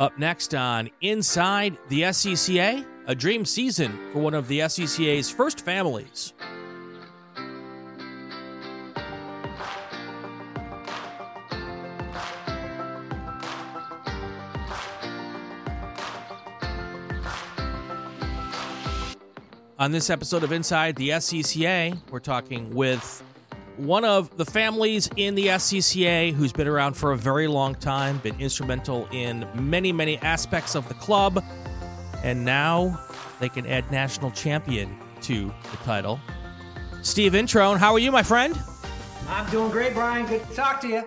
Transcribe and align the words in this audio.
Up 0.00 0.18
next 0.18 0.54
on 0.54 0.88
Inside 1.02 1.76
the 1.90 2.00
SCCA, 2.04 2.86
a 3.06 3.14
dream 3.14 3.44
season 3.44 3.92
for 4.12 4.20
one 4.20 4.32
of 4.32 4.48
the 4.48 4.60
SCCA's 4.60 5.30
first 5.30 5.60
families. 5.62 6.32
On 19.78 19.92
this 19.92 20.08
episode 20.08 20.42
of 20.42 20.52
Inside 20.52 20.96
the 20.96 21.10
SCCA, 21.10 21.98
we're 22.10 22.20
talking 22.20 22.74
with 22.74 23.22
one 23.80 24.04
of 24.04 24.36
the 24.36 24.44
families 24.44 25.08
in 25.16 25.34
the 25.34 25.46
SCCA 25.46 26.34
who's 26.34 26.52
been 26.52 26.68
around 26.68 26.94
for 26.94 27.12
a 27.12 27.16
very 27.16 27.46
long 27.46 27.74
time, 27.74 28.18
been 28.18 28.38
instrumental 28.38 29.08
in 29.10 29.46
many, 29.54 29.90
many 29.90 30.18
aspects 30.18 30.74
of 30.74 30.86
the 30.88 30.94
club, 30.94 31.42
and 32.22 32.44
now 32.44 33.00
they 33.40 33.48
can 33.48 33.66
add 33.66 33.90
national 33.90 34.30
champion 34.32 34.94
to 35.22 35.46
the 35.70 35.76
title. 35.78 36.20
Steve 37.02 37.32
Introne, 37.32 37.78
how 37.78 37.92
are 37.92 37.98
you, 37.98 38.12
my 38.12 38.22
friend? 38.22 38.58
I'm 39.28 39.50
doing 39.50 39.70
great, 39.70 39.94
Brian. 39.94 40.26
Good 40.26 40.46
to 40.46 40.54
talk 40.54 40.80
to 40.82 40.88
you. 40.88 41.02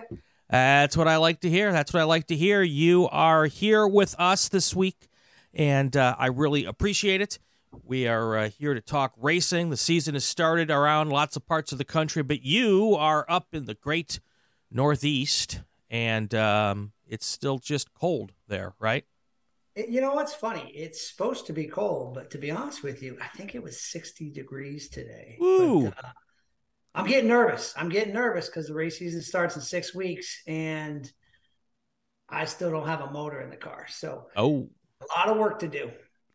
That's 0.50 0.96
what 0.96 1.06
I 1.06 1.16
like 1.16 1.40
to 1.40 1.50
hear. 1.50 1.72
That's 1.72 1.92
what 1.92 2.00
I 2.00 2.04
like 2.04 2.26
to 2.28 2.36
hear. 2.36 2.62
You 2.62 3.08
are 3.08 3.46
here 3.46 3.86
with 3.86 4.16
us 4.18 4.48
this 4.48 4.74
week, 4.74 5.08
and 5.52 5.96
uh, 5.96 6.16
I 6.18 6.26
really 6.26 6.64
appreciate 6.64 7.20
it. 7.20 7.38
We 7.82 8.06
are 8.06 8.36
uh, 8.36 8.48
here 8.48 8.74
to 8.74 8.80
talk 8.80 9.14
racing. 9.16 9.70
The 9.70 9.76
season 9.76 10.14
has 10.14 10.24
started 10.24 10.70
around 10.70 11.10
lots 11.10 11.36
of 11.36 11.46
parts 11.46 11.72
of 11.72 11.78
the 11.78 11.84
country, 11.84 12.22
but 12.22 12.42
you 12.42 12.94
are 12.94 13.26
up 13.28 13.48
in 13.52 13.64
the 13.64 13.74
great 13.74 14.20
Northeast, 14.70 15.60
and 15.90 16.34
um, 16.34 16.92
it's 17.06 17.26
still 17.26 17.58
just 17.58 17.92
cold 17.94 18.32
there, 18.48 18.74
right? 18.78 19.04
You 19.76 20.00
know 20.00 20.14
what's 20.14 20.34
funny? 20.34 20.70
It's 20.74 21.08
supposed 21.08 21.46
to 21.46 21.52
be 21.52 21.66
cold, 21.66 22.14
but 22.14 22.30
to 22.30 22.38
be 22.38 22.50
honest 22.50 22.82
with 22.82 23.02
you, 23.02 23.16
I 23.20 23.26
think 23.36 23.54
it 23.54 23.62
was 23.62 23.80
60 23.80 24.30
degrees 24.30 24.88
today. 24.88 25.36
Ooh. 25.42 25.92
But, 25.94 26.04
uh, 26.04 26.08
I'm 26.94 27.06
getting 27.06 27.28
nervous. 27.28 27.74
I'm 27.76 27.88
getting 27.88 28.14
nervous 28.14 28.46
because 28.46 28.68
the 28.68 28.74
race 28.74 28.98
season 28.98 29.20
starts 29.20 29.56
in 29.56 29.62
six 29.62 29.94
weeks, 29.94 30.42
and 30.46 31.10
I 32.28 32.44
still 32.44 32.70
don't 32.70 32.86
have 32.86 33.00
a 33.00 33.10
motor 33.10 33.40
in 33.40 33.50
the 33.50 33.56
car. 33.56 33.86
So, 33.88 34.26
oh, 34.36 34.68
a 35.00 35.18
lot 35.18 35.28
of 35.28 35.38
work 35.38 35.58
to 35.60 35.68
do. 35.68 35.90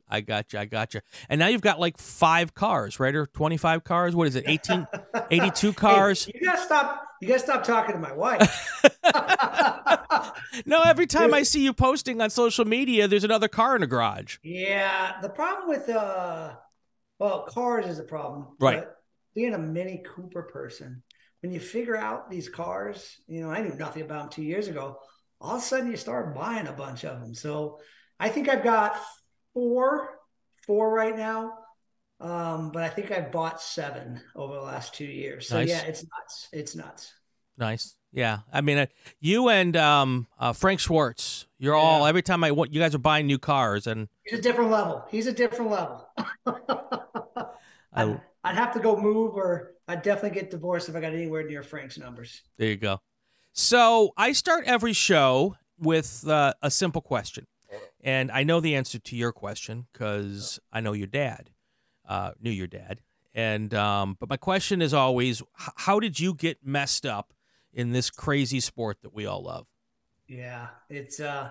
I 0.09 0.21
got 0.21 0.53
you. 0.53 0.59
I 0.59 0.65
got 0.65 0.93
you. 0.93 1.01
And 1.29 1.39
now 1.39 1.47
you've 1.47 1.61
got 1.61 1.79
like 1.79 1.97
five 1.97 2.55
cars, 2.55 2.99
right? 2.99 3.13
Or 3.13 3.27
25 3.27 3.83
cars? 3.83 4.15
What 4.15 4.27
is 4.27 4.35
it? 4.35 4.45
18, 4.47 4.87
82 5.31 5.73
cars? 5.73 6.25
Hey, 6.25 6.31
you 6.35 6.45
gotta 6.45 6.61
stop. 6.61 7.05
You 7.21 7.27
gotta 7.27 7.39
stop 7.39 7.63
talking 7.63 7.93
to 7.95 7.99
my 7.99 8.13
wife. 8.13 8.81
no, 10.65 10.81
every 10.83 11.05
time 11.05 11.33
I 11.33 11.43
see 11.43 11.63
you 11.63 11.73
posting 11.73 12.21
on 12.21 12.29
social 12.29 12.65
media, 12.65 13.07
there's 13.07 13.23
another 13.23 13.47
car 13.47 13.75
in 13.75 13.81
the 13.81 13.87
garage. 13.87 14.37
Yeah. 14.41 15.21
The 15.21 15.29
problem 15.29 15.67
with, 15.69 15.89
uh, 15.89 16.55
well, 17.19 17.43
cars 17.43 17.85
is 17.87 17.99
a 17.99 18.03
problem. 18.03 18.47
Right. 18.59 18.85
being 19.35 19.53
a 19.53 19.59
Mini 19.59 20.01
Cooper 20.05 20.43
person, 20.43 21.03
when 21.41 21.51
you 21.51 21.59
figure 21.59 21.97
out 21.97 22.29
these 22.29 22.49
cars, 22.49 23.17
you 23.27 23.41
know, 23.41 23.51
I 23.51 23.61
knew 23.61 23.75
nothing 23.75 24.03
about 24.03 24.23
them 24.23 24.29
two 24.29 24.43
years 24.43 24.67
ago. 24.67 24.97
All 25.41 25.55
of 25.55 25.61
a 25.61 25.65
sudden, 25.65 25.91
you 25.91 25.97
start 25.97 26.35
buying 26.35 26.67
a 26.67 26.73
bunch 26.73 27.05
of 27.05 27.19
them. 27.19 27.33
So 27.33 27.79
I 28.19 28.29
think 28.29 28.49
I've 28.49 28.63
got 28.63 28.99
four, 29.53 30.09
four 30.65 30.93
right 30.93 31.15
now. 31.15 31.53
Um, 32.19 32.71
but 32.71 32.83
I 32.83 32.89
think 32.89 33.11
I 33.11 33.21
bought 33.21 33.61
seven 33.61 34.21
over 34.35 34.53
the 34.55 34.61
last 34.61 34.93
two 34.93 35.05
years. 35.05 35.47
So 35.47 35.55
Nice. 35.59 35.69
yeah, 35.69 35.81
it's 35.83 36.03
nuts. 36.03 36.49
It's 36.51 36.75
nuts. 36.75 37.13
Nice. 37.57 37.95
Yeah. 38.11 38.39
I 38.51 38.61
mean, 38.61 38.77
uh, 38.77 38.85
you 39.19 39.49
and 39.49 39.75
um, 39.77 40.27
uh, 40.37 40.51
Frank 40.53 40.79
Schwartz, 40.79 41.45
you're 41.59 41.75
all, 41.75 42.05
every 42.05 42.21
time 42.21 42.43
I 42.43 42.51
want, 42.51 42.73
you 42.73 42.79
guys 42.81 42.93
are 42.95 42.99
buying 42.99 43.27
new 43.27 43.37
cars. 43.39 43.87
And 43.87 44.07
He's 44.23 44.39
a 44.39 44.41
different 44.41 44.71
level. 44.71 45.05
He's 45.09 45.27
a 45.27 45.31
different 45.33 45.71
level. 45.71 46.07
I, 46.45 46.53
I'd, 47.93 48.21
I'd 48.43 48.55
have 48.55 48.73
to 48.73 48.79
go 48.79 48.99
move, 48.99 49.35
or 49.35 49.73
I'd 49.87 50.01
definitely 50.01 50.39
get 50.39 50.51
divorced 50.51 50.89
if 50.89 50.95
I 50.95 51.01
got 51.01 51.13
anywhere 51.13 51.43
near 51.43 51.61
Frank's 51.63 51.97
numbers. 51.97 52.41
there 52.57 52.69
you 52.69 52.77
go. 52.77 52.99
So 53.53 54.11
I 54.15 54.31
start 54.31 54.63
every 54.65 54.93
show 54.93 55.55
with 55.77 56.25
uh, 56.27 56.53
a 56.61 56.71
simple 56.71 57.01
question. 57.01 57.45
And 58.01 58.31
I 58.31 58.43
know 58.43 58.59
the 58.59 58.75
answer 58.75 58.99
to 58.99 59.15
your 59.15 59.31
question 59.31 59.87
because 59.91 60.59
I 60.71 60.79
know 60.81 60.93
your 60.93 61.07
dad, 61.07 61.51
uh, 62.07 62.31
knew 62.41 62.51
your 62.51 62.67
dad. 62.67 63.01
And 63.33 63.73
um, 63.73 64.17
but 64.19 64.29
my 64.29 64.37
question 64.37 64.81
is 64.81 64.93
always, 64.93 65.41
how 65.55 65.99
did 65.99 66.19
you 66.19 66.33
get 66.33 66.65
messed 66.65 67.05
up 67.05 67.33
in 67.73 67.91
this 67.91 68.09
crazy 68.09 68.59
sport 68.59 68.97
that 69.01 69.13
we 69.13 69.25
all 69.25 69.43
love? 69.43 69.67
Yeah, 70.27 70.69
it's 70.89 71.19
uh, 71.19 71.49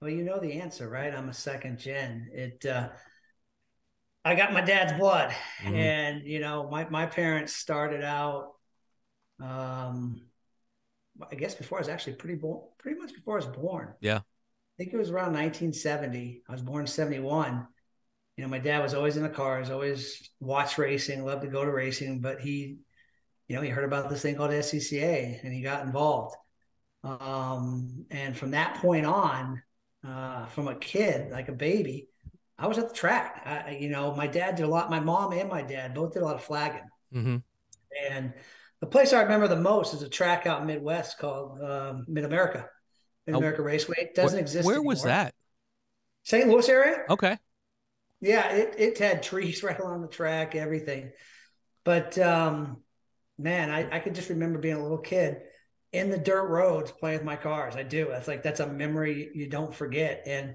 well, 0.00 0.10
you 0.10 0.24
know 0.24 0.40
the 0.40 0.60
answer, 0.60 0.88
right? 0.88 1.14
I'm 1.14 1.28
a 1.28 1.34
second 1.34 1.78
gen. 1.78 2.30
It 2.32 2.66
uh, 2.66 2.90
I 4.24 4.34
got 4.34 4.52
my 4.52 4.60
dad's 4.60 4.92
blood, 4.92 5.34
Mhm. 5.60 5.74
and 5.74 6.22
you 6.26 6.40
know 6.40 6.68
my 6.68 6.88
my 6.90 7.06
parents 7.06 7.54
started 7.54 8.04
out, 8.04 8.52
um, 9.40 10.22
I 11.30 11.34
guess 11.34 11.54
before 11.54 11.78
I 11.78 11.80
was 11.82 11.88
actually 11.88 12.14
pretty 12.14 12.36
born, 12.36 12.62
pretty 12.78 12.98
much 12.98 13.12
before 13.14 13.34
I 13.34 13.44
was 13.44 13.56
born. 13.56 13.94
Yeah. 14.00 14.20
I 14.80 14.82
think 14.82 14.94
it 14.94 14.98
was 14.98 15.10
around 15.10 15.34
1970. 15.34 16.42
I 16.48 16.52
was 16.52 16.62
born 16.62 16.80
in 16.80 16.86
71. 16.86 17.66
You 18.38 18.42
know, 18.42 18.48
my 18.48 18.58
dad 18.58 18.82
was 18.82 18.94
always 18.94 19.18
in 19.18 19.22
the 19.22 19.28
cars, 19.28 19.68
always 19.68 20.30
watched 20.40 20.78
racing, 20.78 21.22
loved 21.22 21.42
to 21.42 21.48
go 21.48 21.62
to 21.62 21.70
racing, 21.70 22.22
but 22.22 22.40
he, 22.40 22.78
you 23.46 23.56
know, 23.56 23.60
he 23.60 23.68
heard 23.68 23.84
about 23.84 24.08
this 24.08 24.22
thing 24.22 24.36
called 24.36 24.52
SCCA 24.52 25.44
and 25.44 25.52
he 25.52 25.60
got 25.60 25.84
involved. 25.84 26.34
Um, 27.04 28.06
and 28.10 28.34
from 28.34 28.52
that 28.52 28.76
point 28.76 29.04
on, 29.04 29.62
uh, 30.02 30.46
from 30.46 30.66
a 30.66 30.76
kid, 30.76 31.30
like 31.30 31.50
a 31.50 31.52
baby, 31.52 32.08
I 32.58 32.66
was 32.66 32.78
at 32.78 32.88
the 32.88 32.94
track. 32.94 33.42
I, 33.44 33.76
you 33.78 33.90
know, 33.90 34.14
my 34.14 34.28
dad 34.28 34.56
did 34.56 34.64
a 34.64 34.68
lot. 34.68 34.88
My 34.88 35.00
mom 35.00 35.34
and 35.34 35.50
my 35.50 35.60
dad 35.60 35.92
both 35.92 36.14
did 36.14 36.22
a 36.22 36.24
lot 36.24 36.36
of 36.36 36.42
flagging. 36.42 36.88
Mm-hmm. 37.14 37.36
And 38.10 38.32
the 38.80 38.86
place 38.86 39.12
I 39.12 39.20
remember 39.20 39.46
the 39.46 39.56
most 39.56 39.92
is 39.92 40.00
a 40.00 40.08
track 40.08 40.46
out 40.46 40.62
in 40.62 40.66
Midwest 40.66 41.18
called 41.18 41.62
um, 41.62 42.06
Mid 42.08 42.24
America. 42.24 42.66
Mid 43.26 43.36
America 43.36 43.62
Raceway 43.62 43.96
It 43.98 44.14
doesn't 44.14 44.38
exist. 44.38 44.66
Where 44.66 44.82
was 44.82 45.02
that? 45.04 45.34
St. 46.24 46.48
Louis 46.48 46.68
area? 46.68 47.04
Okay. 47.08 47.38
Yeah, 48.20 48.50
it, 48.52 48.74
it 48.78 48.98
had 48.98 49.22
trees 49.22 49.62
right 49.62 49.78
along 49.78 50.02
the 50.02 50.08
track, 50.08 50.54
everything. 50.54 51.12
But 51.84 52.18
um, 52.18 52.82
man, 53.38 53.70
I, 53.70 53.96
I 53.96 54.00
could 54.00 54.14
just 54.14 54.28
remember 54.28 54.58
being 54.58 54.76
a 54.76 54.82
little 54.82 54.98
kid 54.98 55.42
in 55.92 56.10
the 56.10 56.18
dirt 56.18 56.46
roads 56.46 56.92
playing 56.92 57.18
with 57.18 57.26
my 57.26 57.36
cars. 57.36 57.76
I 57.76 57.82
do. 57.82 58.10
It's 58.10 58.28
like 58.28 58.42
that's 58.42 58.60
a 58.60 58.66
memory 58.66 59.30
you 59.34 59.48
don't 59.48 59.74
forget. 59.74 60.22
And 60.26 60.54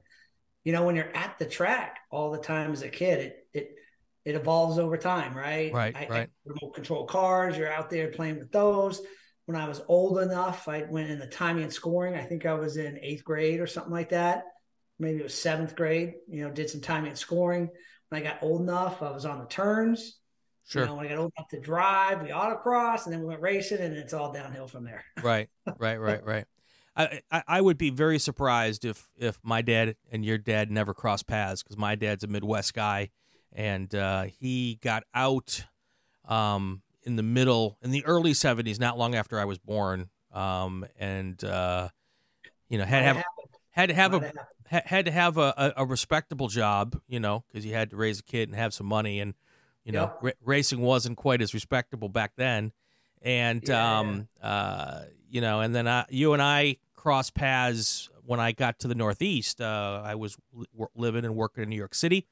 you 0.63 0.71
know, 0.71 0.83
when 0.83 0.95
you're 0.95 1.15
at 1.15 1.37
the 1.39 1.45
track 1.45 1.99
all 2.09 2.31
the 2.31 2.37
time 2.37 2.71
as 2.71 2.81
a 2.81 2.89
kid, 2.89 3.19
it 3.19 3.47
it 3.53 3.75
it 4.23 4.35
evolves 4.35 4.79
over 4.79 4.97
time, 4.97 5.35
right? 5.35 5.73
Right, 5.73 5.95
I, 5.95 6.07
right. 6.07 6.29
I, 6.29 6.49
remote 6.49 6.73
control 6.73 7.05
cars, 7.05 7.57
you're 7.57 7.71
out 7.71 7.89
there 7.89 8.09
playing 8.09 8.39
with 8.39 8.51
those. 8.51 9.01
When 9.45 9.55
I 9.55 9.67
was 9.67 9.81
old 9.87 10.19
enough, 10.19 10.67
I 10.67 10.83
went 10.83 11.11
in 11.11 11.19
the 11.19 11.27
timing 11.27 11.63
and 11.63 11.73
scoring. 11.73 12.15
I 12.15 12.23
think 12.23 12.45
I 12.45 12.53
was 12.53 12.77
in 12.77 12.99
eighth 13.01 13.23
grade 13.23 13.59
or 13.59 13.67
something 13.67 13.93
like 13.93 14.09
that 14.09 14.45
maybe 14.99 15.19
it 15.19 15.23
was 15.23 15.33
seventh 15.33 15.75
grade, 15.75 16.15
you 16.27 16.43
know, 16.43 16.51
did 16.51 16.69
some 16.69 16.81
timing 16.81 17.09
and 17.09 17.17
scoring. 17.17 17.69
When 18.09 18.21
I 18.21 18.23
got 18.23 18.41
old 18.41 18.61
enough, 18.61 19.01
I 19.01 19.11
was 19.11 19.25
on 19.25 19.39
the 19.39 19.45
turns. 19.45 20.17
Sure. 20.67 20.83
You 20.83 20.87
know, 20.87 20.95
when 20.95 21.05
I 21.05 21.09
got 21.09 21.17
old 21.19 21.33
enough 21.37 21.49
to 21.49 21.59
drive, 21.59 22.21
we 22.21 22.29
autocross 22.29 23.05
and 23.05 23.13
then 23.13 23.21
we 23.21 23.27
went 23.27 23.41
racing 23.41 23.79
and 23.79 23.95
it's 23.95 24.13
all 24.13 24.31
downhill 24.31 24.67
from 24.67 24.83
there. 24.83 25.03
right, 25.21 25.49
right, 25.77 25.97
right, 25.97 26.23
right. 26.25 26.45
I, 26.97 27.21
I 27.29 27.43
I 27.47 27.61
would 27.61 27.77
be 27.77 27.89
very 27.89 28.19
surprised 28.19 28.85
if 28.85 29.09
if 29.17 29.37
my 29.43 29.61
dad 29.61 29.97
and 30.11 30.23
your 30.23 30.37
dad 30.37 30.71
never 30.71 30.93
crossed 30.93 31.27
paths 31.27 31.61
because 31.61 31.77
my 31.77 31.95
dad's 31.95 32.23
a 32.23 32.27
Midwest 32.27 32.73
guy, 32.73 33.09
and 33.51 33.93
uh, 33.93 34.23
he 34.23 34.79
got 34.81 35.03
out 35.13 35.65
um, 36.23 36.81
in 37.05 37.15
the 37.15 37.23
middle 37.23 37.77
in 37.81 37.91
the 37.91 38.05
early 38.05 38.31
'70s, 38.33 38.79
not 38.79 38.97
long 38.97 39.15
after 39.15 39.39
I 39.39 39.45
was 39.45 39.57
born, 39.59 40.09
um, 40.33 40.85
and 40.99 41.41
uh, 41.43 41.89
you 42.69 42.77
know 42.77 42.85
had 42.85 42.99
to 42.99 43.05
have 43.05 43.23
had 43.71 43.89
to 43.89 43.95
have 43.95 44.13
a 44.13 44.19
have 44.19 44.23
happened. 44.23 44.45
ha- 44.69 44.81
had 44.85 45.05
to 45.05 45.11
have 45.11 45.37
a, 45.37 45.73
a, 45.77 45.85
respectable 45.85 46.47
job, 46.47 46.99
you 47.07 47.19
know, 47.19 47.43
because 47.47 47.65
you 47.65 47.73
had 47.73 47.89
to 47.91 47.95
raise 47.95 48.19
a 48.19 48.23
kid 48.23 48.49
and 48.49 48.57
have 48.57 48.73
some 48.73 48.87
money, 48.87 49.19
and 49.19 49.33
you 49.83 49.91
know, 49.91 50.01
Yep. 50.01 50.17
ra- 50.21 50.31
racing 50.43 50.81
wasn't 50.81 51.17
quite 51.17 51.41
as 51.41 51.53
respectable 51.53 52.09
back 52.09 52.33
then, 52.37 52.71
and 53.21 53.67
Yeah. 53.67 53.99
um, 53.99 54.27
uh, 54.41 55.01
you 55.29 55.41
know, 55.41 55.59
and 55.61 55.75
then 55.75 55.87
I, 55.87 56.05
you 56.09 56.33
and 56.33 56.41
I 56.41 56.77
crossed 56.95 57.35
paths 57.35 58.09
when 58.25 58.39
I 58.39 58.51
got 58.53 58.79
to 58.79 58.87
the 58.87 58.95
Northeast. 58.95 59.61
Uh, 59.61 60.01
I 60.03 60.15
was 60.15 60.37
li- 60.53 60.87
living 60.95 61.25
and 61.25 61.35
working 61.35 61.63
in 61.63 61.69
New 61.69 61.75
York 61.75 61.93
City, 61.93 62.27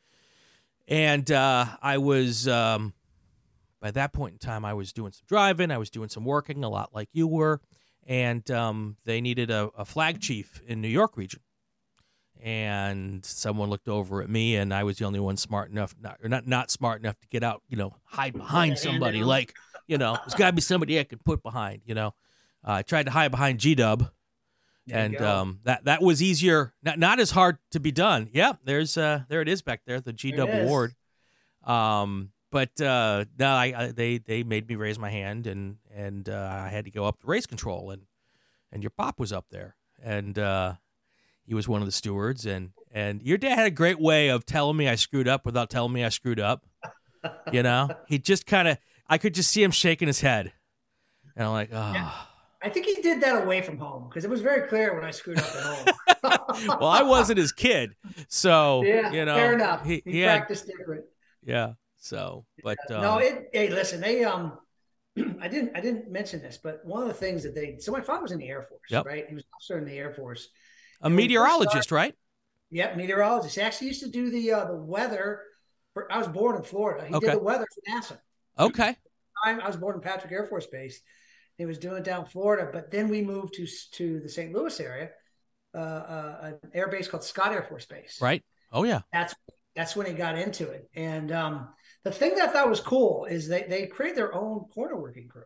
and 0.87 1.29
uh, 1.31 1.65
I 1.81 1.97
was 1.97 2.47
um, 2.47 2.93
by 3.83 3.91
that 3.91 4.13
point 4.13 4.31
in 4.31 4.39
time, 4.39 4.63
I 4.63 4.73
was 4.73 4.93
doing 4.93 5.11
some 5.11 5.25
driving, 5.27 5.69
I 5.69 5.77
was 5.77 5.89
doing 5.89 6.07
some 6.07 6.23
working, 6.23 6.63
a 6.63 6.69
lot 6.69 6.91
like 6.93 7.09
you 7.11 7.27
were, 7.27 7.59
and 8.07 8.49
um, 8.49 8.95
they 9.05 9.19
needed 9.19 9.51
a, 9.51 9.69
a 9.77 9.83
flag 9.83 10.21
chief 10.21 10.61
in 10.65 10.81
New 10.81 10.87
York 10.87 11.17
region 11.17 11.41
and 12.41 13.23
someone 13.25 13.69
looked 13.69 13.87
over 13.87 14.21
at 14.21 14.29
me 14.29 14.57
and 14.57 14.73
I 14.73 14.83
was 14.83 14.97
the 14.97 15.05
only 15.05 15.19
one 15.19 15.37
smart 15.37 15.71
enough 15.71 15.95
not 16.01 16.17
or 16.21 16.27
not 16.27 16.45
not 16.45 16.69
smart 16.71 16.99
enough 16.99 17.17
to 17.21 17.27
get 17.29 17.41
out, 17.41 17.61
you 17.69 17.77
know, 17.77 17.95
hide 18.03 18.33
behind 18.33 18.77
somebody 18.77 19.23
like, 19.23 19.53
you 19.87 19.97
know, 19.97 20.17
there's 20.25 20.33
got 20.33 20.47
to 20.47 20.53
be 20.53 20.61
somebody 20.61 20.99
I 20.99 21.05
could 21.05 21.23
put 21.23 21.41
behind, 21.41 21.83
you 21.85 21.95
know. 21.95 22.07
Uh, 22.65 22.71
I 22.71 22.81
tried 22.81 23.05
to 23.05 23.11
hide 23.11 23.31
behind 23.31 23.59
G-Dub 23.59 24.09
and 24.91 25.21
um, 25.21 25.59
that 25.63 25.85
that 25.85 26.01
was 26.01 26.21
easier, 26.21 26.73
not 26.83 26.99
not 26.99 27.19
as 27.21 27.31
hard 27.31 27.59
to 27.71 27.79
be 27.79 27.93
done. 27.93 28.29
Yeah, 28.33 28.53
there's 28.65 28.97
uh, 28.97 29.21
there 29.29 29.41
it 29.41 29.47
is 29.47 29.61
back 29.61 29.81
there, 29.85 30.01
the 30.01 30.11
G 30.11 30.33
Dub 30.33 30.49
Award. 30.49 30.93
Um, 31.63 32.32
but 32.53 32.79
uh, 32.79 33.25
no, 33.39 33.47
I, 33.47 33.73
I, 33.75 33.87
they 33.87 34.19
they 34.19 34.43
made 34.43 34.69
me 34.69 34.75
raise 34.75 34.99
my 34.99 35.09
hand, 35.09 35.47
and 35.47 35.77
and 35.91 36.29
uh, 36.29 36.61
I 36.65 36.69
had 36.69 36.85
to 36.85 36.91
go 36.91 37.05
up 37.05 37.19
to 37.21 37.27
race 37.27 37.47
control, 37.47 37.89
and 37.89 38.03
and 38.71 38.83
your 38.83 38.91
pop 38.91 39.19
was 39.19 39.33
up 39.33 39.47
there, 39.49 39.75
and 40.01 40.37
uh, 40.37 40.73
he 41.47 41.55
was 41.55 41.67
one 41.67 41.81
of 41.81 41.87
the 41.87 41.91
stewards, 41.91 42.45
and 42.45 42.69
and 42.91 43.23
your 43.23 43.39
dad 43.39 43.55
had 43.55 43.65
a 43.65 43.71
great 43.71 43.99
way 43.99 44.29
of 44.29 44.45
telling 44.45 44.77
me 44.77 44.87
I 44.87 44.93
screwed 44.93 45.27
up 45.27 45.47
without 45.47 45.71
telling 45.71 45.91
me 45.93 46.05
I 46.05 46.09
screwed 46.09 46.39
up. 46.39 46.67
You 47.51 47.63
know, 47.63 47.89
he 48.07 48.19
just 48.19 48.45
kind 48.45 48.67
of 48.67 48.77
I 49.09 49.17
could 49.17 49.33
just 49.33 49.49
see 49.49 49.63
him 49.63 49.71
shaking 49.71 50.07
his 50.07 50.21
head, 50.21 50.53
and 51.35 51.47
I'm 51.47 51.53
like, 51.53 51.69
oh. 51.73 51.91
Yeah. 51.93 52.11
I 52.65 52.69
think 52.69 52.85
he 52.85 53.01
did 53.01 53.19
that 53.19 53.43
away 53.43 53.61
from 53.61 53.77
home 53.77 54.07
because 54.07 54.23
it 54.23 54.29
was 54.29 54.39
very 54.39 54.69
clear 54.69 54.95
when 54.95 55.03
I 55.03 55.11
screwed 55.11 55.37
up 55.37 55.53
at 55.53 55.63
home. 55.63 56.67
well, 56.79 56.87
I 56.87 57.01
wasn't 57.01 57.37
his 57.37 57.51
kid, 57.51 57.95
so 58.29 58.83
yeah, 58.85 59.11
you 59.11 59.25
know, 59.25 59.35
fair 59.35 59.53
enough. 59.53 59.83
He, 59.83 60.01
he, 60.05 60.11
he 60.19 60.23
practiced 60.23 60.67
had, 60.67 60.77
different. 60.77 61.05
Yeah. 61.43 61.73
So, 62.03 62.45
but 62.63 62.77
um, 62.91 63.01
no, 63.01 63.17
it. 63.19 63.49
Hey, 63.53 63.69
listen, 63.69 64.01
they 64.01 64.23
um, 64.25 64.57
I 65.39 65.47
didn't 65.47 65.71
I 65.75 65.79
didn't 65.79 66.11
mention 66.11 66.41
this, 66.41 66.59
but 66.61 66.83
one 66.85 67.01
of 67.01 67.07
the 67.07 67.13
things 67.13 67.43
that 67.43 67.55
they 67.55 67.77
so 67.79 67.91
my 67.91 68.01
father 68.01 68.23
was 68.23 68.31
in 68.31 68.39
the 68.39 68.49
Air 68.49 68.63
Force, 68.63 68.81
yep. 68.89 69.05
right? 69.05 69.25
He 69.27 69.35
was 69.35 69.45
officer 69.55 69.77
in 69.77 69.85
the 69.85 69.97
Air 69.97 70.11
Force, 70.11 70.49
a 71.01 71.09
meteorologist, 71.09 71.83
started, 71.83 71.95
right? 71.95 72.15
Yep, 72.71 72.97
meteorologist. 72.97 73.55
He 73.55 73.61
actually 73.61 73.87
used 73.87 74.03
to 74.03 74.09
do 74.09 74.29
the 74.29 74.51
uh, 74.51 74.65
the 74.65 74.75
weather. 74.75 75.41
For, 75.93 76.11
I 76.11 76.17
was 76.17 76.27
born 76.27 76.57
in 76.57 76.63
Florida. 76.63 77.07
He 77.07 77.13
okay. 77.13 77.27
did 77.27 77.35
the 77.35 77.43
weather 77.43 77.67
for 77.73 77.91
NASA. 77.91 78.17
Okay. 78.59 78.97
I 79.45 79.67
was 79.67 79.75
born 79.75 79.95
in 79.95 80.01
Patrick 80.01 80.31
Air 80.31 80.45
Force 80.45 80.65
Base, 80.67 81.01
he 81.57 81.65
was 81.65 81.77
doing 81.77 81.97
it 81.97 82.03
down 82.03 82.25
Florida, 82.25 82.69
but 82.71 82.91
then 82.91 83.09
we 83.09 83.21
moved 83.21 83.53
to 83.55 83.67
to 83.93 84.19
the 84.19 84.29
St. 84.29 84.53
Louis 84.53 84.79
area, 84.79 85.09
uh, 85.75 85.77
uh, 85.77 86.51
an 86.63 86.71
air 86.73 86.87
base 86.87 87.07
called 87.07 87.23
Scott 87.23 87.53
Air 87.53 87.63
Force 87.63 87.85
Base. 87.85 88.17
Right. 88.19 88.43
Oh 88.71 88.83
yeah. 88.83 89.01
That's 89.11 89.35
that's 89.75 89.95
when 89.95 90.07
he 90.07 90.13
got 90.13 90.37
into 90.37 90.69
it. 90.69 90.89
And 90.95 91.31
um, 91.31 91.69
the 92.03 92.11
thing 92.11 92.35
that 92.35 92.49
I 92.49 92.51
thought 92.51 92.69
was 92.69 92.81
cool 92.81 93.25
is 93.25 93.47
they 93.47 93.63
they 93.63 93.87
created 93.87 94.17
their 94.17 94.33
own 94.33 94.65
corner 94.73 94.99
working 94.99 95.27
crew, 95.27 95.43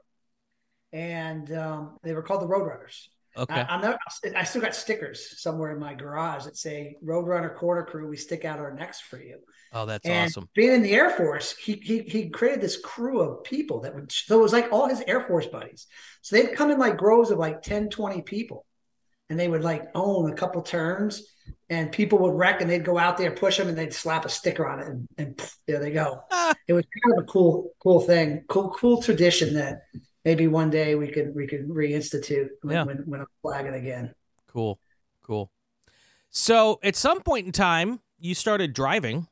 and 0.92 1.52
um, 1.54 1.98
they 2.04 2.14
were 2.14 2.24
called 2.24 2.42
the 2.42 2.48
Roadrunners. 2.48 3.08
Okay. 3.38 3.54
I, 3.54 3.76
am 3.76 3.82
not, 3.82 4.00
I 4.36 4.44
still 4.46 4.64
got 4.64 4.74
stickers 4.74 5.40
somewhere 5.40 5.72
in 5.72 5.80
my 5.80 5.94
garage 5.94 6.46
that 6.46 6.58
say 6.58 6.96
Roadrunner 7.06 7.54
Corner 7.54 7.84
Crew. 7.84 8.08
We 8.08 8.18
stick 8.18 8.46
out 8.46 8.58
our 8.58 8.74
necks 8.74 9.00
for 9.00 9.22
you. 9.22 9.38
Oh, 9.74 9.86
that's 9.86 10.08
and 10.08 10.28
awesome. 10.28 10.50
Being 10.56 10.74
in 10.74 10.82
the 10.82 10.94
Air 10.94 11.12
Force, 11.12 11.56
he, 11.56 11.74
he 11.74 12.00
he 12.00 12.30
created 12.30 12.62
this 12.62 12.80
crew 12.80 13.22
of 13.22 13.44
people 13.44 13.82
that 13.82 13.94
would 13.94 14.12
so 14.12 14.40
it 14.40 14.42
was 14.42 14.54
like 14.54 14.70
all 14.72 14.88
his 14.88 15.04
Air 15.06 15.22
Force 15.22 15.46
buddies. 15.46 15.86
So 16.24 16.36
they'd 16.36 16.56
come 16.56 16.72
in 16.72 16.80
like 16.80 16.98
groves 16.98 17.30
of 17.30 17.38
like 17.38 17.62
10, 17.62 17.90
20 17.90 18.24
people. 18.24 18.66
And 19.30 19.38
they 19.38 19.50
would 19.50 19.64
like 19.64 19.84
own 19.94 20.32
a 20.32 20.36
couple 20.36 20.62
turns 20.62 21.22
and 21.70 21.92
people 21.92 22.20
would 22.20 22.34
wreck 22.34 22.62
and 22.62 22.70
they'd 22.70 22.86
go 22.86 22.98
out 22.98 23.18
there, 23.18 23.32
push 23.32 23.58
them, 23.58 23.68
and 23.68 23.78
they'd 23.78 23.94
slap 23.94 24.26
a 24.26 24.30
sticker 24.30 24.68
on 24.68 24.80
it 24.80 24.88
and, 24.88 25.08
and 25.18 25.38
poof, 25.38 25.58
there 25.68 25.80
they 25.80 25.92
go. 25.92 26.22
Ah. 26.32 26.54
It 26.68 26.74
was 26.74 26.86
kind 26.86 27.18
of 27.18 27.24
a 27.24 27.28
cool, 27.28 27.72
cool 27.80 28.00
thing, 28.00 28.44
cool, 28.48 28.70
cool 28.70 29.02
tradition 29.02 29.54
that 29.56 29.82
maybe 30.24 30.48
one 30.48 30.70
day 30.70 30.96
we 30.96 31.08
could 31.10 31.34
we 31.36 31.48
could 31.48 31.68
reinstitute 31.68 32.50
when, 32.62 32.76
yeah. 32.76 32.84
when, 32.84 32.98
when 33.06 33.22
I'm 33.22 33.28
flagging 33.42 33.74
again. 33.74 34.14
Cool, 34.48 34.80
cool. 35.24 35.52
So 36.30 36.80
at 36.84 36.96
some 36.96 37.22
point 37.22 37.46
in 37.46 37.52
time, 37.52 38.00
you 38.20 38.34
started 38.34 38.74
driving 38.74 39.28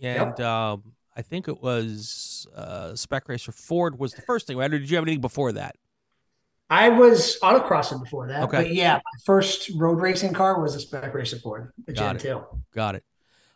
and 0.00 0.38
yep. 0.38 0.40
um, 0.40 0.94
I 1.16 1.22
think 1.22 1.48
it 1.48 1.62
was 1.62 2.46
uh, 2.54 2.94
Spec 2.94 3.28
Racer 3.28 3.52
Ford 3.52 3.98
was 3.98 4.12
the 4.12 4.22
first 4.22 4.46
thing. 4.46 4.56
Right? 4.56 4.72
Or 4.72 4.78
did 4.78 4.90
you 4.90 4.96
have 4.96 5.04
anything 5.04 5.20
before 5.20 5.52
that? 5.52 5.76
I 6.70 6.88
was 6.88 7.36
autocrossing 7.42 8.02
before 8.02 8.28
that. 8.28 8.44
Okay. 8.44 8.58
But 8.58 8.74
yeah, 8.74 8.94
my 8.94 9.18
first 9.24 9.70
road 9.76 10.00
racing 10.00 10.32
car 10.32 10.60
was 10.60 10.76
a 10.76 10.80
Spec 10.80 11.12
Racer 11.12 11.38
Ford, 11.38 11.72
a 11.88 11.92
Got 11.92 12.02
Gen 12.02 12.16
it. 12.16 12.20
2. 12.20 12.42
Got 12.72 12.94
it. 12.94 13.04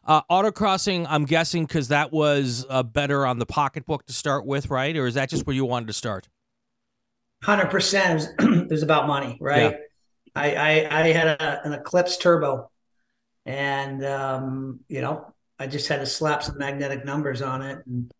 Uh, 0.04 0.20
autocrossing, 0.30 1.06
I'm 1.08 1.24
guessing 1.24 1.64
because 1.64 1.88
that 1.88 2.12
was 2.12 2.66
uh, 2.68 2.82
better 2.82 3.24
on 3.24 3.38
the 3.38 3.46
pocketbook 3.46 4.04
to 4.06 4.12
start 4.12 4.44
with, 4.44 4.68
right? 4.68 4.94
Or 4.96 5.06
is 5.06 5.14
that 5.14 5.30
just 5.30 5.46
where 5.46 5.54
you 5.54 5.64
wanted 5.64 5.86
to 5.86 5.92
start? 5.94 6.28
Hundred 7.42 7.70
percent. 7.70 8.26
It 8.38 8.70
was 8.70 8.82
about 8.82 9.06
money, 9.06 9.38
right? 9.40 9.72
Yeah. 9.72 9.78
I, 10.34 10.54
I, 10.54 11.02
I 11.02 11.12
had 11.12 11.28
a, 11.28 11.66
an 11.66 11.72
Eclipse 11.74 12.16
turbo, 12.16 12.70
and 13.46 14.04
um, 14.04 14.80
you 14.88 15.00
know 15.00 15.32
I 15.58 15.66
just 15.66 15.88
had 15.88 16.00
to 16.00 16.06
slap 16.06 16.42
some 16.42 16.58
magnetic 16.58 17.04
numbers 17.04 17.42
on 17.42 17.62
it 17.62 17.84
and 17.86 18.10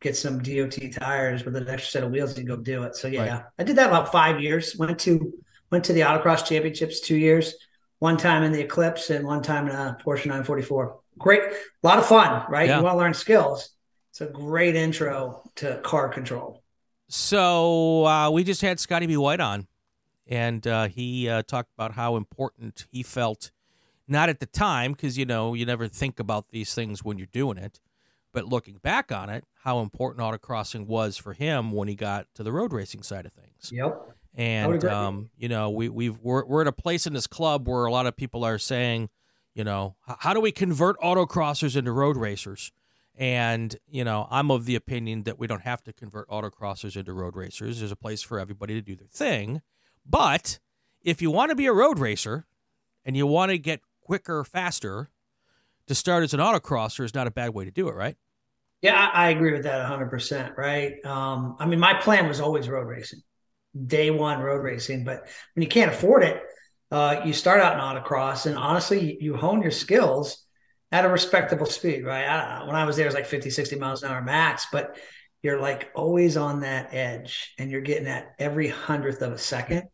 get 0.00 0.16
some 0.16 0.42
DOT 0.42 0.78
tires 0.92 1.44
with 1.44 1.56
an 1.56 1.68
extra 1.68 1.90
set 1.90 2.04
of 2.04 2.10
wheels 2.10 2.36
and 2.36 2.46
go 2.46 2.56
do 2.56 2.82
it. 2.84 2.96
So 2.96 3.08
yeah, 3.08 3.20
right. 3.20 3.44
I 3.58 3.64
did 3.64 3.76
that 3.76 3.88
about 3.88 4.10
five 4.12 4.40
years. 4.40 4.76
Went 4.76 4.98
to 5.00 5.32
went 5.70 5.84
to 5.84 5.92
the 5.92 6.00
autocross 6.00 6.44
championships 6.44 7.00
two 7.00 7.16
years, 7.16 7.54
one 7.98 8.16
time 8.16 8.42
in 8.42 8.52
the 8.52 8.60
Eclipse 8.60 9.10
and 9.10 9.24
one 9.24 9.42
time 9.42 9.68
in 9.68 9.74
a 9.74 9.96
Porsche 10.04 10.26
944. 10.26 10.98
Great, 11.18 11.42
a 11.42 11.86
lot 11.86 11.98
of 11.98 12.06
fun, 12.06 12.44
right? 12.48 12.68
Yeah. 12.68 12.78
You 12.78 12.84
want 12.84 12.94
to 12.94 12.98
learn 12.98 13.14
skills. 13.14 13.70
It's 14.10 14.20
a 14.20 14.26
great 14.26 14.74
intro 14.74 15.42
to 15.56 15.80
car 15.84 16.08
control. 16.08 16.62
So 17.08 18.06
uh, 18.06 18.30
we 18.30 18.44
just 18.44 18.62
had 18.62 18.80
Scotty 18.80 19.06
B. 19.06 19.16
White 19.16 19.40
on, 19.40 19.66
and 20.26 20.66
uh, 20.66 20.88
he 20.88 21.28
uh, 21.28 21.42
talked 21.42 21.70
about 21.76 21.92
how 21.92 22.16
important 22.16 22.86
he 22.90 23.02
felt 23.02 23.50
not 24.10 24.28
at 24.28 24.40
the 24.40 24.46
time, 24.46 24.92
because, 24.92 25.16
you 25.16 25.24
know, 25.24 25.54
you 25.54 25.64
never 25.64 25.86
think 25.86 26.18
about 26.18 26.48
these 26.50 26.74
things 26.74 27.04
when 27.04 27.16
you're 27.16 27.28
doing 27.32 27.56
it. 27.56 27.78
But 28.32 28.46
looking 28.46 28.78
back 28.82 29.12
on 29.12 29.30
it, 29.30 29.44
how 29.62 29.80
important 29.80 30.24
autocrossing 30.24 30.86
was 30.86 31.16
for 31.16 31.32
him 31.32 31.72
when 31.72 31.88
he 31.88 31.94
got 31.94 32.26
to 32.34 32.42
the 32.42 32.52
road 32.52 32.72
racing 32.72 33.02
side 33.02 33.26
of 33.26 33.32
things. 33.32 33.70
Yep. 33.72 34.16
And 34.34 34.84
um, 34.84 35.30
you 35.36 35.48
know, 35.48 35.70
we 35.70 35.88
we've 35.88 36.18
we're 36.20 36.44
we're 36.44 36.62
at 36.62 36.66
a 36.66 36.72
place 36.72 37.06
in 37.06 37.12
this 37.12 37.26
club 37.26 37.68
where 37.68 37.84
a 37.84 37.92
lot 37.92 38.06
of 38.06 38.16
people 38.16 38.44
are 38.44 38.58
saying, 38.58 39.10
you 39.54 39.64
know, 39.64 39.96
how 40.18 40.32
do 40.32 40.40
we 40.40 40.52
convert 40.52 40.98
autocrossers 41.00 41.76
into 41.76 41.92
road 41.92 42.16
racers? 42.16 42.72
And 43.16 43.76
you 43.88 44.04
know, 44.04 44.28
I'm 44.30 44.50
of 44.50 44.64
the 44.64 44.76
opinion 44.76 45.24
that 45.24 45.38
we 45.38 45.46
don't 45.46 45.62
have 45.62 45.82
to 45.84 45.92
convert 45.92 46.28
autocrossers 46.28 46.96
into 46.96 47.12
road 47.12 47.36
racers. 47.36 47.80
There's 47.80 47.92
a 47.92 47.96
place 47.96 48.22
for 48.22 48.38
everybody 48.38 48.74
to 48.74 48.80
do 48.80 48.94
their 48.96 49.08
thing. 49.08 49.62
But 50.06 50.58
if 51.02 51.20
you 51.20 51.30
want 51.30 51.50
to 51.50 51.56
be 51.56 51.66
a 51.66 51.72
road 51.72 51.98
racer 51.98 52.46
and 53.04 53.16
you 53.16 53.26
want 53.26 53.50
to 53.50 53.58
get 53.58 53.80
quicker, 54.00 54.44
faster, 54.44 55.10
to 55.86 55.94
start 55.94 56.22
as 56.22 56.32
an 56.32 56.40
autocrosser 56.40 57.04
is 57.04 57.14
not 57.14 57.26
a 57.26 57.30
bad 57.30 57.50
way 57.50 57.64
to 57.64 57.70
do 57.70 57.88
it, 57.88 57.94
right? 57.94 58.16
Yeah, 58.82 58.96
I, 58.96 59.26
I 59.26 59.30
agree 59.30 59.52
with 59.52 59.64
that 59.64 59.86
100%. 59.86 60.56
Right. 60.56 61.04
Um, 61.04 61.56
I 61.58 61.66
mean, 61.66 61.80
my 61.80 61.94
plan 61.94 62.28
was 62.28 62.40
always 62.40 62.68
road 62.68 62.86
racing, 62.86 63.20
day 63.86 64.10
one 64.10 64.40
road 64.40 64.62
racing. 64.62 65.04
But 65.04 65.28
when 65.54 65.62
you 65.62 65.68
can't 65.68 65.92
afford 65.92 66.24
it, 66.24 66.42
uh, 66.90 67.22
you 67.24 67.32
start 67.32 67.60
out 67.60 67.74
in 67.74 67.80
autocross, 67.80 68.46
and 68.46 68.56
honestly, 68.56 69.16
you, 69.20 69.36
hone 69.36 69.62
your 69.62 69.70
skills 69.70 70.44
at 70.90 71.04
a 71.04 71.08
respectable 71.08 71.66
speed, 71.66 72.04
right? 72.04 72.24
I 72.24 72.64
when 72.66 72.74
I 72.74 72.84
was 72.84 72.96
there, 72.96 73.04
it 73.04 73.08
was 73.08 73.14
like 73.14 73.26
50, 73.26 73.50
60 73.50 73.76
miles 73.76 74.02
an 74.02 74.10
hour 74.10 74.22
max, 74.22 74.66
but 74.72 74.96
you're 75.42 75.60
like 75.60 75.90
always 75.94 76.36
on 76.36 76.60
that 76.60 76.92
edge 76.92 77.54
and 77.58 77.70
you're 77.70 77.80
getting 77.80 78.08
at 78.08 78.34
every 78.40 78.68
hundredth 78.68 79.22
of 79.22 79.32
a 79.32 79.38
second. 79.38 79.84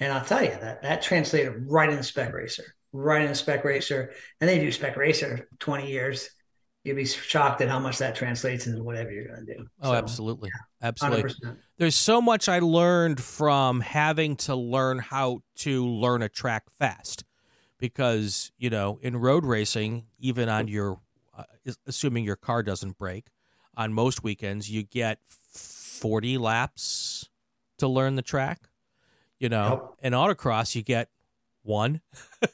And 0.00 0.12
I'll 0.12 0.24
tell 0.24 0.42
you 0.42 0.50
that 0.50 0.82
that 0.82 1.02
translated 1.02 1.66
right 1.68 1.88
in 1.88 1.96
the 1.96 2.02
spec 2.02 2.32
racer 2.32 2.64
running 2.92 3.28
a 3.28 3.34
spec 3.34 3.64
racer 3.64 4.12
and 4.40 4.48
they 4.48 4.58
do 4.58 4.70
spec 4.70 4.96
racer 4.96 5.48
20 5.58 5.90
years 5.90 6.30
you'd 6.84 6.96
be 6.96 7.06
shocked 7.06 7.60
at 7.62 7.68
how 7.68 7.78
much 7.78 7.98
that 7.98 8.14
translates 8.14 8.66
into 8.66 8.82
whatever 8.82 9.10
you're 9.10 9.26
going 9.26 9.44
to 9.44 9.54
do 9.54 9.66
oh 9.82 9.90
so, 9.90 9.94
absolutely 9.94 10.50
yeah, 10.54 10.88
absolutely 10.88 11.30
100%. 11.30 11.56
there's 11.78 11.94
so 11.94 12.20
much 12.20 12.48
i 12.48 12.58
learned 12.58 13.20
from 13.20 13.80
having 13.80 14.36
to 14.36 14.54
learn 14.54 14.98
how 14.98 15.42
to 15.56 15.86
learn 15.86 16.22
a 16.22 16.28
track 16.28 16.64
fast 16.78 17.24
because 17.78 18.52
you 18.58 18.70
know 18.70 18.98
in 19.02 19.16
road 19.16 19.44
racing 19.44 20.04
even 20.18 20.48
on 20.48 20.68
your 20.68 21.00
uh, 21.36 21.44
assuming 21.86 22.24
your 22.24 22.36
car 22.36 22.62
doesn't 22.62 22.96
break 22.98 23.26
on 23.76 23.92
most 23.92 24.22
weekends 24.22 24.70
you 24.70 24.82
get 24.82 25.18
40 25.26 26.38
laps 26.38 27.28
to 27.78 27.88
learn 27.88 28.14
the 28.14 28.22
track 28.22 28.68
you 29.38 29.48
know 29.48 29.94
yep. 30.02 30.06
in 30.06 30.12
autocross 30.12 30.74
you 30.74 30.82
get 30.82 31.08
one. 31.64 32.00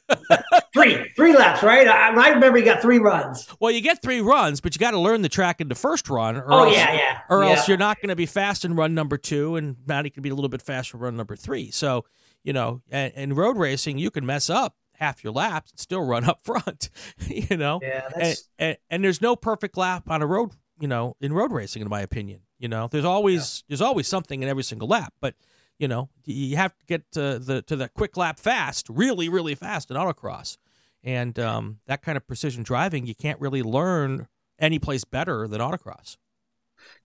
three, 0.73 1.11
three 1.15 1.35
laps, 1.35 1.61
right? 1.61 1.87
I, 1.87 2.09
I, 2.15 2.29
remember 2.29 2.57
you 2.57 2.65
got 2.65 2.81
three 2.81 2.97
runs. 2.97 3.47
Well, 3.59 3.71
you 3.71 3.81
get 3.81 4.01
three 4.01 4.21
runs, 4.21 4.61
but 4.61 4.73
you 4.73 4.79
got 4.79 4.91
to 4.91 4.99
learn 4.99 5.21
the 5.21 5.29
track 5.29 5.61
in 5.61 5.67
the 5.67 5.75
first 5.75 6.09
run. 6.09 6.37
Or 6.37 6.51
oh 6.51 6.63
else, 6.63 6.75
yeah, 6.75 6.93
yeah. 6.93 7.19
Or 7.29 7.43
yeah. 7.43 7.51
else 7.51 7.67
you're 7.67 7.77
not 7.77 7.97
going 8.01 8.09
to 8.09 8.15
be 8.15 8.25
fast 8.25 8.65
in 8.65 8.75
run 8.75 8.95
number 8.95 9.17
two, 9.17 9.55
and 9.55 9.75
Matty 9.85 10.09
can 10.09 10.23
be 10.23 10.29
a 10.29 10.35
little 10.35 10.49
bit 10.49 10.61
faster 10.61 10.97
in 10.97 11.03
run 11.03 11.17
number 11.17 11.35
three. 11.35 11.69
So 11.71 12.05
you 12.43 12.53
know, 12.53 12.81
in 12.91 13.35
road 13.35 13.57
racing, 13.57 13.97
you 13.97 14.09
can 14.09 14.25
mess 14.25 14.49
up 14.49 14.75
half 14.93 15.23
your 15.23 15.33
laps 15.33 15.71
and 15.71 15.79
still 15.79 16.05
run 16.05 16.23
up 16.23 16.41
front. 16.45 16.89
you 17.27 17.57
know, 17.57 17.79
yeah, 17.81 18.09
and, 18.15 18.37
and, 18.57 18.77
and, 18.89 19.03
there's 19.03 19.21
no 19.21 19.35
perfect 19.35 19.77
lap 19.77 20.09
on 20.09 20.21
a 20.21 20.27
road. 20.27 20.51
You 20.79 20.87
know, 20.87 21.15
in 21.21 21.33
road 21.33 21.51
racing, 21.51 21.81
in 21.81 21.89
my 21.89 22.01
opinion, 22.01 22.41
you 22.57 22.67
know, 22.67 22.87
there's 22.87 23.05
always 23.05 23.63
yeah. 23.63 23.65
there's 23.69 23.81
always 23.81 24.07
something 24.07 24.41
in 24.41 24.49
every 24.49 24.63
single 24.63 24.87
lap, 24.87 25.13
but 25.21 25.35
you 25.81 25.87
know, 25.87 26.09
you 26.25 26.57
have 26.57 26.77
to 26.77 26.85
get 26.85 27.11
to 27.13 27.39
the 27.39 27.63
to 27.63 27.75
the 27.75 27.89
quick 27.89 28.15
lap 28.17 28.39
fast, 28.39 28.87
really, 28.89 29.29
really 29.29 29.55
fast 29.55 29.91
in 29.91 29.97
autocross, 29.97 30.57
and 31.03 31.39
um, 31.39 31.79
that 31.87 32.03
kind 32.03 32.17
of 32.17 32.27
precision 32.27 32.63
driving 32.63 33.05
you 33.07 33.15
can't 33.15 33.39
really 33.41 33.63
learn 33.63 34.27
any 34.59 34.79
place 34.79 35.03
better 35.03 35.47
than 35.47 35.59
autocross. 35.61 36.17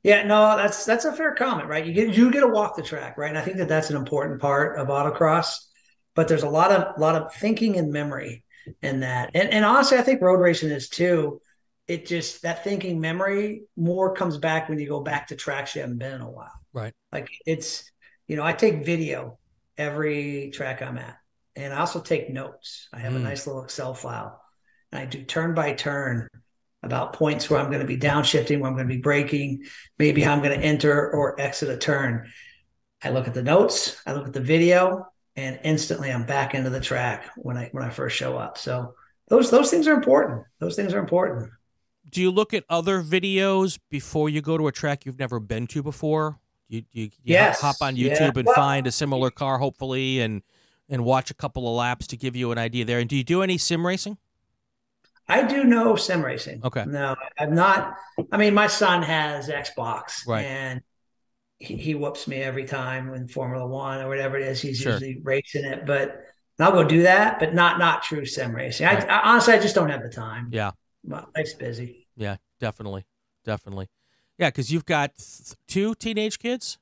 Yeah, 0.02 0.22
no, 0.24 0.56
that's 0.56 0.84
that's 0.84 1.04
a 1.04 1.12
fair 1.12 1.34
comment, 1.34 1.68
right? 1.68 1.84
You 1.84 1.92
get 1.92 2.16
you 2.16 2.30
get 2.30 2.40
to 2.40 2.48
walk 2.48 2.76
the 2.76 2.82
track, 2.82 3.18
right? 3.18 3.28
And 3.28 3.38
I 3.38 3.42
think 3.42 3.56
that 3.58 3.68
that's 3.68 3.90
an 3.90 3.96
important 3.96 4.40
part 4.40 4.78
of 4.78 4.88
autocross. 4.88 5.58
but 6.16 6.28
there's 6.28 6.44
a 6.44 6.50
lot 6.50 6.72
of 6.72 6.98
lot 7.00 7.16
of 7.16 7.34
thinking 7.34 7.76
and 7.78 7.92
memory 7.92 8.44
in 8.82 9.00
that. 9.00 9.30
And 9.34 9.50
and 9.52 9.64
honestly, 9.64 9.98
I 9.98 10.02
think 10.02 10.22
road 10.22 10.40
racing 10.40 10.70
is 10.70 10.88
too. 10.88 11.40
It 11.88 12.06
just 12.06 12.42
that 12.42 12.64
thinking 12.64 13.00
memory 13.00 13.64
more 13.76 14.14
comes 14.14 14.38
back 14.38 14.68
when 14.68 14.78
you 14.78 14.88
go 14.88 15.00
back 15.02 15.28
to 15.28 15.36
tracks 15.36 15.74
you 15.74 15.82
haven't 15.82 15.98
been 15.98 16.14
in 16.14 16.20
a 16.22 16.30
while. 16.30 16.52
Right. 16.72 16.94
Like 17.12 17.30
it's 17.46 17.90
you 18.26 18.36
know 18.36 18.44
I 18.44 18.52
take 18.52 18.84
video 18.84 19.38
every 19.76 20.50
track 20.52 20.82
I'm 20.82 20.98
at, 20.98 21.16
and 21.54 21.72
I 21.72 21.78
also 21.78 22.00
take 22.00 22.30
notes. 22.30 22.88
I 22.92 22.98
have 22.98 23.12
mm. 23.12 23.16
a 23.16 23.20
nice 23.20 23.46
little 23.46 23.64
Excel 23.64 23.94
file, 23.94 24.40
and 24.92 25.00
I 25.00 25.06
do 25.06 25.22
turn 25.22 25.54
by 25.54 25.72
turn 25.72 26.28
about 26.82 27.12
points 27.12 27.50
where 27.50 27.58
I'm 27.58 27.70
going 27.70 27.80
to 27.80 27.86
be 27.86 27.98
downshifting, 27.98 28.60
where 28.60 28.70
I'm 28.70 28.76
going 28.76 28.88
to 28.88 28.94
be 28.94 29.00
braking, 29.00 29.64
maybe 29.98 30.22
how 30.22 30.32
I'm 30.32 30.42
going 30.42 30.58
to 30.58 30.64
enter 30.64 31.10
or 31.10 31.40
exit 31.40 31.68
a 31.68 31.76
turn. 31.76 32.30
I 33.02 33.10
look 33.10 33.26
at 33.26 33.34
the 33.34 33.42
notes, 33.42 34.00
I 34.06 34.12
look 34.12 34.26
at 34.26 34.32
the 34.32 34.40
video, 34.40 35.06
and 35.36 35.60
instantly 35.64 36.10
I'm 36.10 36.24
back 36.24 36.54
into 36.54 36.70
the 36.70 36.80
track 36.80 37.30
when 37.36 37.56
I 37.56 37.68
when 37.72 37.84
I 37.84 37.90
first 37.90 38.16
show 38.16 38.36
up. 38.36 38.56
So 38.58 38.94
those 39.28 39.50
those 39.50 39.70
things 39.70 39.86
are 39.86 39.94
important. 39.94 40.44
Those 40.60 40.76
things 40.76 40.94
are 40.94 40.98
important. 40.98 41.50
Do 42.08 42.20
you 42.20 42.30
look 42.30 42.54
at 42.54 42.64
other 42.68 43.02
videos 43.02 43.78
before 43.90 44.28
you 44.28 44.40
go 44.40 44.56
to 44.56 44.68
a 44.68 44.72
track 44.72 45.04
you've 45.04 45.18
never 45.18 45.40
been 45.40 45.66
to 45.68 45.82
before? 45.82 46.38
You 46.68 46.82
you, 46.92 47.04
you 47.04 47.10
yes. 47.24 47.60
hop 47.60 47.76
on 47.80 47.96
YouTube 47.96 48.18
yeah. 48.18 48.32
and 48.34 48.46
well, 48.46 48.54
find 48.54 48.86
a 48.86 48.92
similar 48.92 49.30
car, 49.30 49.58
hopefully, 49.58 50.20
and 50.20 50.42
and 50.88 51.04
watch 51.04 51.30
a 51.30 51.34
couple 51.34 51.68
of 51.68 51.76
laps 51.76 52.06
to 52.08 52.16
give 52.16 52.36
you 52.36 52.52
an 52.52 52.58
idea 52.58 52.84
there. 52.84 52.98
And 52.98 53.08
do 53.08 53.16
you 53.16 53.24
do 53.24 53.42
any 53.42 53.58
sim 53.58 53.86
racing? 53.86 54.18
I 55.28 55.42
do 55.42 55.64
know 55.64 55.96
sim 55.96 56.24
racing. 56.24 56.60
Okay. 56.64 56.84
No, 56.86 57.16
I'm 57.38 57.54
not. 57.54 57.96
I 58.30 58.36
mean, 58.36 58.54
my 58.54 58.68
son 58.68 59.02
has 59.02 59.48
Xbox, 59.48 60.26
right. 60.26 60.44
and 60.44 60.80
he, 61.58 61.76
he 61.76 61.94
whoops 61.94 62.28
me 62.28 62.36
every 62.36 62.64
time 62.64 63.12
in 63.14 63.26
Formula 63.28 63.66
One 63.66 64.00
or 64.00 64.08
whatever 64.08 64.36
it 64.36 64.46
is. 64.46 64.60
He's 64.60 64.78
sure. 64.78 64.92
usually 64.92 65.18
racing 65.22 65.64
it, 65.64 65.86
but 65.86 66.20
I'll 66.58 66.72
go 66.72 66.84
do 66.84 67.02
that, 67.02 67.38
but 67.38 67.54
not 67.54 67.78
not 67.78 68.02
true 68.02 68.24
sim 68.24 68.54
racing. 68.54 68.86
Right. 68.86 69.08
I, 69.08 69.18
I, 69.18 69.30
honestly, 69.30 69.54
I 69.54 69.58
just 69.58 69.74
don't 69.74 69.90
have 69.90 70.02
the 70.02 70.08
time. 70.08 70.48
Yeah, 70.52 70.72
my 71.04 71.24
life's 71.36 71.54
busy. 71.54 72.06
Yeah, 72.16 72.36
definitely, 72.60 73.04
definitely. 73.44 73.88
Yeah, 74.38 74.48
because 74.48 74.70
you've 74.70 74.84
got 74.84 75.16
th- 75.16 75.56
two 75.66 75.94
teenage 75.94 76.38
kids. 76.38 76.78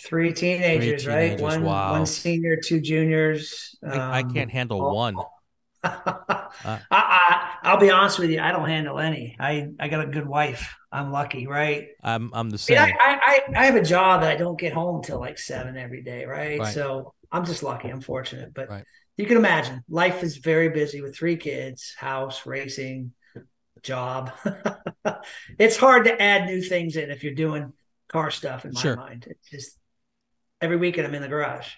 Three 0.00 0.32
teenagers, 0.32 1.04
Three 1.04 1.12
teenagers, 1.12 1.40
right? 1.40 1.40
One 1.40 1.62
wow. 1.62 1.92
one 1.92 2.06
senior, 2.06 2.56
two 2.56 2.80
juniors. 2.80 3.76
Um, 3.84 3.92
I, 3.92 4.18
I, 4.18 4.22
can't 4.24 4.50
handle 4.50 4.82
all, 4.82 4.96
one. 4.96 5.16
uh, 5.84 6.48
I, 6.64 7.58
I, 7.62 7.72
will 7.72 7.80
be 7.80 7.90
honest 7.90 8.18
with 8.18 8.30
you. 8.30 8.40
I 8.40 8.50
don't 8.50 8.68
handle 8.68 8.98
any. 8.98 9.36
I, 9.38 9.68
I 9.78 9.88
got 9.88 10.04
a 10.04 10.08
good 10.08 10.26
wife. 10.26 10.74
I'm 10.90 11.12
lucky, 11.12 11.46
right? 11.46 11.88
I'm 12.02 12.30
I'm 12.34 12.50
the 12.50 12.58
same. 12.58 12.78
I, 12.78 12.86
mean, 12.86 12.96
I, 13.00 13.18
I, 13.22 13.60
I 13.60 13.64
have 13.66 13.76
a 13.76 13.82
job 13.82 14.22
that 14.22 14.30
I 14.32 14.36
don't 14.36 14.58
get 14.58 14.72
home 14.72 15.02
till 15.02 15.20
like 15.20 15.38
seven 15.38 15.76
every 15.76 16.02
day, 16.02 16.24
right? 16.24 16.58
right. 16.58 16.74
So 16.74 17.14
I'm 17.30 17.44
just 17.44 17.62
lucky. 17.62 17.88
I'm 17.88 18.00
fortunate, 18.00 18.52
but 18.54 18.68
right. 18.68 18.84
you 19.16 19.26
can 19.26 19.36
imagine 19.36 19.84
life 19.88 20.22
is 20.24 20.38
very 20.38 20.68
busy 20.68 21.00
with 21.00 21.16
three 21.16 21.36
kids, 21.36 21.94
house, 21.96 22.44
racing, 22.44 23.12
job. 23.82 24.32
it's 25.58 25.76
hard 25.76 26.04
to 26.04 26.22
add 26.22 26.46
new 26.46 26.62
things 26.62 26.96
in 26.96 27.10
if 27.10 27.22
you're 27.22 27.34
doing 27.34 27.72
car 28.08 28.30
stuff. 28.30 28.64
In 28.64 28.72
my 28.72 28.80
sure. 28.80 28.96
mind, 28.96 29.26
it's 29.28 29.50
just 29.50 29.78
every 30.60 30.76
weekend 30.76 31.06
I'm 31.06 31.14
in 31.14 31.22
the 31.22 31.28
garage. 31.28 31.68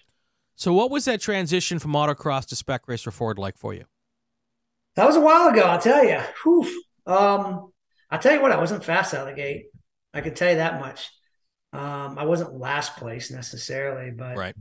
So, 0.55 0.73
what 0.73 0.89
was 0.89 1.05
that 1.05 1.21
transition 1.21 1.79
from 1.79 1.91
autocross 1.91 2.45
to 2.47 2.55
spec 2.55 2.87
racer 2.87 3.11
Ford 3.11 3.37
like 3.37 3.57
for 3.57 3.73
you? 3.73 3.85
That 4.95 5.05
was 5.05 5.17
a 5.17 5.21
while 5.21 5.49
ago, 5.49 5.63
I'll 5.63 5.81
tell 5.81 6.05
you. 6.05 6.19
Whew. 6.43 6.83
Um, 7.05 7.71
I'll 8.09 8.19
tell 8.19 8.33
you 8.33 8.41
what, 8.41 8.51
I 8.51 8.57
wasn't 8.57 8.83
fast 8.83 9.13
out 9.13 9.27
of 9.27 9.35
the 9.35 9.41
gate. 9.41 9.65
I 10.13 10.21
can 10.21 10.33
tell 10.33 10.49
you 10.49 10.55
that 10.55 10.79
much. 10.79 11.09
Um, 11.73 12.17
I 12.17 12.23
wasn't 12.23 12.57
last 12.57 12.95
place 12.95 13.29
necessarily, 13.31 14.11
but 14.11 14.37
right. 14.37 14.55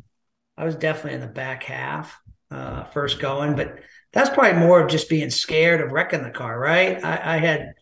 I 0.56 0.64
was 0.64 0.74
definitely 0.74 1.14
in 1.14 1.20
the 1.20 1.28
back 1.28 1.62
half, 1.62 2.18
uh, 2.50 2.84
first 2.84 3.20
going. 3.20 3.54
But 3.54 3.78
that's 4.14 4.30
probably 4.30 4.60
more 4.60 4.80
of 4.80 4.90
just 4.90 5.08
being 5.08 5.28
scared 5.30 5.80
of 5.80 5.92
wrecking 5.92 6.22
the 6.22 6.30
car, 6.30 6.58
right? 6.58 7.04
I, 7.04 7.34
I 7.34 7.38
had 7.38 7.74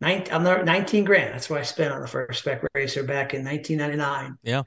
19, 0.00 0.42
19 0.42 1.04
grand. 1.04 1.34
That's 1.34 1.50
what 1.50 1.60
I 1.60 1.62
spent 1.62 1.92
on 1.92 2.00
the 2.00 2.08
first 2.08 2.40
spec 2.40 2.62
racer 2.74 3.02
back 3.02 3.34
in 3.34 3.44
1999. 3.44 4.38
Yeah. 4.42 4.62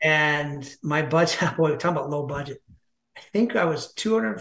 And 0.00 0.68
my 0.82 1.02
budget, 1.02 1.40
boy, 1.56 1.70
we're 1.70 1.76
talking 1.76 1.96
about 1.96 2.10
low 2.10 2.26
budget. 2.26 2.62
I 3.16 3.20
think 3.32 3.56
I 3.56 3.64
was 3.64 3.92
200, 3.94 4.40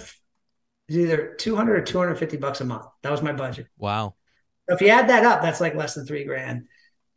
either 0.89 1.35
200 1.37 1.75
or 1.75 1.81
250 1.81 2.37
bucks 2.37 2.61
a 2.61 2.65
month. 2.65 2.85
That 3.01 3.11
was 3.11 3.23
my 3.23 3.33
budget. 3.33 3.67
Wow. 3.77 4.13
So 4.69 4.75
if 4.75 4.81
you 4.81 4.89
add 4.89 5.09
that 5.09 5.25
up, 5.25 5.41
that's 5.41 5.59
like 5.59 5.75
less 5.75 5.95
than 5.95 6.05
three 6.05 6.23
grand. 6.23 6.67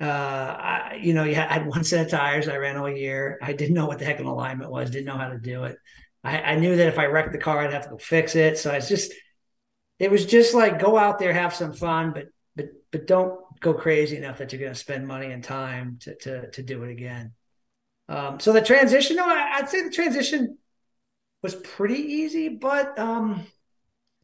Uh, 0.00 0.06
I, 0.06 0.98
you 1.00 1.12
know, 1.14 1.24
you 1.24 1.34
had, 1.34 1.48
I 1.48 1.52
had 1.52 1.66
one 1.66 1.84
set 1.84 2.06
of 2.06 2.10
tires 2.10 2.48
I 2.48 2.56
ran 2.56 2.76
all 2.76 2.90
year. 2.90 3.38
I 3.42 3.52
didn't 3.52 3.74
know 3.74 3.86
what 3.86 3.98
the 3.98 4.06
heck 4.06 4.18
an 4.18 4.26
alignment 4.26 4.70
was, 4.70 4.90
didn't 4.90 5.06
know 5.06 5.18
how 5.18 5.28
to 5.28 5.38
do 5.38 5.64
it. 5.64 5.76
I, 6.24 6.38
I 6.40 6.54
knew 6.56 6.74
that 6.76 6.88
if 6.88 6.98
I 6.98 7.06
wrecked 7.06 7.32
the 7.32 7.38
car, 7.38 7.60
I'd 7.60 7.72
have 7.72 7.84
to 7.84 7.90
go 7.90 7.98
fix 7.98 8.34
it. 8.34 8.58
So 8.58 8.72
it's 8.72 8.88
just, 8.88 9.12
it 9.98 10.10
was 10.10 10.26
just 10.26 10.54
like 10.54 10.80
go 10.80 10.96
out 10.96 11.18
there, 11.18 11.32
have 11.32 11.54
some 11.54 11.72
fun, 11.72 12.12
but 12.12 12.26
but 12.56 12.66
but 12.90 13.06
don't 13.06 13.38
go 13.60 13.74
crazy 13.74 14.16
enough 14.16 14.38
that 14.38 14.52
you're 14.52 14.60
going 14.60 14.72
to 14.72 14.78
spend 14.78 15.06
money 15.06 15.30
and 15.30 15.44
time 15.44 15.98
to 16.00 16.14
to 16.16 16.50
to 16.50 16.62
do 16.62 16.82
it 16.82 16.90
again. 16.90 17.32
Um, 18.08 18.38
so 18.40 18.52
the 18.52 18.60
transition, 18.60 19.16
no, 19.16 19.24
I, 19.26 19.60
would 19.60 19.70
say 19.70 19.82
the 19.82 19.90
transition 19.90 20.58
was 21.42 21.54
pretty 21.54 22.00
easy, 22.00 22.48
but 22.48 22.98
um, 22.98 23.46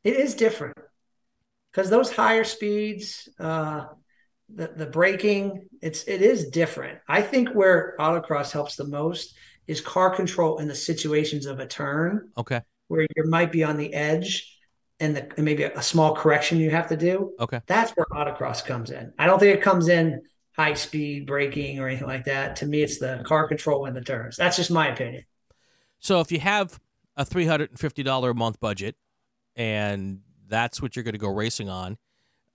it 0.04 0.16
is 0.16 0.34
different 0.34 0.76
because 1.70 1.88
those 1.88 2.12
higher 2.12 2.44
speeds, 2.44 3.28
uh, 3.38 3.86
the 4.52 4.68
the 4.68 4.86
braking, 4.86 5.68
it's 5.80 6.04
it 6.04 6.22
is 6.22 6.50
different. 6.50 6.98
I 7.08 7.22
think 7.22 7.50
where 7.50 7.94
autocross 7.98 8.52
helps 8.52 8.76
the 8.76 8.86
most 8.86 9.34
is 9.66 9.80
car 9.80 10.10
control 10.10 10.58
in 10.58 10.68
the 10.68 10.74
situations 10.74 11.46
of 11.46 11.60
a 11.60 11.66
turn. 11.66 12.30
Okay, 12.36 12.60
where 12.88 13.06
you 13.16 13.24
might 13.24 13.52
be 13.52 13.64
on 13.64 13.76
the 13.76 13.92
edge. 13.94 14.56
And, 15.02 15.16
the, 15.16 15.22
and 15.36 15.46
maybe 15.46 15.62
a 15.62 15.80
small 15.80 16.14
correction 16.14 16.58
you 16.58 16.70
have 16.72 16.88
to 16.88 16.96
do. 16.96 17.32
Okay, 17.40 17.62
that's 17.66 17.90
where 17.92 18.04
autocross 18.12 18.62
comes 18.62 18.90
in. 18.90 19.14
I 19.18 19.24
don't 19.24 19.38
think 19.38 19.56
it 19.56 19.62
comes 19.62 19.88
in 19.88 20.20
high 20.54 20.74
speed 20.74 21.26
braking 21.26 21.78
or 21.78 21.88
anything 21.88 22.06
like 22.06 22.26
that. 22.26 22.56
To 22.56 22.66
me, 22.66 22.82
it's 22.82 22.98
the 22.98 23.22
car 23.24 23.48
control 23.48 23.86
and 23.86 23.96
the 23.96 24.02
turns. 24.02 24.36
That's 24.36 24.58
just 24.58 24.70
my 24.70 24.88
opinion. 24.88 25.24
So 26.00 26.20
if 26.20 26.30
you 26.30 26.38
have 26.40 26.78
a 27.16 27.24
three 27.24 27.46
hundred 27.46 27.70
and 27.70 27.80
fifty 27.80 28.02
dollar 28.02 28.30
a 28.30 28.34
month 28.34 28.60
budget, 28.60 28.94
and 29.56 30.20
that's 30.48 30.82
what 30.82 30.96
you're 30.96 31.02
going 31.02 31.14
to 31.14 31.18
go 31.18 31.32
racing 31.32 31.70
on. 31.70 31.96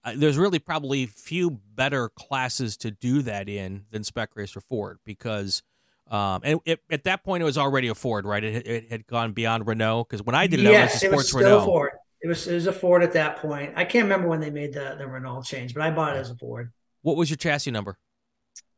Uh, 0.03 0.13
there's 0.15 0.37
really 0.37 0.59
probably 0.59 1.07
few 1.07 1.49
better 1.73 2.09
classes 2.09 2.77
to 2.77 2.91
do 2.91 3.23
that 3.23 3.49
in 3.49 3.85
than 3.89 4.03
Spec 4.03 4.35
Racer 4.35 4.61
Ford 4.61 4.99
because, 5.03 5.63
um, 6.09 6.41
and 6.43 6.59
it, 6.65 6.79
at 6.89 7.03
that 7.05 7.23
point 7.23 7.41
it 7.41 7.45
was 7.45 7.57
already 7.57 7.87
a 7.87 7.95
Ford, 7.95 8.25
right? 8.25 8.43
It, 8.43 8.67
it 8.67 8.91
had 8.91 9.07
gone 9.07 9.33
beyond 9.33 9.67
Renault 9.67 10.05
because 10.05 10.23
when 10.23 10.35
I 10.35 10.47
did 10.47 10.59
it, 10.59 10.63
yes, 10.63 11.03
it 11.03 11.11
was 11.11 11.25
a 11.25 11.27
sports 11.27 11.33
it 11.33 11.35
was 11.35 11.43
Renault. 11.43 11.65
Ford. 11.65 11.91
It 12.21 12.27
was 12.27 12.47
it 12.47 12.55
was 12.55 12.67
a 12.67 12.73
Ford 12.73 13.03
at 13.03 13.13
that 13.13 13.37
point. 13.37 13.73
I 13.75 13.85
can't 13.85 14.03
remember 14.03 14.27
when 14.27 14.39
they 14.39 14.51
made 14.51 14.73
the 14.73 14.95
the 14.97 15.07
Renault 15.07 15.43
change, 15.43 15.73
but 15.73 15.83
I 15.83 15.91
bought 15.91 16.15
it 16.15 16.19
as 16.19 16.29
a 16.29 16.35
Ford. 16.35 16.71
What 17.01 17.17
was 17.17 17.29
your 17.29 17.37
chassis 17.37 17.71
number? 17.71 17.97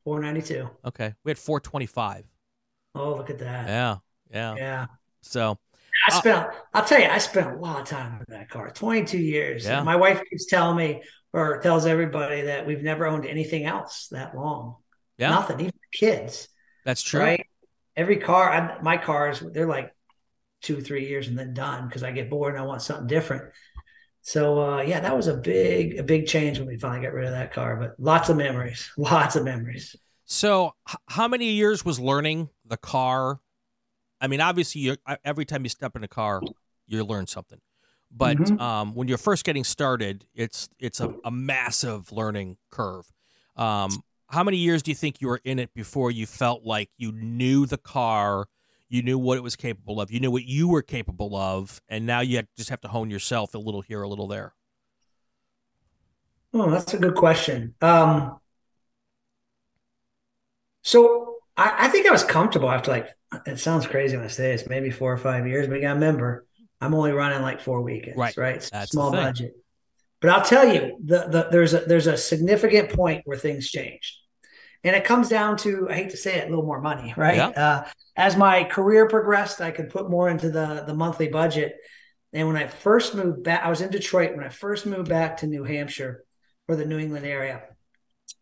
492. 0.04 0.70
Okay, 0.86 1.14
we 1.24 1.32
had 1.32 1.38
425. 1.38 2.26
Oh, 2.96 3.16
look 3.16 3.30
at 3.30 3.40
that. 3.40 3.68
Yeah, 3.68 3.98
yeah, 4.32 4.56
yeah. 4.56 4.86
So 5.22 5.58
I 6.10 6.16
uh, 6.16 6.20
spent, 6.20 6.38
uh, 6.38 6.52
I'll 6.74 6.86
tell 6.86 7.00
you, 7.00 7.08
I 7.08 7.18
spent 7.18 7.56
a 7.56 7.60
lot 7.60 7.82
of 7.82 7.88
time 7.88 8.20
with 8.20 8.30
that 8.30 8.50
car, 8.50 8.70
22 8.72 9.18
years. 9.18 9.66
Yeah. 9.66 9.84
My 9.84 9.96
wife 9.96 10.22
keeps 10.30 10.46
telling 10.46 10.78
me 10.78 11.02
or 11.34 11.60
tells 11.60 11.86
everybody 11.86 12.42
that 12.44 12.66
we've 12.66 12.84
never 12.84 13.06
owned 13.06 13.26
anything 13.26 13.66
else 13.66 14.08
that 14.12 14.36
long. 14.36 14.78
Yeah. 15.18 15.30
Nothing, 15.30 15.60
even 15.62 15.74
kids. 15.92 16.48
That's 16.88 17.02
true. 17.02 17.20
Right. 17.20 17.46
Every 17.96 18.18
car, 18.18 18.50
I, 18.50 18.82
my 18.82 18.96
cars, 18.96 19.44
they're 19.52 19.68
like 19.68 19.94
two, 20.62 20.80
three 20.80 21.08
years 21.08 21.28
and 21.28 21.38
then 21.38 21.54
done 21.54 21.88
because 21.88 22.02
I 22.02 22.12
get 22.12 22.30
bored 22.30 22.54
and 22.54 22.64
I 22.64 22.66
want 22.66 22.82
something 22.82 23.08
different. 23.08 23.52
So 24.22 24.60
uh, 24.62 24.82
yeah, 24.82 25.02
that 25.02 25.16
was 25.16 25.28
a 25.28 25.36
big, 25.36 26.00
a 26.00 26.04
big 26.04 26.28
change 26.28 26.60
when 26.60 26.68
we 26.70 26.78
finally 26.78 27.06
got 27.06 27.14
rid 27.14 27.26
of 27.26 27.32
that 27.32 27.54
car. 27.54 27.76
But 27.76 28.00
lots 28.00 28.30
of 28.30 28.38
memories, 28.38 28.90
lots 28.98 29.36
of 29.36 29.44
memories. 29.44 29.96
So, 30.30 30.74
h- 30.90 30.96
how 31.08 31.28
many 31.28 31.52
years 31.52 31.86
was 31.86 32.00
learning 32.00 32.50
the 32.66 32.78
car 32.78 33.40
I 34.20 34.28
mean, 34.28 34.42
obviously, 34.42 34.98
every 35.24 35.46
time 35.46 35.64
you 35.64 35.70
step 35.70 35.96
in 35.96 36.04
a 36.04 36.08
car, 36.08 36.42
you 36.88 37.04
learn 37.04 37.28
something. 37.28 37.60
But 38.10 38.38
mm-hmm. 38.38 38.60
um, 38.60 38.96
when 38.96 39.08
you're 39.08 39.18
first 39.18 39.44
getting 39.44 39.64
started, 39.64 40.26
it's 40.34 40.70
it's 40.80 41.00
a, 41.00 41.14
a 41.24 41.32
massive 41.32 42.12
learning 42.12 42.58
curve. 42.72 43.12
Um, 43.56 44.04
how 44.30 44.44
many 44.44 44.58
years 44.58 44.84
do 44.84 44.92
you 44.92 44.96
think 44.96 45.22
you 45.22 45.28
were 45.28 45.42
in 45.44 45.60
it 45.60 45.74
before 45.74 46.12
you 46.12 46.26
felt 46.26 46.64
like 46.64 46.90
you 46.98 47.12
knew 47.12 47.66
the 47.66 47.78
car, 47.78 48.48
you 48.90 49.02
knew 49.02 49.18
what 49.18 49.38
it 49.38 49.42
was 49.42 49.56
capable 49.56 50.02
of, 50.02 50.12
you 50.12 50.20
knew 50.20 50.32
what 50.32 50.44
you 50.44 50.68
were 50.68 50.82
capable 50.82 51.36
of, 51.36 51.82
and 51.88 52.06
now 52.06 52.20
you 52.20 52.42
just 52.58 52.70
have 52.70 52.82
to 52.82 52.88
hone 52.88 53.10
yourself 53.10 53.54
a 53.54 53.58
little 53.58 53.82
here, 53.82 54.02
a 54.02 54.08
little 54.08 54.28
there? 54.28 54.54
Oh, 56.54 56.70
that's 56.70 56.94
a 56.94 56.98
good 56.98 57.16
question. 57.16 57.76
Um, 57.82 58.40
so 60.84 61.36
I, 61.56 61.86
I, 61.86 61.88
think 61.90 62.08
I 62.08 62.12
was 62.12 62.24
comfortable 62.24 62.70
after 62.70 62.92
like 62.92 63.10
it 63.46 63.60
sounds 63.60 63.86
crazy 63.88 64.16
when 64.16 64.26
I 64.26 64.30
say 64.30 64.54
it's 64.54 64.68
maybe 64.68 64.90
four 64.90 65.12
or 65.12 65.18
five 65.18 65.48
years, 65.48 65.68
but 65.68 65.76
you 65.76 65.82
got 65.82 65.90
to 65.90 65.94
remember, 65.96 66.46
I'm 66.82 66.94
only 66.94 67.12
running 67.12 67.42
like 67.42 67.62
four 67.62 67.82
weekends, 67.82 68.18
right? 68.18 68.38
Right, 68.38 68.64
small 68.88 69.12
budget. 69.12 69.56
But 70.20 70.32
I'll 70.32 70.44
tell 70.46 70.68
you, 70.68 70.98
the, 71.04 71.28
the 71.30 71.48
there's 71.52 71.74
a 71.74 71.80
there's 71.82 72.08
a 72.08 72.18
significant 72.18 72.90
point 72.92 73.22
where 73.26 73.38
things 73.38 73.70
changed, 73.70 74.16
and 74.84 74.96
it 74.96 75.04
comes 75.06 75.30
down 75.30 75.58
to 75.58 75.88
I 75.90 75.94
hate 75.94 76.10
to 76.12 76.18
say 76.18 76.38
it, 76.40 76.48
a 76.48 76.50
little 76.50 76.66
more 76.66 76.82
money, 76.82 77.14
right? 77.16 77.36
Yeah. 77.38 77.48
Uh, 77.50 77.88
as 78.16 78.36
my 78.36 78.64
career 78.64 79.08
progressed, 79.08 79.62
I 79.62 79.70
could 79.72 79.90
put 79.90 80.10
more 80.10 80.28
into 80.30 80.50
the 80.50 80.84
the 80.88 80.94
monthly 80.96 81.28
budget. 81.28 81.76
And 82.34 82.48
when 82.48 82.58
I 82.58 82.68
first 82.68 83.16
moved 83.16 83.44
back, 83.44 83.64
I 83.64 83.70
was 83.70 83.82
in 83.82 83.90
Detroit. 83.92 84.36
When 84.36 84.44
I 84.46 84.50
first 84.50 84.86
moved 84.86 85.08
back 85.10 85.38
to 85.38 85.48
New 85.48 85.64
Hampshire 85.64 86.24
or 86.68 86.76
the 86.76 86.86
New 86.86 86.98
England 87.00 87.26
area, 87.26 87.62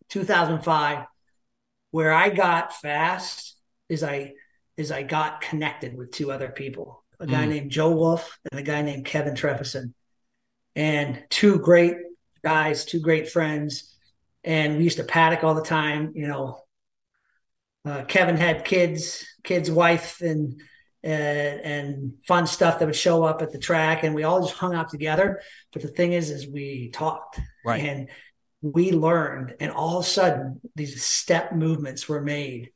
2005, 0.09 1.05
where 1.91 2.11
I 2.13 2.29
got 2.29 2.73
fast 2.73 3.55
is 3.89 4.03
I 4.03 4.33
is 4.77 4.91
I 4.91 5.03
got 5.03 5.41
connected 5.41 5.95
with 5.97 6.11
two 6.11 6.31
other 6.31 6.49
people, 6.49 7.03
a 7.19 7.27
guy 7.27 7.45
Mm. 7.45 7.49
named 7.49 7.71
Joe 7.71 7.91
Wolf 7.91 8.37
and 8.51 8.59
a 8.59 8.63
guy 8.63 8.81
named 8.81 9.05
Kevin 9.05 9.35
Trefison, 9.35 9.93
and 10.75 11.23
two 11.29 11.59
great 11.59 11.95
guys, 12.43 12.85
two 12.85 12.99
great 12.99 13.29
friends, 13.29 13.95
and 14.43 14.77
we 14.77 14.83
used 14.83 14.97
to 14.97 15.03
paddock 15.03 15.43
all 15.43 15.55
the 15.55 15.61
time. 15.61 16.11
You 16.15 16.27
know, 16.27 16.59
uh, 17.85 18.03
Kevin 18.05 18.37
had 18.37 18.65
kids, 18.65 19.25
kids, 19.43 19.69
wife, 19.71 20.21
and 20.21 20.61
uh, 21.03 21.07
and 21.07 22.13
fun 22.27 22.47
stuff 22.47 22.79
that 22.79 22.85
would 22.85 22.95
show 22.95 23.23
up 23.23 23.41
at 23.41 23.51
the 23.51 23.59
track, 23.59 24.03
and 24.03 24.15
we 24.15 24.23
all 24.23 24.41
just 24.41 24.55
hung 24.55 24.73
out 24.73 24.89
together. 24.89 25.41
But 25.71 25.83
the 25.83 25.87
thing 25.87 26.13
is, 26.13 26.31
is 26.31 26.47
we 26.47 26.89
talked, 26.89 27.39
Right. 27.63 27.83
and 27.83 28.09
we 28.61 28.91
learned, 28.91 29.55
and 29.59 29.71
all 29.71 29.99
of 29.99 30.05
a 30.05 30.07
sudden, 30.07 30.59
these 30.75 31.03
step 31.03 31.53
movements 31.53 32.09
were 32.09 32.21
made 32.21 32.71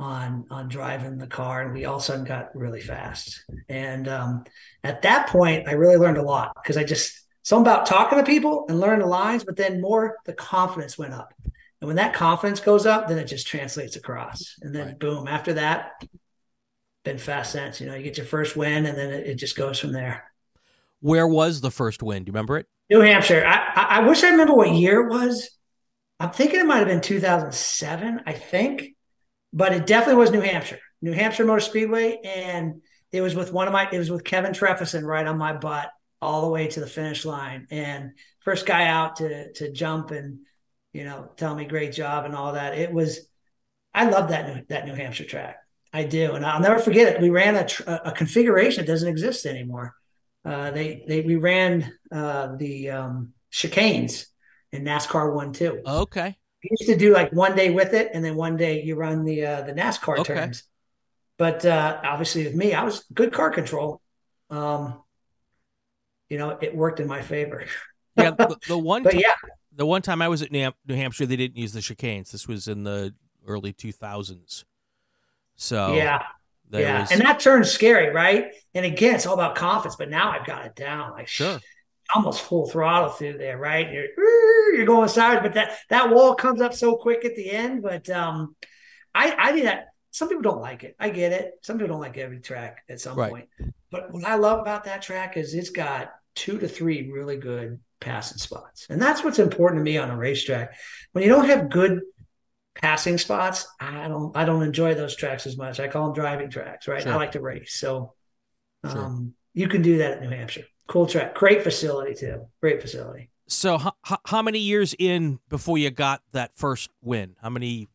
on 0.00 0.46
on 0.50 0.68
driving 0.68 1.18
the 1.18 1.28
car, 1.28 1.62
and 1.62 1.72
we 1.72 1.84
all 1.84 1.96
of 1.96 2.02
a 2.02 2.04
sudden 2.04 2.24
got 2.24 2.56
really 2.56 2.80
fast. 2.80 3.44
And 3.68 4.08
um, 4.08 4.44
at 4.82 5.02
that 5.02 5.28
point, 5.28 5.68
I 5.68 5.72
really 5.72 5.96
learned 5.96 6.18
a 6.18 6.22
lot 6.22 6.56
because 6.60 6.76
I 6.76 6.82
just 6.82 7.21
something 7.42 7.70
about 7.70 7.86
talking 7.86 8.18
to 8.18 8.24
people 8.24 8.66
and 8.68 8.80
learning 8.80 9.00
the 9.00 9.06
lines, 9.06 9.44
but 9.44 9.56
then 9.56 9.80
more 9.80 10.16
the 10.24 10.32
confidence 10.32 10.96
went 10.96 11.14
up. 11.14 11.34
And 11.80 11.88
when 11.88 11.96
that 11.96 12.14
confidence 12.14 12.60
goes 12.60 12.86
up, 12.86 13.08
then 13.08 13.18
it 13.18 13.24
just 13.24 13.46
translates 13.46 13.96
across. 13.96 14.56
And 14.62 14.74
then 14.74 14.86
Right. 14.86 14.98
boom, 14.98 15.26
after 15.26 15.54
that, 15.54 15.92
been 17.04 17.18
fast 17.18 17.52
since. 17.52 17.80
You 17.80 17.88
know, 17.88 17.94
you 17.94 18.04
get 18.04 18.16
your 18.16 18.26
first 18.26 18.56
win, 18.56 18.86
and 18.86 18.96
then 18.96 19.10
it, 19.10 19.26
it 19.26 19.34
just 19.34 19.56
goes 19.56 19.78
from 19.80 19.92
there. 19.92 20.24
Where 21.00 21.26
was 21.26 21.60
the 21.60 21.70
first 21.70 22.02
win? 22.02 22.22
Do 22.22 22.28
you 22.28 22.32
remember 22.32 22.56
it? 22.58 22.66
New 22.88 23.00
Hampshire. 23.00 23.44
I, 23.44 23.56
I, 23.74 23.86
I 23.98 24.08
wish 24.08 24.22
I 24.22 24.30
remember 24.30 24.54
what 24.54 24.72
year 24.72 25.00
it 25.00 25.10
was. 25.10 25.50
I'm 26.20 26.30
thinking 26.30 26.60
it 26.60 26.66
might 26.66 26.78
have 26.78 26.86
been 26.86 27.00
2007, 27.00 28.20
I 28.26 28.32
think, 28.32 28.94
but 29.52 29.72
it 29.72 29.86
definitely 29.86 30.20
was 30.20 30.30
New 30.30 30.40
Hampshire, 30.40 30.78
New 31.00 31.12
Hampshire 31.12 31.44
Motor 31.44 31.60
Speedway, 31.60 32.20
and 32.24 32.82
it 33.10 33.22
was 33.22 33.34
with 33.34 33.52
one 33.52 33.66
of 33.66 33.72
my. 33.72 33.88
It 33.90 33.98
was 33.98 34.10
with 34.10 34.22
Kevin 34.22 34.52
Trefison 34.52 35.04
right 35.04 35.26
on 35.26 35.36
my 35.36 35.52
butt 35.52 35.90
all 36.22 36.42
the 36.42 36.48
way 36.48 36.68
to 36.68 36.80
the 36.80 36.86
finish 36.86 37.24
line, 37.26 37.66
and 37.70 38.12
first 38.40 38.64
guy 38.64 38.86
out 38.86 39.16
to 39.16 39.52
to 39.54 39.72
jump 39.72 40.10
and 40.10 40.38
you 40.92 41.04
know 41.04 41.30
tell 41.36 41.54
me 41.54 41.66
great 41.66 41.92
job 41.92 42.24
and 42.24 42.34
all 42.34 42.52
that. 42.54 42.78
It 42.78 42.92
was. 42.92 43.20
I 43.94 44.08
love 44.08 44.30
that 44.30 44.48
New, 44.48 44.62
that 44.70 44.86
New 44.86 44.94
Hampshire 44.94 45.24
track. 45.26 45.58
I 45.92 46.04
do, 46.04 46.32
and 46.32 46.46
I'll 46.46 46.60
never 46.60 46.78
forget 46.78 47.14
it. 47.14 47.20
We 47.20 47.28
ran 47.28 47.54
a, 47.56 47.66
tr- 47.66 47.82
a 47.86 48.12
configuration 48.12 48.82
that 48.82 48.90
doesn't 48.90 49.08
exist 49.08 49.44
anymore. 49.44 49.94
Uh, 50.44 50.70
they 50.70 51.04
they 51.06 51.20
we 51.20 51.36
ran 51.36 51.92
uh, 52.10 52.56
the 52.56 52.90
um, 52.90 53.34
chicanes 53.52 54.26
in 54.72 54.84
NASCAR 54.84 55.34
one 55.34 55.52
too. 55.52 55.82
Okay. 55.86 56.38
We 56.64 56.70
used 56.78 56.90
to 56.90 56.96
do 56.96 57.12
like 57.12 57.32
one 57.32 57.54
day 57.56 57.70
with 57.70 57.92
it, 57.92 58.10
and 58.14 58.24
then 58.24 58.36
one 58.36 58.56
day 58.56 58.82
you 58.82 58.94
run 58.94 59.24
the 59.24 59.44
uh, 59.44 59.62
the 59.62 59.72
NASCAR 59.74 60.20
Okay. 60.20 60.34
turns. 60.34 60.62
But 61.36 61.66
uh, 61.66 62.00
obviously, 62.04 62.44
with 62.44 62.54
me, 62.54 62.72
I 62.72 62.84
was 62.84 63.04
good 63.12 63.32
car 63.32 63.50
control. 63.50 64.00
Um, 64.48 65.01
you 66.32 66.38
know, 66.38 66.50
it 66.60 66.74
worked 66.74 66.98
in 67.00 67.06
my 67.06 67.22
favor. 67.22 67.64
Yeah. 68.16 68.32
The, 68.32 68.58
the 68.68 68.76
one. 68.92 69.02
But 69.04 69.12
ti- 69.12 69.20
yeah, 69.22 69.32
The 69.74 69.86
one 69.86 70.02
time 70.02 70.20
I 70.20 70.28
was 70.28 70.42
at 70.42 70.52
New 70.52 70.58
Ham- 70.60 70.74
New 70.86 70.96
Hampshire, 70.96 71.24
they 71.24 71.36
didn't 71.36 71.56
use 71.56 71.72
the 71.72 71.80
chicanes. 71.80 72.30
This 72.30 72.46
was 72.46 72.68
in 72.68 72.84
the 72.84 73.14
early 73.46 73.72
2000s. 73.72 74.64
So 75.56 75.94
yeah, 75.94 76.22
there 76.68 76.82
yeah, 76.82 77.00
was 77.00 77.10
and 77.10 77.22
that 77.22 77.40
turn's 77.40 77.70
scary, 77.70 78.10
right? 78.10 78.52
And 78.74 78.84
again, 78.84 79.14
it's 79.14 79.24
all 79.26 79.32
about 79.32 79.54
confidence. 79.54 79.96
But 79.96 80.10
now 80.10 80.30
I've 80.30 80.44
got 80.46 80.66
it 80.66 80.74
down. 80.76 81.12
Like 81.12 81.26
sure. 81.28 81.58
almost 82.14 82.42
full 82.42 82.68
throttle 82.68 83.08
through 83.10 83.38
there, 83.38 83.56
right? 83.56 83.90
You're 83.90 84.08
you're 84.76 84.84
going 84.86 85.08
sideways, 85.08 85.42
but 85.42 85.54
that 85.54 85.78
that 85.88 86.10
wall 86.10 86.34
comes 86.34 86.60
up 86.60 86.74
so 86.74 86.96
quick 86.96 87.24
at 87.24 87.34
the 87.34 87.50
end. 87.50 87.80
But 87.82 88.10
um, 88.10 88.56
I 89.14 89.34
I 89.38 89.52
think 89.52 89.64
that 89.64 89.86
some 90.10 90.28
people 90.28 90.42
don't 90.42 90.60
like 90.60 90.84
it. 90.84 90.96
I 91.00 91.08
get 91.08 91.32
it. 91.32 91.52
Some 91.62 91.78
people 91.78 91.94
don't 91.94 92.00
like 92.02 92.18
every 92.18 92.40
track 92.40 92.82
at 92.90 93.00
some 93.00 93.16
Right. 93.16 93.30
point. 93.30 93.48
But 93.90 94.12
what 94.12 94.24
I 94.24 94.34
love 94.34 94.58
about 94.60 94.84
that 94.84 95.00
track 95.00 95.38
is 95.38 95.54
it's 95.54 95.70
got 95.70 96.12
two 96.34 96.58
to 96.58 96.68
three 96.68 97.10
really 97.10 97.36
good 97.36 97.80
passing 98.00 98.38
spots, 98.38 98.86
and 98.90 99.00
that's 99.00 99.22
what's 99.22 99.38
important 99.38 99.80
to 99.80 99.84
me 99.84 99.98
on 99.98 100.10
a 100.10 100.16
racetrack. 100.16 100.74
When 101.12 101.22
you 101.24 101.30
don't 101.30 101.46
have 101.46 101.70
good 101.70 102.00
passing 102.74 103.18
spots, 103.18 103.66
I 103.80 104.08
don't 104.08 104.36
I 104.36 104.44
don't 104.44 104.62
enjoy 104.62 104.94
those 104.94 105.14
tracks 105.16 105.46
as 105.46 105.56
much. 105.56 105.78
I 105.80 105.88
call 105.88 106.06
them 106.06 106.14
driving 106.14 106.50
tracks, 106.50 106.88
right? 106.88 107.02
Sure. 107.02 107.12
I 107.12 107.16
like 107.16 107.32
to 107.32 107.40
race, 107.40 107.74
so 107.74 108.14
Sure. 108.90 108.98
um, 109.04 109.34
you 109.54 109.68
can 109.68 109.82
do 109.82 109.98
that 109.98 110.12
at 110.12 110.22
New 110.22 110.30
Hampshire. 110.30 110.64
Cool 110.88 111.06
track, 111.06 111.34
great 111.34 111.62
facility 111.62 112.14
too. 112.14 112.48
Great 112.60 112.80
facility. 112.80 113.30
So 113.48 113.76
how, 113.78 113.92
how, 114.24 114.40
many 114.42 114.58
years 114.58 114.94
in 114.98 115.38
before 115.48 115.76
you 115.76 115.90
got 115.90 116.22
that 116.32 116.52
first 116.56 116.90
win? 117.02 117.36
How 117.42 117.50
many? 117.50 117.88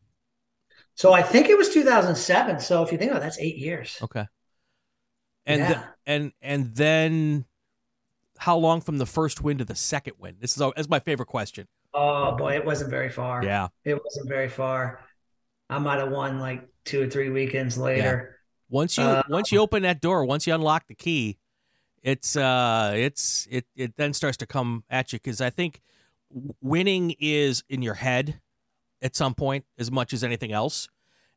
So 0.94 1.12
I 1.12 1.22
think 1.22 1.48
it 1.48 1.58
was 1.58 1.68
2007. 1.70 2.60
So 2.60 2.82
if 2.84 2.92
you 2.92 2.98
think 2.98 3.10
about 3.10 3.22
it, 3.22 3.24
that's 3.24 3.38
eight 3.38 3.56
years. 3.56 3.98
Okay. 4.02 4.26
And 5.46 5.60
Yeah. 5.60 5.68
the- 5.68 5.84
and 6.06 6.32
and 6.40 6.74
then 6.76 7.44
how 8.38 8.56
long 8.56 8.80
from 8.80 8.98
the 8.98 9.06
first 9.06 9.42
win 9.42 9.58
to 9.58 9.64
the 9.64 9.74
second 9.74 10.14
win? 10.18 10.36
This 10.40 10.52
is 10.52 10.58
this 10.58 10.72
is 10.76 10.88
my 10.88 11.00
favorite 11.00 11.26
question. 11.26 11.66
Oh 11.94 12.36
boy, 12.36 12.54
it 12.54 12.64
wasn't 12.64 12.90
very 12.90 13.10
far. 13.10 13.44
Yeah. 13.44 13.68
It 13.84 13.98
wasn't 14.02 14.28
very 14.28 14.48
far. 14.48 15.00
I 15.70 15.78
might 15.78 15.98
have 15.98 16.10
won 16.10 16.38
like 16.38 16.68
two 16.84 17.02
or 17.02 17.06
three 17.08 17.30
weekends 17.30 17.76
later. 17.76 18.38
Once 18.70 18.96
you 18.98 19.04
Uh, 19.04 19.22
once 19.28 19.52
you 19.52 19.60
open 19.60 19.82
that 19.82 20.00
door, 20.00 20.24
once 20.24 20.46
you 20.46 20.54
unlock 20.54 20.86
the 20.86 20.94
key, 20.94 21.38
it's 22.02 22.36
uh 22.36 22.92
it's 22.94 23.46
it 23.50 23.66
it 23.74 23.96
then 23.96 24.12
starts 24.12 24.36
to 24.38 24.46
come 24.46 24.84
at 24.88 25.12
you 25.12 25.18
because 25.18 25.40
I 25.40 25.50
think 25.50 25.80
winning 26.60 27.14
is 27.18 27.64
in 27.68 27.82
your 27.82 27.94
head 27.94 28.40
at 29.00 29.16
some 29.16 29.34
point 29.34 29.64
as 29.78 29.90
much 29.90 30.12
as 30.12 30.22
anything 30.22 30.52
else. 30.52 30.88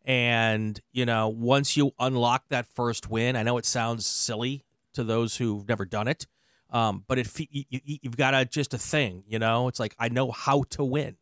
And 0.04 0.80
you 0.92 1.06
know, 1.06 1.30
once 1.30 1.78
you 1.78 1.92
unlock 2.00 2.46
that 2.50 2.66
first 2.66 3.10
win, 3.10 3.36
I 3.36 3.44
know 3.44 3.58
it 3.58 3.66
sounds 3.66 4.06
silly 4.06 4.66
to 4.94 5.04
those 5.04 5.38
who've 5.38 5.68
never 5.68 5.86
done 5.86 6.08
it, 6.08 6.28
um, 6.72 7.04
but 7.08 7.20
it 7.20 7.28
fe- 7.28 7.50
you, 7.52 7.66
you, 7.70 7.98
you've 8.04 8.18
got 8.18 8.34
a 8.34 8.46
just 8.46 8.74
a 8.74 8.78
thing. 8.78 9.24
You 9.28 9.40
know, 9.40 9.68
it's 9.68 9.80
like 9.80 9.96
I 10.00 10.10
know 10.10 10.32
how 10.32 10.64
to 10.72 10.84
win 10.84 11.16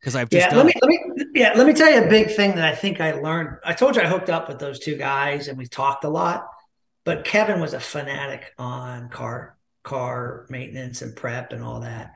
because 0.00 0.16
I've 0.16 0.30
just 0.30 0.48
Yeah, 0.48 0.50
done 0.50 0.56
let 0.56 0.66
me 0.66 0.72
let 0.80 0.88
me 0.88 1.24
yeah, 1.34 1.52
let 1.56 1.66
me 1.66 1.72
tell 1.72 1.90
you 1.90 2.04
a 2.04 2.08
big 2.08 2.30
thing 2.30 2.54
that 2.54 2.64
I 2.64 2.74
think 2.74 3.00
I 3.00 3.12
learned. 3.12 3.58
I 3.64 3.72
told 3.72 3.96
you 3.96 4.02
I 4.02 4.06
hooked 4.06 4.30
up 4.30 4.48
with 4.48 4.58
those 4.58 4.78
two 4.78 4.96
guys 4.96 5.48
and 5.48 5.58
we 5.58 5.66
talked 5.66 6.04
a 6.04 6.08
lot, 6.08 6.46
but 7.04 7.24
Kevin 7.24 7.60
was 7.60 7.74
a 7.74 7.80
fanatic 7.80 8.52
on 8.58 9.08
car 9.10 9.58
car 9.82 10.46
maintenance 10.50 11.02
and 11.02 11.16
prep 11.16 11.52
and 11.52 11.62
all 11.64 11.80
that. 11.80 12.12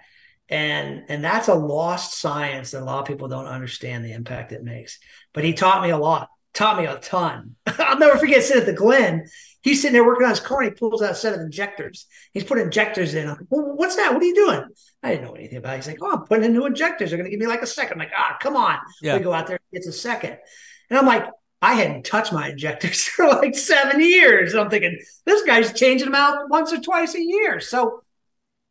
And 0.49 1.05
and 1.09 1.25
that's 1.25 1.49
a 1.49 1.55
lost 1.55 2.21
science 2.21 2.73
that 2.73 2.83
a 2.83 2.85
lot 2.85 3.01
of 3.01 3.07
people 3.07 3.29
don't 3.29 3.47
understand 3.47 4.05
the 4.05 4.13
impact 4.13 4.53
it 4.53 4.63
makes. 4.65 4.99
But 5.33 5.45
he 5.45 5.53
taught 5.55 5.83
me 5.83 5.91
a 5.91 5.99
lot, 5.99 6.29
taught 6.55 6.79
me 6.79 6.87
a 6.87 6.97
ton. 6.99 7.57
I'll 7.67 7.99
never 7.99 8.19
forget 8.19 8.43
sitting 8.43 8.63
at 8.63 8.67
the 8.67 8.73
Glen. 8.73 9.27
He's 9.63 9.81
sitting 9.81 9.95
there 9.95 10.07
working 10.07 10.25
on 10.25 10.31
his 10.31 10.41
car 10.41 10.61
and 10.61 10.71
he 10.71 10.77
pulls 10.77 11.03
out 11.03 11.13
a 11.13 11.15
set 11.15 11.35
of 11.35 11.41
injectors. 11.41 12.07
He's 12.33 12.45
putting 12.45 12.65
injectors 12.65 13.15
in. 13.15 13.29
I'm 13.29 13.37
like, 13.37 13.47
well, 13.49 13.75
what's 13.77 13.97
that? 13.97 14.13
What 14.13 14.23
are 14.23 14.27
you 14.27 14.35
doing? 14.35 14.65
I 15.03 15.11
didn't 15.11 15.25
know 15.25 15.33
anything 15.33 15.59
about 15.59 15.75
it. 15.75 15.77
He's 15.77 15.87
like, 15.87 15.99
oh, 16.03 16.13
I'm 16.13 16.25
putting 16.25 16.45
in 16.45 16.53
new 16.53 16.67
injectors. 16.67 17.11
They're 17.11 17.19
going 17.19 17.31
to 17.31 17.31
give 17.31 17.41
me 17.41 17.47
like 17.47 17.63
a 17.63 17.67
second. 17.67 17.95
I'm 17.95 17.99
like, 17.99 18.13
ah, 18.17 18.37
come 18.41 18.57
on. 18.57 18.79
Yeah. 19.01 19.17
We 19.17 19.23
go 19.23 19.33
out 19.33 19.47
there, 19.47 19.59
it's 19.73 19.87
a 19.87 19.93
second. 19.93 20.37
And 20.91 20.99
I'm 20.99 21.07
like, 21.07 21.27
I 21.63 21.75
hadn't 21.75 22.05
touched 22.05 22.33
my 22.33 22.51
injectors 22.51 23.05
for 23.05 23.27
like 23.27 23.57
seven 23.57 24.01
years. 24.01 24.53
And 24.53 24.61
I'm 24.61 24.71
thinking, 24.71 24.99
this 25.25 25.43
guy's 25.45 25.73
changing 25.73 26.07
them 26.07 26.15
out 26.15 26.51
once 26.51 26.73
or 26.73 26.81
twice 26.81 27.15
a 27.15 27.23
year. 27.23 27.59
So 27.61 28.03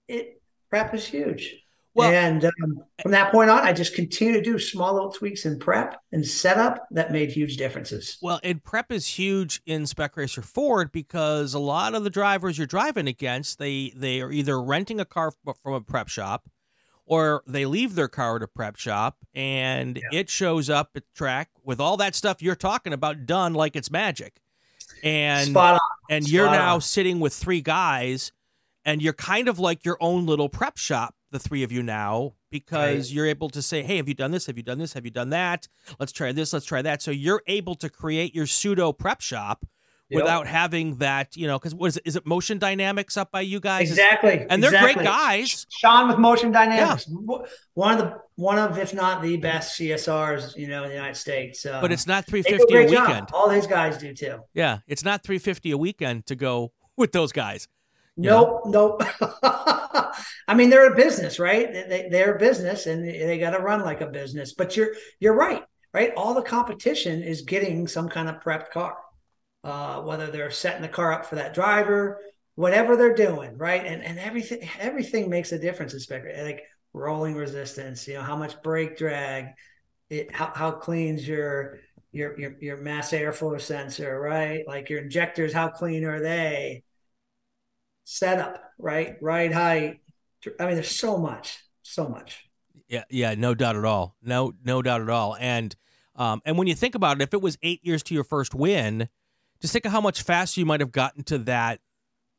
it 0.07 0.41
prep 0.69 0.93
is 0.93 1.05
huge. 1.05 1.62
Well- 1.95 2.11
and 2.11 2.45
um, 2.45 2.83
from 3.01 3.11
that 3.11 3.31
point 3.31 3.49
on, 3.49 3.59
I 3.59 3.71
just 3.71 3.93
continue 3.93 4.33
to 4.33 4.41
do 4.41 4.57
small 4.57 4.93
little 4.93 5.11
tweaks 5.11 5.45
in 5.45 5.59
prep 5.59 6.01
and 6.11 6.25
setup 6.25 6.87
that 6.91 7.11
made 7.11 7.31
huge 7.31 7.57
differences. 7.57 8.17
Well, 8.21 8.39
and 8.43 8.63
prep 8.63 8.91
is 8.91 9.05
huge 9.05 9.61
in 9.65 9.85
Spec 9.85 10.17
Racer 10.17 10.41
Ford 10.41 10.91
because 10.91 11.53
a 11.53 11.59
lot 11.59 11.93
of 11.93 12.03
the 12.03 12.09
drivers 12.09 12.57
you're 12.57 12.65
driving 12.65 13.07
against, 13.07 13.59
they 13.59 13.93
they 13.95 14.21
are 14.21 14.31
either 14.31 14.61
renting 14.61 14.99
a 14.99 15.05
car 15.05 15.33
from 15.61 15.73
a 15.73 15.81
prep 15.81 16.07
shop, 16.07 16.49
or 17.05 17.43
they 17.45 17.65
leave 17.65 17.95
their 17.95 18.07
car 18.07 18.37
at 18.37 18.43
a 18.43 18.47
prep 18.47 18.75
shop, 18.77 19.17
and 19.35 20.01
it 20.11 20.29
shows 20.29 20.69
up 20.69 20.91
at 20.95 21.03
track 21.13 21.49
with 21.63 21.79
all 21.79 21.97
that 21.97 22.15
stuff 22.15 22.41
you're 22.41 22.55
talking 22.55 22.93
about 22.93 23.25
done 23.25 23.53
like 23.53 23.75
it's 23.75 23.91
magic, 23.91 24.41
and 25.03 25.49
Spot 25.49 25.79
and 26.09 26.27
you're 26.27 26.49
now 26.49 26.75
on. 26.75 26.81
sitting 26.81 27.19
with 27.19 27.33
three 27.33 27.61
guys, 27.61 28.31
and 28.83 29.01
you're 29.01 29.13
kind 29.13 29.47
of 29.47 29.59
like 29.59 29.85
your 29.85 29.97
own 29.99 30.25
little 30.25 30.49
prep 30.49 30.77
shop, 30.77 31.13
the 31.33 31.39
three 31.39 31.63
of 31.63 31.71
you 31.73 31.83
now, 31.83 32.35
because 32.49 33.11
you're 33.11 33.25
able 33.27 33.49
to 33.49 33.61
say, 33.61 33.83
"Hey, 33.83 33.97
have 33.97 34.07
you 34.07 34.13
done 34.13 34.31
this? 34.31 34.45
Have 34.45 34.55
you 34.55 34.63
done 34.63 34.79
this? 34.79 34.93
Have 34.93 35.03
you 35.03 35.11
done 35.11 35.31
that? 35.31 35.67
Let's 35.99 36.13
try 36.13 36.31
this. 36.31 36.53
Let's 36.53 36.65
try 36.65 36.81
that." 36.81 37.01
So 37.01 37.11
you're 37.11 37.43
able 37.47 37.75
to 37.75 37.89
create 37.89 38.33
your 38.33 38.45
pseudo 38.47 38.93
prep 38.93 39.19
shop 39.19 39.65
Yep. 40.09 40.21
without 40.21 40.47
having 40.47 40.97
that, 40.97 41.35
you 41.35 41.47
know, 41.47 41.57
because 41.57 41.73
what 41.73 41.87
is 41.87 41.97
it, 41.97 42.03
is 42.05 42.15
it 42.15 42.25
motion 42.27 42.59
dynamics 42.59 43.17
up 43.17 43.31
by 43.31 43.41
you 43.41 43.59
guys? 43.59 43.89
Exactly. 43.89 44.45
And 44.49 44.61
they're 44.61 44.69
exactly. 44.69 44.93
great 44.95 45.05
guys. 45.05 45.65
Sean 45.71 46.07
with 46.09 46.17
Motion 46.19 46.51
Dynamics, 46.51 47.05
W- 47.05 47.43
one 47.73 47.93
of 47.93 47.97
the 47.99 48.17
one 48.35 48.59
of 48.59 48.77
if 48.77 48.93
not 48.93 49.21
the 49.23 49.37
best 49.37 49.75
CSRs, 49.79 50.55
you 50.57 50.67
know, 50.67 50.83
in 50.83 50.89
the 50.89 50.95
United 50.95 51.15
States. 51.15 51.65
Uh, 51.65 51.79
But 51.81 51.91
it's 51.91 52.05
not 52.05 52.25
350 52.27 52.75
a 52.75 52.89
job. 52.89 53.07
weekend. 53.07 53.27
All 53.33 53.49
these 53.49 53.65
guys 53.65 53.97
do 53.97 54.13
too. 54.13 54.39
Yeah, 54.53 54.79
it's 54.87 55.03
not 55.05 55.23
350 55.23 55.71
a 55.71 55.77
weekend 55.77 56.25
to 56.27 56.35
go 56.35 56.73
with 56.97 57.11
those 57.13 57.31
guys. 57.31 57.67
Nope, 58.15 58.61
nope. 58.65 59.01
I 59.43 60.53
mean, 60.55 60.69
they're 60.69 60.91
a 60.91 60.95
business, 60.95 61.39
right? 61.39 61.71
They, 61.71 61.83
they, 61.87 62.09
they're 62.09 62.35
a 62.35 62.39
business, 62.39 62.85
and 62.85 63.07
they 63.07 63.39
got 63.39 63.51
to 63.51 63.59
run 63.59 63.81
like 63.81 64.01
a 64.01 64.07
business. 64.07 64.53
But 64.53 64.77
you're 64.77 64.93
you're 65.19 65.33
right, 65.35 65.63
right? 65.93 66.11
All 66.15 66.35
the 66.35 66.43
competition 66.43 67.23
is 67.23 67.41
getting 67.41 67.87
some 67.87 68.09
kind 68.09 68.29
of 68.29 68.35
prepped 68.41 68.69
car, 68.69 68.95
uh, 69.63 70.01
whether 70.01 70.27
they're 70.27 70.51
setting 70.51 70.83
the 70.83 70.87
car 70.89 71.11
up 71.11 71.25
for 71.25 71.35
that 71.35 71.55
driver, 71.55 72.19
whatever 72.55 72.95
they're 72.95 73.15
doing, 73.15 73.57
right? 73.57 73.83
And 73.83 74.03
and 74.03 74.19
everything 74.19 74.69
everything 74.79 75.29
makes 75.29 75.51
a 75.51 75.57
difference 75.59 75.93
in 75.95 75.99
spec, 75.99 76.23
like 76.43 76.61
rolling 76.93 77.33
resistance. 77.35 78.07
You 78.07 78.15
know, 78.15 78.21
how 78.21 78.35
much 78.35 78.61
brake 78.61 78.95
drag, 78.95 79.47
it 80.09 80.31
how 80.35 80.51
how 80.55 80.71
clean's 80.71 81.27
your 81.27 81.79
your 82.11 82.39
your 82.39 82.55
your 82.61 82.77
mass 82.77 83.11
airflow 83.11 83.59
sensor, 83.59 84.19
right? 84.19 84.67
Like 84.67 84.89
your 84.91 85.01
injectors, 85.01 85.51
how 85.53 85.69
clean 85.69 86.05
are 86.05 86.19
they? 86.21 86.83
Setup, 88.03 88.61
right? 88.77 89.17
Ride 89.21 89.53
height. 89.53 90.01
I 90.59 90.65
mean, 90.65 90.75
there's 90.75 90.91
so 90.91 91.17
much, 91.17 91.59
so 91.83 92.07
much. 92.07 92.45
Yeah, 92.89 93.03
yeah, 93.09 93.33
no 93.35 93.53
doubt 93.55 93.75
at 93.77 93.85
all. 93.85 94.15
No, 94.21 94.53
no 94.63 94.81
doubt 94.81 95.01
at 95.01 95.09
all. 95.09 95.35
And 95.39 95.75
um, 96.15 96.41
and 96.45 96.57
when 96.57 96.67
you 96.67 96.75
think 96.75 96.95
about 96.95 97.17
it, 97.19 97.23
if 97.23 97.33
it 97.33 97.41
was 97.41 97.57
eight 97.63 97.79
years 97.83 98.03
to 98.03 98.13
your 98.13 98.23
first 98.23 98.53
win, 98.53 99.09
just 99.61 99.73
think 99.73 99.85
of 99.85 99.91
how 99.91 100.01
much 100.01 100.21
faster 100.21 100.59
you 100.59 100.65
might 100.65 100.79
have 100.81 100.91
gotten 100.91 101.23
to 101.25 101.37
that. 101.39 101.79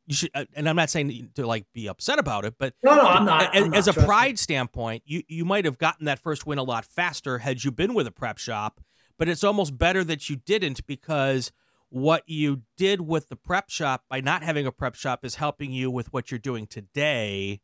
You 0.06 0.14
should, 0.14 0.30
uh, 0.34 0.44
and 0.54 0.68
I'm 0.68 0.76
not 0.76 0.90
saying 0.90 1.30
to 1.36 1.46
like 1.46 1.64
be 1.72 1.88
upset 1.88 2.18
about 2.18 2.44
it, 2.44 2.54
but 2.58 2.74
No, 2.82 2.94
no, 2.94 3.00
I'm 3.02 3.24
not. 3.24 3.56
as, 3.56 3.64
I'm 3.64 3.74
as 3.74 3.88
a 3.88 3.92
trust 3.94 3.98
me. 4.00 4.04
pride 4.06 4.38
standpoint, 4.38 5.02
you 5.06 5.22
you 5.28 5.44
might 5.46 5.64
have 5.64 5.78
gotten 5.78 6.04
that 6.04 6.18
first 6.18 6.46
win 6.46 6.58
a 6.58 6.62
lot 6.62 6.84
faster 6.84 7.38
had 7.38 7.64
you 7.64 7.70
been 7.72 7.94
with 7.94 8.06
a 8.06 8.12
prep 8.12 8.36
shop. 8.38 8.80
But 9.16 9.28
it's 9.28 9.42
almost 9.44 9.78
better 9.78 10.04
that 10.04 10.28
you 10.28 10.36
didn't 10.36 10.86
because 10.86 11.52
what 11.94 12.24
you 12.26 12.62
did 12.76 13.00
with 13.00 13.28
the 13.28 13.36
prep 13.36 13.70
shop 13.70 14.02
by 14.10 14.20
not 14.20 14.42
having 14.42 14.66
a 14.66 14.72
prep 14.72 14.96
shop 14.96 15.24
is 15.24 15.36
helping 15.36 15.70
you 15.70 15.92
with 15.92 16.12
what 16.12 16.28
you're 16.28 16.40
doing 16.40 16.66
today 16.66 17.60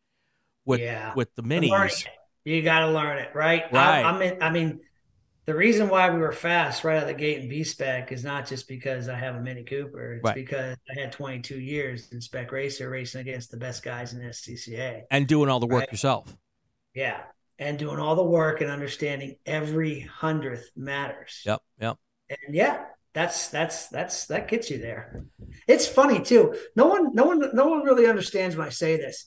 with 0.65 0.79
Yeah. 0.81 1.13
with 1.15 1.35
the 1.35 1.43
minis. 1.43 2.07
You 2.45 2.63
got 2.63 2.81
to 2.87 2.93
learn 2.93 3.19
it, 3.19 3.31
right? 3.35 3.65
Right. 3.73 4.05
I, 4.05 4.11
I 4.11 4.19
mean, 4.19 4.39
I 4.41 4.51
mean, 4.51 4.81
the 5.47 5.55
reason 5.57 5.89
why 5.89 6.11
we 6.11 6.21
were 6.21 6.31
fast 6.31 6.85
right 6.85 6.99
out 6.99 7.03
of 7.03 7.09
the 7.09 7.15
gate 7.15 7.41
in 7.41 7.49
B 7.49 7.65
spec 7.65 8.13
is 8.13 8.23
not 8.23 8.47
just 8.47 8.69
because 8.69 9.09
I 9.09 9.17
have 9.17 9.35
a 9.35 9.41
Mini 9.41 9.65
Cooper. 9.65 10.15
It's 10.15 10.25
Right. 10.25 10.37
because 10.37 10.77
I 10.97 11.01
had 11.01 11.11
22 11.11 11.59
years 11.59 12.13
in 12.13 12.21
spec 12.21 12.53
racer 12.53 12.89
racing 12.89 13.23
against 13.23 13.51
the 13.51 13.57
best 13.57 13.83
guys 13.83 14.13
in 14.13 14.21
SCCA. 14.23 15.07
and 15.11 15.27
doing 15.27 15.49
all 15.51 15.59
the 15.59 15.67
work 15.67 15.81
Right. 15.81 15.91
yourself. 15.93 16.37
Yeah, 16.95 17.21
and 17.59 17.81
doing 17.81 17.99
all 17.99 18.15
the 18.15 18.23
work 18.25 18.61
and 18.61 18.71
understanding 18.71 19.37
every 19.45 20.01
hundredth 20.01 20.71
matters. 20.77 21.43
Yep, 21.45 21.63
yep. 21.81 21.97
and 22.31 22.55
yeah 22.55 22.85
that's 23.15 23.49
that's 23.49 23.89
that's 23.89 24.27
that 24.27 24.49
gets 24.49 24.71
you 24.71 24.79
there 24.79 25.25
it's 25.67 25.87
funny 25.87 26.21
too 26.21 26.55
no 26.77 26.87
one 26.87 27.13
no 27.15 27.25
one 27.25 27.41
no 27.55 27.67
one 27.67 27.83
really 27.83 28.07
understands 28.07 28.57
when 28.57 28.67
i 28.67 28.71
say 28.71 28.97
this 28.97 29.27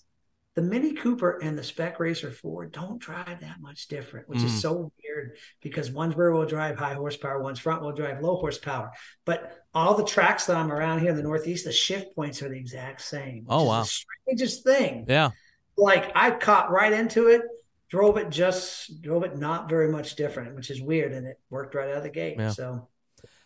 the 0.56 0.62
mini 0.62 0.94
cooper 0.94 1.40
and 1.44 1.58
the 1.58 1.64
spec 1.64 2.00
racer 2.00 2.32
ford 2.32 2.72
don't 2.72 3.00
drive 3.00 3.42
that 3.42 3.60
much 3.60 3.88
different 3.88 4.30
which 4.30 4.40
Mm. 4.40 4.46
is 4.46 4.62
so 4.62 4.92
weird 5.04 5.38
because 5.62 5.92
one's 5.92 6.16
rear 6.16 6.32
wheel 6.34 6.46
drive 6.46 6.78
high 6.78 6.94
horsepower 6.94 7.42
one's 7.42 7.60
front 7.60 7.82
wheel 7.82 7.92
drive 7.92 8.22
low 8.22 8.38
horsepower 8.38 8.92
but 9.26 9.58
all 9.74 9.96
the 9.96 10.06
tracks 10.06 10.46
that 10.46 10.56
i'm 10.56 10.72
around 10.72 11.00
here 11.00 11.10
in 11.10 11.18
the 11.18 11.24
northeast 11.24 11.66
the 11.66 11.72
shift 11.72 12.16
points 12.16 12.42
are 12.42 12.50
the 12.50 12.58
exact 12.58 13.02
same 13.02 13.46
Oh, 13.50 13.66
wow. 13.66 13.82
the 13.82 13.88
strangest 13.88 14.64
thing 14.64 15.06
Yeah. 15.10 15.32
like 15.76 16.12
I 16.16 16.32
caught 16.32 16.72
right 16.72 16.94
into 16.94 17.28
it, 17.28 17.42
drove 17.90 18.18
it 18.18 18.30
just 18.30 19.02
drove 19.02 19.24
it 19.24 19.38
not 19.38 19.68
very 19.70 19.90
much 19.92 20.16
different, 20.16 20.56
which 20.56 20.70
is 20.72 20.82
weird, 20.82 21.12
and 21.14 21.28
it 21.28 21.38
worked 21.50 21.74
right 21.76 21.90
out 21.90 21.98
of 21.98 22.04
the 22.04 22.10
gate. 22.10 22.36
Yeah. 22.40 22.50
So 22.52 22.88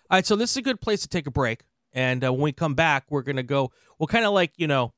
All 0.10 0.18
right, 0.18 0.26
so 0.26 0.36
this 0.36 0.52
is 0.52 0.58
a 0.58 0.62
good 0.62 0.80
place 0.80 1.02
to 1.02 1.08
take 1.08 1.28
a 1.28 1.32
break. 1.32 1.64
And 1.94 2.24
uh, 2.24 2.32
when 2.32 2.42
we 2.42 2.52
come 2.52 2.76
back, 2.76 3.06
we're 3.10 3.24
going 3.24 3.38
to 3.38 3.44
go, 3.44 3.72
well, 3.98 4.08
kind 4.08 4.26
of 4.26 4.34
like, 4.34 4.54
you 4.58 4.68
know, 4.68 4.94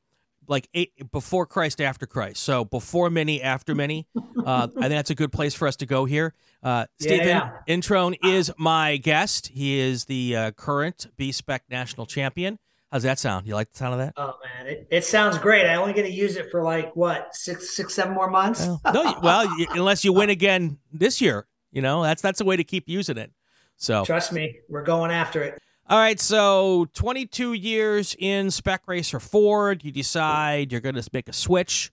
like 0.48 0.68
eight, 0.74 0.92
before 1.12 1.46
Christ, 1.46 1.80
after 1.80 2.06
Christ. 2.06 2.42
So 2.44 2.66
before 2.66 3.10
Mini, 3.10 3.42
after 3.42 3.76
Mini. 3.76 4.08
Uh, 4.16 4.68
I 4.78 4.82
think 4.82 4.90
that's 4.90 5.10
a 5.12 5.16
good 5.16 5.32
place 5.32 5.54
for 5.54 5.68
us 5.68 5.76
to 5.78 5.86
go 5.86 6.06
here. 6.06 6.34
Uh, 6.62 6.86
Stephen 7.00 7.28
yeah. 7.28 7.52
Introne 7.68 8.18
is 8.24 8.52
my 8.58 8.98
guest. 8.98 9.48
He 9.48 9.80
is 9.80 10.06
the 10.06 10.36
uh, 10.36 10.52
current 10.52 11.08
B 11.18 11.32
Spec 11.32 11.64
national 11.70 12.06
champion. 12.06 12.60
How's 12.92 13.04
that 13.04 13.20
sound? 13.20 13.46
You 13.46 13.54
like 13.54 13.72
the 13.72 13.78
sound 13.78 13.94
of 13.94 14.00
that? 14.00 14.14
oh 14.18 14.34
man, 14.44 14.66
it, 14.66 14.88
it 14.90 15.06
sounds 15.06 15.38
great. 15.38 15.68
I 15.68 15.76
only 15.76 15.94
get 15.94 16.02
to 16.04 16.12
use 16.12 16.36
it 16.38 16.50
for 16.50 16.64
like 16.64 16.96
what 16.96 17.36
six 17.36 17.76
six 17.76 17.94
seven 17.94 18.16
more 18.16 18.30
months. 18.30 18.66
Well, 18.66 18.82
no, 18.92 19.20
well, 19.22 19.60
you- 19.60 19.68
unless 19.70 20.04
you 20.04 20.12
win 20.12 20.32
again 20.32 20.80
this 20.92 21.22
year, 21.22 21.46
you 21.72 21.84
know, 21.84 22.02
that's 22.02 22.24
that's 22.24 22.42
a 22.42 22.46
way 22.46 22.58
to 22.58 22.64
keep 22.64 22.90
using 22.90 23.20
it. 23.20 23.32
So, 23.80 24.04
Trust 24.04 24.34
me, 24.34 24.60
we're 24.68 24.84
going 24.84 25.10
after 25.10 25.42
it. 25.42 25.58
All 25.90 25.98
right, 25.98 26.20
so 26.20 26.88
22 26.94 27.54
years 27.54 28.16
in 28.20 28.52
Spec 28.52 28.84
Racer 28.86 29.20
Ford, 29.20 29.84
you 29.84 29.92
decide 29.92 30.72
you're 30.72 30.82
going 30.82 30.96
to 30.96 31.10
make 31.12 31.28
a 31.30 31.34
switch, 31.34 31.92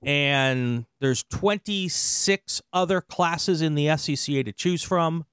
and 0.00 0.86
there's 1.00 1.24
26 1.24 2.62
other 2.72 3.00
classes 3.00 3.60
in 3.60 3.74
the 3.74 3.86
SCCA 3.88 4.44
to 4.44 4.52
choose 4.52 4.82
from, 4.82 5.26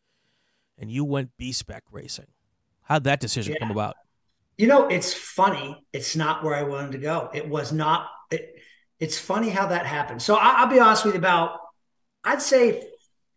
and 0.78 0.92
you 0.92 1.06
went 1.06 1.38
B 1.38 1.52
Spec 1.52 1.84
Racing. 1.92 2.28
How'd 2.82 3.04
that 3.06 3.20
decision 3.22 3.54
Yeah. 3.54 3.60
come 3.60 3.72
about? 3.72 3.96
You 4.58 4.68
know, 4.68 4.88
it's 4.88 5.14
funny. 5.14 5.82
It's 5.94 6.16
not 6.16 6.44
where 6.44 6.56
I 6.56 6.64
wanted 6.64 6.92
to 6.94 6.98
go. 6.98 7.30
It 7.34 7.48
was 7.48 7.72
not. 7.72 8.10
It, 8.32 8.56
it's 9.00 9.18
funny 9.18 9.50
how 9.50 9.68
that 9.68 9.86
happened. 9.86 10.22
So 10.22 10.36
I, 10.36 10.56
I'll 10.58 10.68
be 10.68 10.80
honest 10.80 11.06
with 11.06 11.14
you. 11.14 11.20
About 11.20 11.58
I'd 12.24 12.42
say 12.42 12.88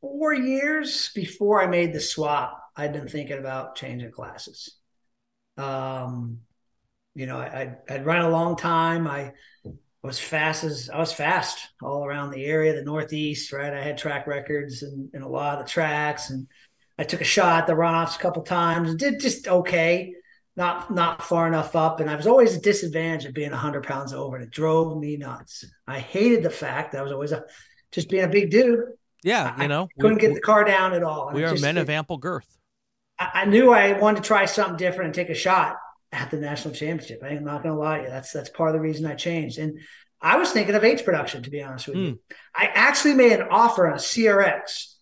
four 0.05 0.35
years 0.35 1.11
before 1.15 1.63
I 1.63 1.67
made 1.67 1.93
the 1.93 2.01
swap, 2.01 2.61
I'd 2.77 2.93
been 2.93 3.09
thinking 3.09 3.39
about 3.39 3.77
changing 3.77 4.11
classes. 4.11 4.77
Um, 5.57 6.41
you 7.15 7.27
know, 7.27 7.39
I, 7.39 7.61
I'd, 7.61 7.77
I'd 7.89 8.07
run 8.07 8.23
a 8.23 8.29
long 8.29 8.57
time. 8.57 9.07
I 9.07 9.33
was 10.03 10.19
fast 10.19 10.65
as 10.65 10.91
I 10.91 10.99
was 10.99 11.13
fast 11.13 11.69
all 11.83 12.05
around 12.05 12.31
the 12.31 12.45
area, 12.45 12.75
the 12.75 12.83
Northeast. 12.83 13.53
Right, 13.53 13.73
I 13.73 13.83
had 13.83 13.97
track 13.97 14.27
records 14.27 14.83
and, 14.83 15.09
and 15.15 15.25
a 15.25 15.29
lot 15.29 15.59
of 15.59 15.65
the 15.65 15.71
tracks, 15.71 16.31
and 16.31 16.47
I 16.99 17.05
took 17.05 17.21
a 17.21 17.25
shot 17.25 17.63
at 17.63 17.67
the 17.67 17.73
runoffs 17.73 18.17
a 18.17 18.21
couple 18.21 18.43
times. 18.43 18.95
Did 18.97 19.21
just 19.21 19.49
okay 19.49 20.13
not 20.57 20.93
not 20.93 21.23
far 21.23 21.47
enough 21.47 21.75
up, 21.75 22.01
and 22.01 22.11
I 22.11 22.17
was 22.17 22.27
always 22.27 22.55
a 22.55 22.61
disadvantage 22.61 23.25
of 23.25 23.35
being 23.35 23.51
hundred 23.51 23.85
pounds 23.85 24.13
over, 24.13 24.37
and 24.37 24.45
it 24.45 24.51
drove 24.51 24.99
me 24.99 25.17
nuts. 25.17 25.65
I 25.87 25.99
hated 25.99 26.43
the 26.43 26.51
fact 26.51 26.93
that 26.93 26.99
I 26.99 27.03
was 27.03 27.13
always 27.13 27.33
a, 27.33 27.45
just 27.91 28.11
being 28.11 28.25
a 28.25 28.29
big 28.29 28.51
dude. 28.51 28.81
Yeah, 29.25 29.55
I 29.57 29.63
you 29.63 29.69
know, 29.69 29.89
Couldn't 29.99 30.17
we, 30.17 30.21
get 30.21 30.35
the 30.35 30.41
car 30.41 30.63
down 30.65 30.93
at 30.93 31.03
all. 31.03 31.33
we 31.33 31.43
are 31.45 31.51
just- 31.51 31.63
men 31.63 31.79
of 31.79 31.91
ample 31.91 32.19
girth. 32.19 32.47
I, 33.19 33.31
I 33.35 33.45
knew 33.47 33.73
I 33.73 33.99
wanted 33.99 34.23
to 34.23 34.27
try 34.29 34.45
something 34.45 34.77
different 34.77 35.07
and 35.07 35.15
take 35.15 35.31
a 35.31 35.35
shot 35.35 35.77
at 36.13 36.31
the 36.31 36.37
national 36.37 36.75
championship. 36.75 37.21
I'm 37.25 37.43
not 37.43 37.63
going 37.63 37.75
to 37.75 37.81
lie 37.81 37.99
to 37.99 38.05
you. 38.05 38.11
That's 38.11 38.31
that's 38.33 38.51
part 38.51 38.69
of 38.71 38.75
the 38.75 38.81
reason 38.81 39.07
I 39.07 39.15
changed. 39.15 39.59
And 39.59 39.81
I 40.21 40.37
was 40.37 40.51
thinking 40.53 40.75
of 40.75 40.85
H 40.85 41.05
production, 41.05 41.43
to 41.43 41.51
be 41.51 41.63
honest 41.63 41.87
with 41.89 41.97
Hmm. 41.97 42.03
you. 42.05 42.21
I 42.55 42.67
actually 42.67 43.15
made 43.15 43.33
an 43.33 43.49
offer 43.51 43.87
on 43.87 43.95
a 43.95 43.99
CRX, 43.99 44.95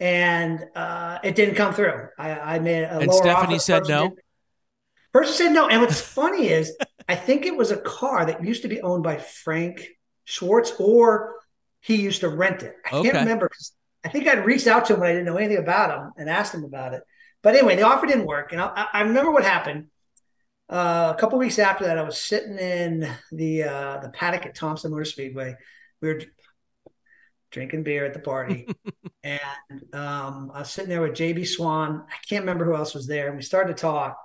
and 0.00 0.64
uh, 0.74 1.18
it 1.24 1.34
didn't 1.34 1.54
come 1.56 1.74
through. 1.74 2.08
I, 2.18 2.56
I 2.56 2.58
made 2.60 2.84
a 2.84 2.98
And 2.98 3.08
lower 3.08 3.20
Stephanie 3.22 3.54
offer. 3.56 3.58
said 3.62 3.82
no? 3.88 4.02
didn't- 4.08 4.20
Person 5.12 5.34
said 5.34 5.52
no. 5.52 5.66
And 5.68 5.80
what's 5.80 6.00
funny 6.20 6.48
is, 6.48 6.76
I 7.08 7.14
think 7.16 7.46
it 7.46 7.56
was 7.56 7.70
a 7.70 7.76
car 7.78 8.26
that 8.26 8.44
used 8.44 8.62
to 8.62 8.68
be 8.68 8.80
owned 8.82 9.02
by 9.02 9.16
Frank 9.16 9.86
Schwartz, 10.24 10.72
or 10.78 11.35
he 11.86 11.96
used 11.96 12.20
to 12.20 12.28
rent 12.28 12.62
it. 12.62 12.74
I 12.84 12.96
Okay. 12.96 13.10
can't 13.10 13.22
remember. 13.22 13.50
I 14.04 14.08
think 14.08 14.26
I'd 14.26 14.44
reached 14.44 14.66
out 14.66 14.86
to 14.86 14.94
him 14.94 15.00
when 15.00 15.08
I 15.10 15.12
didn't 15.12 15.26
know 15.26 15.36
anything 15.36 15.58
about 15.62 15.96
him 15.96 16.12
and 16.16 16.28
asked 16.28 16.54
him 16.54 16.64
about 16.64 16.94
it. 16.94 17.02
But 17.42 17.54
anyway, 17.54 17.76
the 17.76 17.82
offer 17.82 18.06
didn't 18.06 18.26
work, 18.26 18.52
and 18.52 18.60
I, 18.60 18.86
I 18.92 19.02
remember 19.02 19.30
what 19.30 19.44
happened. 19.44 19.86
Uh, 20.68 21.12
a 21.16 21.20
couple 21.20 21.38
weeks 21.38 21.60
after 21.60 21.84
that, 21.84 21.96
I 21.98 22.02
was 22.02 22.20
sitting 22.20 22.58
in 22.58 23.08
the 23.30 23.62
uh, 23.64 23.98
the 23.98 24.08
paddock 24.08 24.46
at 24.46 24.56
Thompson 24.56 24.90
Motor 24.90 25.04
Speedway. 25.04 25.54
We 26.00 26.08
were 26.08 26.20
drinking 27.50 27.84
beer 27.84 28.04
at 28.04 28.12
the 28.14 28.18
party, 28.20 28.66
and 29.22 29.40
um, 29.92 30.50
I 30.52 30.60
was 30.60 30.70
sitting 30.70 30.90
there 30.90 31.02
with 31.02 31.12
JB 31.12 31.46
Swan. 31.46 32.04
I 32.08 32.16
can't 32.28 32.42
remember 32.42 32.64
who 32.64 32.74
else 32.74 32.94
was 32.94 33.06
there. 33.06 33.28
And 33.28 33.36
we 33.36 33.42
started 33.42 33.76
to 33.76 33.80
talk, 33.80 34.18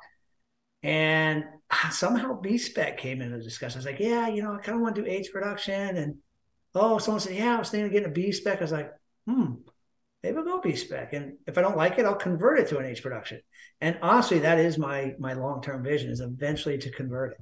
and 0.84 1.44
somehow 1.92 2.40
B 2.40 2.58
Spec 2.58 2.98
came 2.98 3.22
into 3.22 3.38
the 3.38 3.44
discussion. 3.44 3.78
I 3.78 3.80
was 3.80 3.86
like, 3.86 4.00
"Yeah, 4.00 4.28
you 4.28 4.42
know, 4.42 4.54
I 4.56 4.58
kind 4.58 4.76
of 4.78 4.82
want 4.82 4.96
to 4.96 5.04
do 5.04 5.08
H 5.08 5.30
production," 5.32 5.98
and 5.98 6.16
oh, 6.76 6.98
someone 6.98 7.22
said, 7.22 7.36
"Yeah, 7.36 7.56
I 7.56 7.60
was 7.60 7.70
thinking 7.70 7.88
of 7.88 7.92
getting 7.92 8.10
a 8.10 8.12
B 8.12 8.32
Spec." 8.32 8.60
I 8.60 8.62
was 8.62 8.72
like, 8.72 8.92
"Hmm." 9.28 9.54
maybe 10.24 10.38
I'll 10.38 10.44
go 10.44 10.62
B 10.62 10.76
spec. 10.76 11.14
And 11.14 11.38
if 11.48 11.58
I 11.58 11.62
don't 11.62 11.78
like 11.78 11.98
it, 11.98 12.06
I'll 12.06 12.16
convert 12.16 12.60
it 12.60 12.68
to 12.70 12.78
an 12.78 12.86
H 12.86 13.02
production. 13.02 13.42
And 13.80 13.98
honestly, 14.02 14.40
that 14.40 14.60
is 14.60 14.78
my 14.78 15.16
my 15.20 15.34
long 15.34 15.62
term 15.62 15.84
vision 15.84 16.12
is 16.12 16.22
eventually 16.22 16.78
to 16.80 16.92
convert 16.92 17.34
it. 17.34 17.42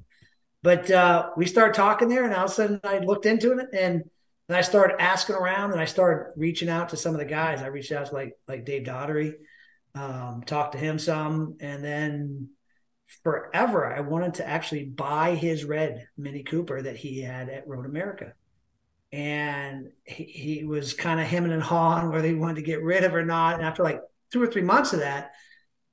But 0.62 0.92
uh, 0.92 1.30
we 1.38 1.46
started 1.46 1.74
talking 1.74 2.10
there, 2.10 2.26
and 2.26 2.34
all 2.34 2.46
of 2.46 2.52
a 2.52 2.54
sudden 2.54 2.80
I 2.84 3.00
looked 3.00 3.26
into 3.26 3.58
it, 3.58 3.68
and 3.74 4.04
then 4.48 4.58
I 4.58 4.62
started 4.62 5.02
asking 5.02 5.36
around, 5.36 5.72
and 5.72 5.80
I 5.80 5.86
started 5.86 6.34
reaching 6.36 6.70
out 6.70 6.90
to 6.90 6.98
some 6.98 7.14
of 7.14 7.20
the 7.20 7.26
guys. 7.26 7.62
I 7.62 7.68
reached 7.68 7.92
out 7.92 8.08
to 8.08 8.14
like 8.14 8.34
like 8.48 8.66
Dave 8.66 8.86
Daugherty, 8.86 9.34
um, 9.96 10.44
talked 10.46 10.74
to 10.74 10.78
him 10.78 11.00
some, 11.00 11.58
and 11.60 11.84
then 11.84 12.50
forever 13.24 13.92
I 13.92 14.02
wanted 14.02 14.36
to 14.36 14.48
actually 14.48 14.86
buy 14.86 15.34
his 15.34 15.66
red 15.66 16.08
Mini 16.16 16.44
Cooper 16.44 16.82
that 16.84 16.96
he 16.96 17.22
had 17.22 17.50
at 17.50 17.68
Road 17.68 17.86
America. 17.86 18.34
And 19.12 19.92
he, 20.04 20.24
he 20.24 20.64
was 20.66 20.94
kind 20.94 21.20
of 21.20 21.26
hemming 21.26 21.52
and 21.52 21.64
hawing 21.64 22.12
whether 22.12 22.28
he 22.28 22.36
wanted 22.36 22.58
to 22.58 22.62
get 22.62 22.84
rid 22.84 23.04
of 23.04 23.16
or 23.16 23.26
not. 23.26 23.56
And 23.56 23.64
after 23.64 23.84
like 23.84 24.02
two 24.32 24.42
or 24.42 24.48
three 24.48 24.62
months 24.62 24.94
of 24.94 25.00
that, 25.00 25.32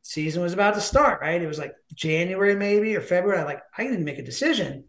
season 0.02 0.42
was 0.42 0.52
about 0.52 0.74
to 0.74 0.81
start, 0.81 1.20
right? 1.20 1.40
It 1.40 1.46
was 1.46 1.59
like 1.59 1.74
January 1.94 2.55
maybe 2.55 2.94
or 2.94 3.00
February. 3.00 3.40
I 3.40 3.44
like 3.44 3.62
I 3.76 3.85
didn't 3.85 4.05
make 4.05 4.18
a 4.18 4.22
decision. 4.22 4.85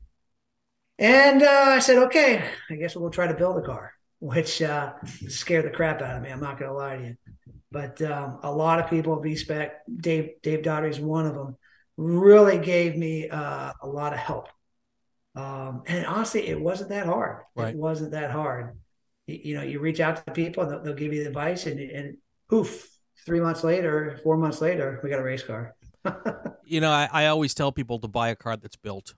And 0.99 1.43
uh, 1.43 1.65
I 1.67 1.79
said, 1.79 1.97
okay, 2.05 2.43
I 2.69 2.75
guess 2.75 2.95
we'll 2.95 3.11
try 3.11 3.27
to 3.27 3.33
build 3.33 3.57
a 3.57 3.61
car, 3.61 3.93
which 4.19 4.61
uh, 4.61 4.93
scared 5.27 5.65
the 5.65 5.69
crap 5.69 6.01
out 6.01 6.17
of 6.17 6.23
me. 6.23 6.29
I'm 6.29 6.39
not 6.39 6.57
going 6.57 6.71
to 6.71 6.77
lie 6.77 6.97
to 6.97 7.03
you. 7.03 7.17
But 7.71 8.01
um, 8.01 8.39
a 8.43 8.51
lot 8.51 8.79
of 8.79 8.89
people 8.89 9.15
at 9.15 9.21
B-Spec, 9.21 9.81
Dave 9.93 10.41
Dave 10.41 10.63
Daugherty 10.63 10.89
is 10.89 10.99
one 10.99 11.25
of 11.25 11.35
them, 11.35 11.57
really 11.97 12.59
gave 12.59 12.95
me 12.95 13.29
uh, 13.29 13.73
a 13.81 13.87
lot 13.87 14.13
of 14.13 14.19
help. 14.19 14.47
Um, 15.37 15.83
and 15.85 16.05
honestly, 16.05 16.47
it 16.47 16.59
wasn't 16.59 16.89
that 16.89 17.05
hard. 17.05 17.43
Right. 17.55 17.73
It 17.73 17.77
wasn't 17.77 18.11
that 18.11 18.31
hard. 18.31 18.77
You, 19.27 19.39
you, 19.43 19.55
know, 19.55 19.63
you 19.63 19.79
reach 19.79 19.99
out 19.99 20.25
to 20.25 20.31
people, 20.31 20.63
and 20.63 20.71
they'll, 20.71 20.83
they'll 20.83 20.93
give 20.95 21.13
you 21.13 21.23
the 21.23 21.27
advice, 21.27 21.65
and, 21.65 21.79
and 21.79 22.17
poof, 22.49 22.89
three 23.25 23.39
months 23.39 23.63
later, 23.63 24.19
four 24.23 24.37
months 24.37 24.61
later, 24.61 24.99
we 25.03 25.09
got 25.09 25.19
a 25.19 25.23
race 25.23 25.43
car. 25.43 25.75
you 26.65 26.81
know, 26.81 26.91
I, 26.91 27.09
I 27.11 27.25
always 27.27 27.53
tell 27.53 27.71
people 27.71 27.99
to 27.99 28.07
buy 28.07 28.29
a 28.29 28.35
car 28.35 28.57
that's 28.57 28.75
built, 28.75 29.13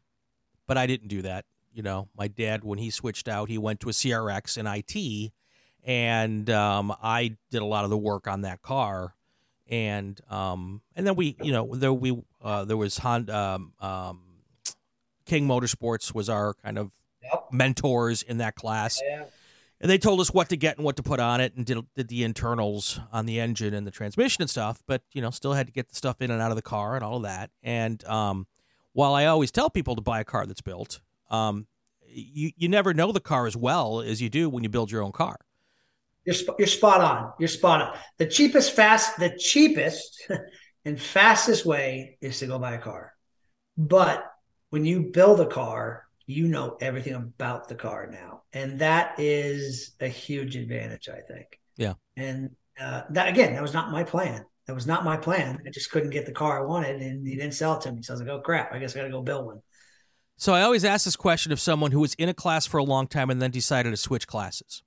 but 0.68 0.78
I 0.78 0.88
didn't 0.88 1.08
do 1.08 1.22
that. 1.22 1.46
You 1.72 1.84
know, 1.84 2.10
my 2.18 2.28
dad, 2.28 2.64
when 2.64 2.80
he 2.80 2.90
switched 2.90 3.28
out, 3.28 3.48
he 3.48 3.58
went 3.58 3.80
to 3.82 3.90
a 3.90 3.94
CRX 3.94 4.58
and 4.58 4.68
IT, 4.68 5.32
and 5.84 6.50
um, 6.50 6.94
I 7.02 7.38
did 7.52 7.62
a 7.62 7.66
lot 7.66 7.86
of 7.86 7.90
the 7.90 7.98
work 7.98 8.28
on 8.28 8.42
that 8.42 8.62
car 8.62 9.14
and 9.70 10.20
um, 10.30 10.82
and 10.96 11.06
then 11.06 11.16
we, 11.16 11.38
you 11.42 11.52
know, 11.52 11.70
there 11.74 11.94
we 11.94 12.20
uh, 12.42 12.66
there 12.66 12.78
was 12.78 12.98
Honda, 12.98 13.38
um, 13.38 13.74
um, 13.80 14.22
King 15.30 15.48
Motorsports 15.48 16.14
was 16.14 16.28
our 16.28 16.56
kind 16.56 16.80
of 16.80 16.92
yep. 17.22 17.50
mentors 17.52 18.24
in 18.24 18.40
that 18.40 18.56
class, 18.56 19.00
yeah. 19.08 19.26
and 19.80 19.90
they 19.90 20.00
told 20.00 20.20
us 20.20 20.34
what 20.34 20.50
to 20.50 20.58
get 20.58 20.78
and 20.78 20.84
what 20.84 20.96
to 20.96 21.04
put 21.04 21.20
on 21.20 21.40
it, 21.40 21.54
and 21.56 21.68
did 21.68 21.78
did 21.96 22.08
the 22.08 22.24
internals 22.24 23.00
on 23.14 23.28
the 23.28 23.40
engine 23.40 23.76
and 23.76 23.86
the 23.86 23.92
transmission 23.92 24.42
and 24.42 24.50
stuff. 24.50 24.82
But 24.88 25.04
you 25.14 25.22
know, 25.22 25.30
still 25.30 25.54
had 25.54 25.68
to 25.68 25.72
get 25.72 25.88
the 25.88 25.96
stuff 25.96 26.20
in 26.20 26.32
and 26.32 26.42
out 26.42 26.50
of 26.50 26.56
the 26.56 26.64
car 26.64 26.96
and 26.96 27.06
all 27.06 27.18
of 27.18 27.24
that. 27.24 27.52
And 27.62 28.04
um, 28.06 28.48
while 28.94 29.14
I 29.14 29.26
always 29.26 29.52
tell 29.52 29.70
people 29.70 29.96
to 29.96 30.02
buy 30.02 30.20
a 30.20 30.24
car 30.24 30.48
that's 30.48 30.62
built, 30.62 31.00
um, 31.30 31.68
you 32.08 32.52
you 32.58 32.68
never 32.68 32.96
know 32.96 33.12
the 33.12 33.20
car 33.20 33.46
as 33.46 33.56
well 33.56 34.02
as 34.02 34.24
you 34.24 34.32
do 34.32 34.50
when 34.50 34.64
you 34.64 34.70
build 34.70 34.92
your 34.92 35.04
own 35.04 35.12
car. 35.12 35.38
You're, 36.26 36.36
you're 36.58 36.68
spot 36.68 37.02
on. 37.02 37.34
You're 37.40 37.48
spot 37.48 37.82
on. 37.82 37.98
The 38.18 38.26
cheapest 38.26 38.76
fast, 38.76 39.18
the 39.20 39.38
cheapest 39.38 40.28
and 40.86 41.00
fastest 41.00 41.68
way 41.68 42.18
is 42.20 42.40
to 42.40 42.48
go 42.48 42.58
buy 42.58 42.74
a 42.74 42.80
car. 42.80 43.14
But 43.78 44.29
when 44.70 44.86
you 44.86 45.12
build 45.12 45.40
a 45.40 45.46
car, 45.46 46.06
you 46.26 46.48
know 46.48 46.78
everything 46.80 47.14
about 47.14 47.68
the 47.68 47.76
car 47.76 48.08
now, 48.12 48.44
and 48.54 48.80
that 48.80 49.20
is 49.20 49.96
a 50.00 50.08
huge 50.08 50.56
advantage, 50.56 51.10
I 51.10 51.22
think. 51.22 51.60
Yeah. 51.76 51.94
And 52.16 52.52
uh, 52.80 53.04
that 53.12 53.28
again, 53.28 53.54
that 53.54 53.62
was 53.62 53.74
not 53.74 53.92
my 53.92 54.04
plan. 54.04 54.46
That 54.68 54.76
was 54.76 54.86
not 54.86 55.04
my 55.04 55.18
plan. 55.18 55.60
I 55.66 55.72
just 55.72 55.90
couldn't 55.90 56.12
get 56.12 56.28
the 56.28 56.32
car 56.32 56.62
I 56.62 56.66
wanted, 56.66 57.02
and 57.02 57.28
he 57.28 57.36
didn't 57.36 57.56
sell 57.56 57.78
it 57.78 57.82
to 57.82 57.92
me. 57.92 58.04
So 58.04 58.14
I 58.14 58.16
was 58.16 58.22
like, 58.22 58.30
"Oh 58.30 58.42
crap! 58.42 58.72
I 58.72 58.78
guess 58.78 58.96
I 58.96 59.00
got 59.00 59.06
to 59.06 59.12
go 59.12 59.24
build 59.24 59.48
one." 59.48 59.62
So 60.38 60.54
I 60.54 60.62
always 60.62 60.86
ask 60.86 61.04
this 61.04 61.16
question 61.16 61.52
of 61.52 61.60
someone 61.60 61.92
who 61.92 62.00
was 62.00 62.14
in 62.14 62.30
a 62.30 62.34
class 62.34 62.66
for 62.66 62.78
a 62.78 62.84
long 62.84 63.08
time 63.08 63.30
and 63.30 63.42
then 63.42 63.52
decided 63.52 63.90
to 63.90 63.98
switch 63.98 64.28
classes. 64.28 64.84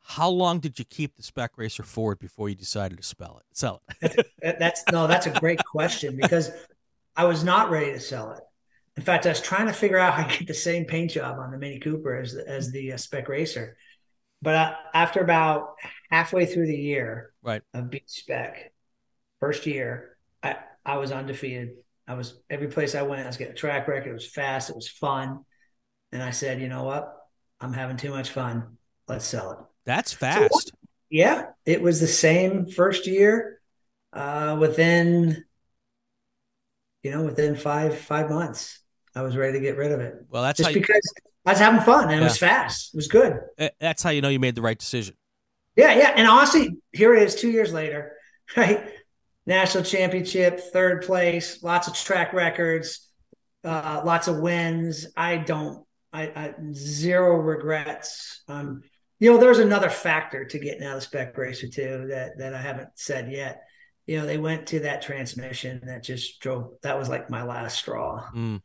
How 0.00 0.28
long 0.28 0.60
did 0.60 0.78
you 0.78 0.84
keep 0.84 1.16
the 1.16 1.22
Spec 1.22 1.52
Racer 1.56 1.82
Ford 1.82 2.18
before 2.18 2.48
you 2.48 2.54
decided 2.54 2.98
to 2.98 3.04
spell 3.04 3.40
it, 3.40 3.56
sell 3.56 3.82
it? 4.00 4.26
that's 4.58 4.84
no, 4.92 5.06
that's 5.06 5.26
a 5.26 5.30
great 5.30 5.60
question 5.64 6.16
because 6.16 6.50
I 7.16 7.24
was 7.24 7.42
not 7.42 7.70
ready 7.70 7.92
to 7.92 8.00
sell 8.00 8.32
it. 8.32 8.40
In 8.98 9.04
fact, 9.04 9.26
I 9.26 9.28
was 9.28 9.40
trying 9.40 9.68
to 9.68 9.72
figure 9.72 9.96
out 9.96 10.14
how 10.14 10.24
to 10.24 10.38
get 10.38 10.48
the 10.48 10.54
same 10.54 10.84
paint 10.84 11.12
job 11.12 11.38
on 11.38 11.52
the 11.52 11.56
Mini 11.56 11.78
Cooper 11.78 12.16
as 12.16 12.34
as 12.34 12.72
the 12.72 12.94
uh, 12.94 12.96
Spec 12.96 13.28
Racer. 13.28 13.76
But 14.42 14.54
uh, 14.56 14.74
after 14.92 15.20
about 15.20 15.76
halfway 16.10 16.46
through 16.46 16.66
the 16.66 16.76
year 16.76 17.32
right. 17.40 17.62
of 17.72 17.90
B 17.90 18.02
Spec, 18.06 18.72
first 19.38 19.66
year, 19.66 20.16
I, 20.42 20.56
I 20.84 20.96
was 20.96 21.12
undefeated. 21.12 21.76
I 22.08 22.14
was 22.14 22.40
every 22.50 22.66
place 22.66 22.96
I 22.96 23.02
went, 23.02 23.22
I 23.22 23.28
was 23.28 23.36
getting 23.36 23.52
a 23.52 23.56
track 23.56 23.86
record. 23.86 24.10
It 24.10 24.14
was 24.14 24.26
fast, 24.26 24.68
it 24.68 24.74
was 24.74 24.88
fun. 24.88 25.44
And 26.10 26.20
I 26.20 26.32
said, 26.32 26.60
you 26.60 26.66
know 26.66 26.82
what? 26.82 27.14
I'm 27.60 27.72
having 27.72 27.98
too 27.98 28.10
much 28.10 28.30
fun. 28.30 28.78
Let's 29.06 29.26
sell 29.26 29.52
it. 29.52 29.58
That's 29.84 30.12
fast. 30.12 30.70
So, 30.70 30.70
yeah, 31.08 31.50
it 31.64 31.80
was 31.80 32.00
the 32.00 32.08
same 32.08 32.66
first 32.66 33.06
year. 33.06 33.60
Uh, 34.12 34.56
within, 34.58 35.44
you 37.04 37.12
know, 37.12 37.22
within 37.22 37.54
five 37.54 37.96
five 37.96 38.28
months, 38.28 38.80
I 39.18 39.22
was 39.22 39.36
ready 39.36 39.54
to 39.54 39.60
get 39.60 39.76
rid 39.76 39.90
of 39.90 39.98
it. 39.98 40.14
Well, 40.30 40.44
that's 40.44 40.58
just 40.58 40.72
because 40.72 41.12
you, 41.16 41.30
I 41.44 41.50
was 41.50 41.58
having 41.58 41.80
fun 41.80 42.04
and 42.04 42.12
yeah. 42.12 42.20
it 42.20 42.22
was 42.22 42.38
fast. 42.38 42.94
It 42.94 42.98
was 42.98 43.08
good. 43.08 43.40
That's 43.80 44.00
how 44.00 44.10
you 44.10 44.20
know 44.20 44.28
you 44.28 44.38
made 44.38 44.54
the 44.54 44.62
right 44.62 44.78
decision. 44.78 45.16
Yeah, 45.74 45.92
yeah, 45.94 46.12
and 46.14 46.28
honestly, 46.28 46.76
here 46.92 47.14
it 47.14 47.24
is, 47.24 47.34
two 47.34 47.50
years 47.50 47.72
later, 47.72 48.12
right? 48.56 48.90
National 49.44 49.82
championship, 49.82 50.60
third 50.60 51.02
place, 51.02 51.60
lots 51.64 51.88
of 51.88 51.94
track 51.94 52.32
records, 52.32 53.08
uh, 53.64 54.02
lots 54.04 54.28
of 54.28 54.38
wins. 54.38 55.08
I 55.16 55.38
don't, 55.38 55.84
I, 56.12 56.22
I 56.26 56.54
zero 56.72 57.38
regrets. 57.38 58.42
Um, 58.46 58.82
you 59.18 59.32
know, 59.32 59.38
there's 59.38 59.58
another 59.58 59.90
factor 59.90 60.44
to 60.44 60.58
getting 60.60 60.84
out 60.84 60.96
of 60.96 61.02
spec 61.02 61.36
racer 61.36 61.66
too 61.66 62.06
that 62.10 62.38
that 62.38 62.54
I 62.54 62.60
haven't 62.60 62.90
said 62.94 63.32
yet. 63.32 63.62
You 64.06 64.20
know, 64.20 64.26
they 64.26 64.38
went 64.38 64.68
to 64.68 64.80
that 64.80 65.02
transmission 65.02 65.82
that 65.86 66.04
just 66.04 66.38
drove. 66.38 66.74
That 66.82 66.98
was 66.98 67.08
like 67.08 67.30
my 67.30 67.42
last 67.42 67.78
straw. 67.78 68.24
Mm. 68.32 68.62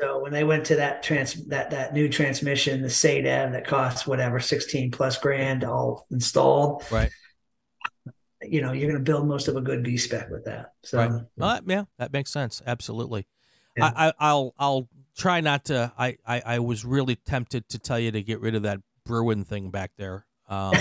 So 0.00 0.20
when 0.20 0.32
they 0.32 0.42
went 0.42 0.66
to 0.66 0.76
that 0.76 1.02
trans 1.02 1.46
that 1.46 1.70
that 1.70 1.94
new 1.94 2.08
transmission, 2.08 2.82
the 2.82 2.88
SADEV 2.88 3.52
that 3.52 3.66
costs 3.66 4.06
whatever 4.06 4.40
sixteen 4.40 4.90
plus 4.90 5.18
grand 5.18 5.62
all 5.62 6.06
installed, 6.10 6.84
right? 6.90 7.10
You 8.42 8.60
know, 8.60 8.72
you're 8.72 8.90
going 8.90 9.02
to 9.02 9.10
build 9.10 9.26
most 9.26 9.48
of 9.48 9.56
a 9.56 9.60
good 9.60 9.82
B 9.82 9.96
spec 9.96 10.30
with 10.30 10.44
that. 10.44 10.72
So 10.82 10.98
right. 10.98 11.22
well, 11.36 11.60
yeah, 11.66 11.84
that 11.98 12.12
makes 12.12 12.30
sense. 12.30 12.60
Absolutely. 12.66 13.26
Yeah. 13.76 13.90
I, 13.96 14.12
I, 14.18 14.32
will 14.32 14.54
I'll 14.58 14.88
try 15.16 15.40
not 15.40 15.66
to. 15.66 15.92
I, 15.96 16.16
I 16.26 16.42
I 16.44 16.58
was 16.58 16.84
really 16.84 17.16
tempted 17.16 17.68
to 17.70 17.78
tell 17.78 17.98
you 17.98 18.10
to 18.10 18.22
get 18.22 18.40
rid 18.40 18.54
of 18.54 18.62
that 18.62 18.80
Bruin 19.06 19.44
thing 19.44 19.70
back 19.70 19.92
there. 19.96 20.26
Um, 20.48 20.74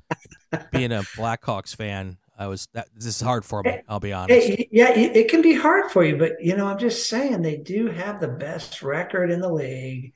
being 0.72 0.92
a 0.92 1.02
Blackhawks 1.16 1.74
fan, 1.74 2.18
I 2.38 2.46
was 2.46 2.68
that 2.72 2.88
this 2.94 3.06
is 3.06 3.20
hard 3.20 3.44
for 3.44 3.62
me. 3.62 3.80
I'll 3.88 4.00
be 4.00 4.12
honest. 4.12 4.48
yeah, 4.70 4.90
it 4.90 5.28
can 5.28 5.42
be 5.42 5.54
hard 5.54 5.90
for 5.90 6.04
you, 6.04 6.16
but 6.16 6.42
you 6.42 6.56
know, 6.56 6.66
I'm 6.66 6.78
just 6.78 7.08
saying 7.08 7.42
they 7.42 7.56
do 7.56 7.88
have 7.88 8.20
the 8.20 8.28
best 8.28 8.82
record 8.82 9.30
in 9.30 9.40
the 9.40 9.52
league. 9.52 10.14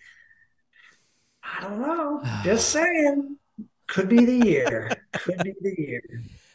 I 1.43 1.61
don't 1.61 1.81
know. 1.81 2.23
just 2.43 2.69
saying, 2.73 3.37
could 3.87 4.09
be 4.09 4.25
the 4.25 4.47
year. 4.47 4.91
could 5.13 5.43
be 5.43 5.55
the 5.61 5.75
year. 5.79 6.03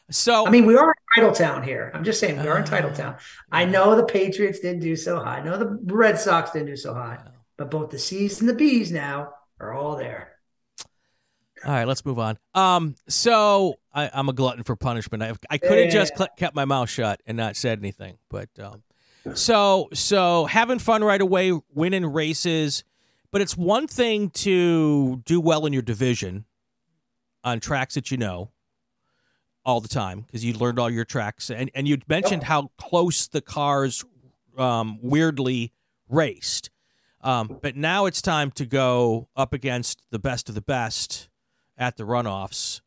So 0.10 0.46
I 0.46 0.50
mean, 0.50 0.66
we 0.66 0.76
are 0.76 0.94
in 1.18 1.24
Titletown 1.24 1.64
here. 1.64 1.92
I'm 1.94 2.04
just 2.04 2.20
saying 2.20 2.42
we 2.42 2.48
are 2.48 2.58
in 2.58 2.64
ah, 2.64 2.68
Titletown. 2.68 3.20
I 3.52 3.66
know 3.66 3.96
the 3.96 4.04
Patriots 4.04 4.60
didn't 4.60 4.82
do 4.82 4.96
so 4.96 5.20
high. 5.20 5.38
I 5.38 5.44
know 5.44 5.58
the 5.58 5.80
Red 5.94 6.20
Sox 6.20 6.52
didn't 6.52 6.68
do 6.68 6.76
so 6.76 6.94
high, 6.94 7.20
but 7.58 7.72
both 7.72 7.92
the 7.92 8.00
C's 8.00 8.42
and 8.42 8.50
the 8.50 8.54
B's 8.54 8.92
now 8.92 9.34
are 9.60 9.74
all 9.74 9.96
there. 9.96 10.31
All 11.64 11.72
right, 11.72 11.88
let's 11.88 12.04
move 12.06 12.18
on. 12.18 12.38
Um, 12.56 12.96
so 13.08 13.76
I, 13.94 14.10
am 14.14 14.30
a 14.30 14.34
glutton 14.34 14.64
for 14.64 14.76
punishment. 14.76 15.22
I, 15.22 15.34
I 15.50 15.58
could 15.58 15.78
have 15.78 15.88
yeah. 15.88 15.92
just 15.92 16.18
cl- 16.18 16.30
kept 16.38 16.56
my 16.56 16.66
mouth 16.66 16.90
shut 16.90 17.22
and 17.26 17.38
not 17.38 17.56
said 17.56 17.80
anything, 17.80 18.18
but 18.30 18.50
um, 18.60 18.82
so 19.36 19.90
so 19.94 20.46
having 20.46 20.80
fun 20.80 21.04
right 21.04 21.22
away, 21.22 21.60
winning 21.74 22.06
races, 22.06 22.84
but 23.32 23.42
it's 23.42 23.56
one 23.56 23.88
thing 23.88 24.32
to 24.32 25.22
do 25.26 25.40
well 25.40 25.66
in 25.68 25.74
your 25.74 25.84
division 25.84 26.46
on 27.44 27.60
tracks 27.60 27.94
that 27.94 28.10
you 28.10 28.18
know 28.18 28.52
all 29.64 29.80
the 29.80 29.88
time 29.88 30.22
because 30.22 30.44
you 30.44 30.54
learned 30.54 30.80
all 30.80 30.90
your 30.90 31.06
tracks, 31.06 31.52
and 31.52 31.70
and 31.76 31.88
you 31.88 32.00
mentioned 32.08 32.44
how 32.44 32.72
close 32.78 33.28
the 33.28 33.42
cars 33.42 34.04
um, 34.58 34.98
weirdly 35.02 35.74
raced. 36.10 36.72
Um, 37.24 37.60
but 37.62 37.76
now 37.76 38.08
it's 38.08 38.20
time 38.20 38.50
to 38.52 38.66
go 38.66 39.30
up 39.36 39.54
against 39.54 40.02
the 40.10 40.18
best 40.18 40.50
of 40.50 40.56
the 40.56 40.62
best 40.62 41.30
at 41.78 41.98
the 41.98 42.04
runoffs, 42.04 42.82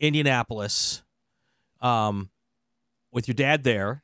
Indianapolis, 0.00 1.02
um, 1.80 2.30
with 3.10 3.28
your 3.28 3.34
dad 3.34 3.62
there, 3.64 4.02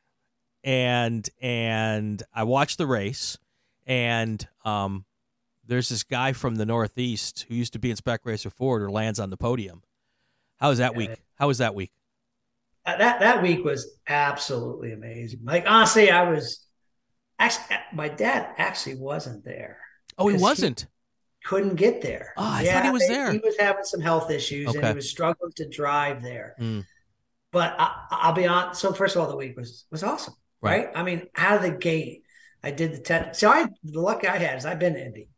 and 0.62 1.28
and 1.40 2.22
I 2.34 2.44
watched 2.44 2.78
the 2.78 2.86
race, 2.86 3.38
and 3.86 4.46
um, 4.64 5.04
there's 5.66 5.88
this 5.88 6.02
guy 6.02 6.32
from 6.32 6.56
the 6.56 6.66
Northeast 6.66 7.46
who 7.48 7.54
used 7.54 7.72
to 7.74 7.78
be 7.78 7.90
in 7.90 7.96
Spec 7.96 8.20
Racer 8.24 8.50
Ford 8.50 8.82
who 8.82 8.88
lands 8.88 9.18
on 9.18 9.30
the 9.30 9.36
podium. 9.36 9.82
How 10.56 10.70
was 10.70 10.78
that 10.78 10.96
week? 10.96 11.10
How 11.36 11.46
was 11.46 11.58
that 11.58 11.74
week? 11.74 11.92
Uh, 12.84 12.96
that 12.96 13.20
that 13.20 13.42
week 13.42 13.64
was 13.64 13.98
absolutely 14.08 14.92
amazing. 14.92 15.40
Like 15.44 15.64
honestly, 15.66 16.10
I 16.10 16.30
was 16.30 16.66
actually 17.38 17.76
my 17.92 18.08
dad 18.08 18.54
actually 18.56 18.96
wasn't 18.96 19.44
there. 19.44 19.78
Oh, 20.16 20.28
he 20.28 20.36
wasn't. 20.36 20.86
Couldn't 21.44 21.76
get 21.76 22.02
there. 22.02 22.32
Oh, 22.36 22.44
I 22.44 22.62
yeah, 22.62 22.74
thought 22.74 22.84
he 22.84 22.90
was 22.90 23.06
there. 23.08 23.32
He 23.32 23.38
was 23.38 23.56
having 23.58 23.84
some 23.84 24.00
health 24.00 24.30
issues 24.30 24.68
okay. 24.68 24.78
and 24.78 24.88
he 24.88 24.94
was 24.94 25.08
struggling 25.08 25.52
to 25.52 25.68
drive 25.68 26.22
there. 26.22 26.54
Mm. 26.60 26.84
But 27.52 27.76
I, 27.78 28.28
will 28.28 28.34
be 28.34 28.46
honest. 28.46 28.80
So 28.80 28.92
first 28.92 29.16
of 29.16 29.22
all, 29.22 29.28
the 29.28 29.36
week 29.36 29.56
was 29.56 29.86
was 29.90 30.02
awesome, 30.02 30.34
right. 30.60 30.86
right? 30.86 30.96
I 30.96 31.02
mean, 31.02 31.28
out 31.36 31.56
of 31.56 31.62
the 31.62 31.70
gate, 31.70 32.24
I 32.62 32.70
did 32.70 32.92
the 32.92 32.98
test. 32.98 33.40
So 33.40 33.48
I 33.50 33.66
the 33.84 34.00
luck 34.00 34.24
I 34.24 34.36
had 34.36 34.58
is 34.58 34.66
I've 34.66 34.78
been 34.78 34.94
to 34.94 35.04
Indy. 35.04 35.28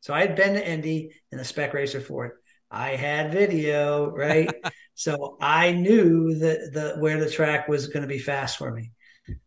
So 0.00 0.14
I 0.14 0.20
had 0.20 0.36
been 0.36 0.54
to 0.54 0.66
Indy 0.66 1.12
in 1.32 1.38
the 1.38 1.44
spec 1.44 1.74
racer 1.74 2.00
Ford. 2.00 2.32
I 2.70 2.90
had 2.90 3.32
video, 3.32 4.10
right? 4.16 4.50
so 4.94 5.36
I 5.40 5.72
knew 5.72 6.38
that 6.38 6.72
the 6.72 6.96
where 7.00 7.18
the 7.18 7.30
track 7.30 7.68
was 7.68 7.88
going 7.88 8.02
to 8.02 8.08
be 8.08 8.18
fast 8.18 8.56
for 8.56 8.70
me. 8.70 8.92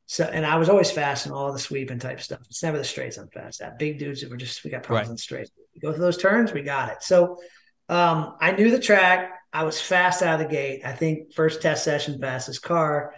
So 0.05 0.23
and 0.23 0.45
I 0.45 0.57
was 0.57 0.69
always 0.69 0.91
fast 0.91 1.25
in 1.25 1.31
all 1.31 1.51
the 1.51 1.59
sweeping 1.59 1.99
type 1.99 2.21
stuff. 2.21 2.39
It's 2.49 2.63
never 2.63 2.77
the 2.77 2.83
straights 2.83 3.17
I'm 3.17 3.29
fast 3.29 3.61
at. 3.61 3.77
Big 3.77 3.99
dudes 3.99 4.21
that 4.21 4.29
were 4.29 4.37
just 4.37 4.63
we 4.63 4.69
got 4.69 4.83
problems 4.83 5.07
right. 5.07 5.13
in 5.13 5.17
straights. 5.17 5.51
We 5.77 5.81
go 5.81 5.93
through 5.93 6.05
those 6.05 6.17
turns, 6.17 6.51
we 6.51 6.63
got 6.63 6.91
it. 6.91 7.03
So 7.03 7.37
um, 7.89 8.35
I 8.41 8.51
knew 8.51 8.71
the 8.71 8.79
track. 8.79 9.31
I 9.53 9.63
was 9.63 9.79
fast 9.79 10.21
out 10.21 10.39
of 10.41 10.47
the 10.47 10.53
gate. 10.53 10.81
I 10.83 10.91
think 10.91 11.33
first 11.33 11.61
test 11.61 11.83
session 11.83 12.19
fastest 12.19 12.61
car, 12.61 13.13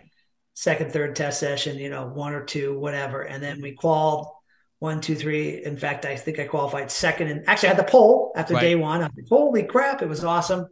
second, 0.53 0.91
third 0.91 1.15
test 1.15 1.39
session, 1.39 1.77
you 1.77 1.89
know, 1.89 2.07
one 2.07 2.33
or 2.33 2.45
two, 2.45 2.77
whatever. 2.77 3.21
And 3.21 3.41
then 3.41 3.61
we 3.61 3.73
qualified 3.73 4.33
one, 4.79 5.01
two, 5.01 5.15
three. 5.15 5.63
In 5.63 5.77
fact, 5.77 6.05
I 6.05 6.15
think 6.15 6.39
I 6.39 6.45
qualified 6.45 6.89
second 6.89 7.27
and 7.27 7.47
actually 7.47 7.69
I 7.69 7.73
had 7.75 7.85
the 7.85 7.91
pole 7.91 8.31
after 8.35 8.53
right. 8.53 8.61
day 8.61 8.75
one. 8.75 9.01
I 9.01 9.09
holy 9.29 9.63
crap, 9.63 10.01
it 10.01 10.09
was 10.09 10.23
awesome. 10.23 10.67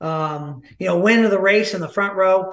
Um, 0.00 0.62
you 0.78 0.88
know, 0.88 0.98
win 0.98 1.24
of 1.24 1.30
the 1.30 1.40
race 1.40 1.74
in 1.74 1.80
the 1.80 1.88
front 1.88 2.16
row. 2.16 2.52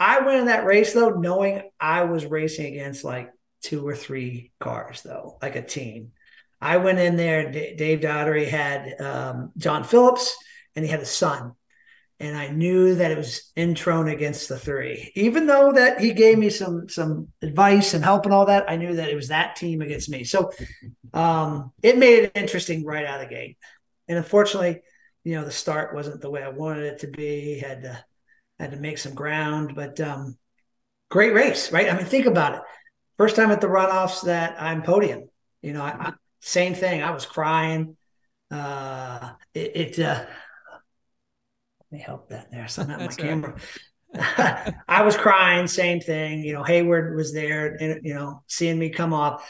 I 0.00 0.20
went 0.20 0.40
in 0.40 0.46
that 0.46 0.64
race 0.64 0.92
though, 0.92 1.10
knowing 1.10 1.62
I 1.80 2.04
was 2.04 2.24
racing 2.24 2.66
against 2.66 3.04
like 3.04 3.30
two 3.62 3.86
or 3.86 3.96
three 3.96 4.52
cars 4.60 5.02
though, 5.02 5.38
like 5.42 5.56
a 5.56 5.62
team. 5.62 6.12
I 6.60 6.78
went 6.78 6.98
in 6.98 7.16
there. 7.16 7.50
D- 7.50 7.74
Dave 7.76 8.00
Daugherty 8.00 8.44
had 8.46 9.00
um, 9.00 9.52
John 9.56 9.84
Phillips, 9.84 10.36
and 10.74 10.84
he 10.84 10.90
had 10.90 11.00
a 11.00 11.06
son, 11.06 11.52
and 12.20 12.36
I 12.36 12.48
knew 12.48 12.96
that 12.96 13.10
it 13.10 13.16
was 13.16 13.52
Introne 13.56 14.12
against 14.12 14.48
the 14.48 14.58
three. 14.58 15.12
Even 15.14 15.46
though 15.46 15.72
that 15.72 16.00
he 16.00 16.12
gave 16.12 16.38
me 16.38 16.50
some 16.50 16.88
some 16.88 17.28
advice 17.42 17.94
and 17.94 18.02
help 18.02 18.24
and 18.24 18.34
all 18.34 18.46
that, 18.46 18.68
I 18.68 18.76
knew 18.76 18.96
that 18.96 19.08
it 19.08 19.14
was 19.14 19.28
that 19.28 19.56
team 19.56 19.82
against 19.82 20.10
me. 20.10 20.24
So 20.24 20.50
um, 21.14 21.72
it 21.82 21.96
made 21.98 22.24
it 22.24 22.32
interesting 22.34 22.84
right 22.84 23.06
out 23.06 23.22
of 23.22 23.28
the 23.28 23.34
gate. 23.34 23.56
And 24.08 24.18
unfortunately, 24.18 24.80
you 25.24 25.34
know, 25.34 25.44
the 25.44 25.50
start 25.50 25.94
wasn't 25.94 26.20
the 26.20 26.30
way 26.30 26.42
I 26.42 26.48
wanted 26.48 26.84
it 26.84 26.98
to 27.00 27.06
be. 27.08 27.58
Had 27.58 27.82
to 27.82 28.04
had 28.58 28.72
to 28.72 28.76
make 28.76 28.98
some 28.98 29.14
ground, 29.14 29.74
but 29.76 30.00
um, 30.00 30.36
great 31.10 31.32
race, 31.32 31.70
right? 31.70 31.88
I 31.88 31.96
mean, 31.96 32.06
think 32.06 32.26
about 32.26 32.54
it. 32.54 32.62
First 33.16 33.36
time 33.36 33.50
at 33.50 33.60
the 33.60 33.68
runoffs 33.68 34.24
that 34.24 34.60
I'm 34.60 34.82
podium. 34.82 35.28
You 35.62 35.72
know, 35.72 35.82
I, 35.82 36.12
same 36.40 36.74
thing. 36.74 37.02
I 37.02 37.10
was 37.10 37.26
crying. 37.26 37.96
Uh, 38.50 39.32
it, 39.54 39.76
it 39.76 39.98
uh, 39.98 40.24
let 41.90 41.98
me 41.98 41.98
help 41.98 42.28
that 42.30 42.50
there. 42.50 42.68
So 42.68 42.82
I'm 42.82 42.90
at 42.90 43.00
my 43.00 43.06
camera. 43.08 43.56
I 44.88 45.02
was 45.02 45.16
crying. 45.16 45.66
Same 45.66 46.00
thing. 46.00 46.42
You 46.42 46.54
know, 46.54 46.62
Hayward 46.62 47.16
was 47.16 47.32
there, 47.32 47.76
and 47.80 48.04
you 48.04 48.14
know, 48.14 48.42
seeing 48.46 48.78
me 48.78 48.90
come 48.90 49.12
off. 49.12 49.48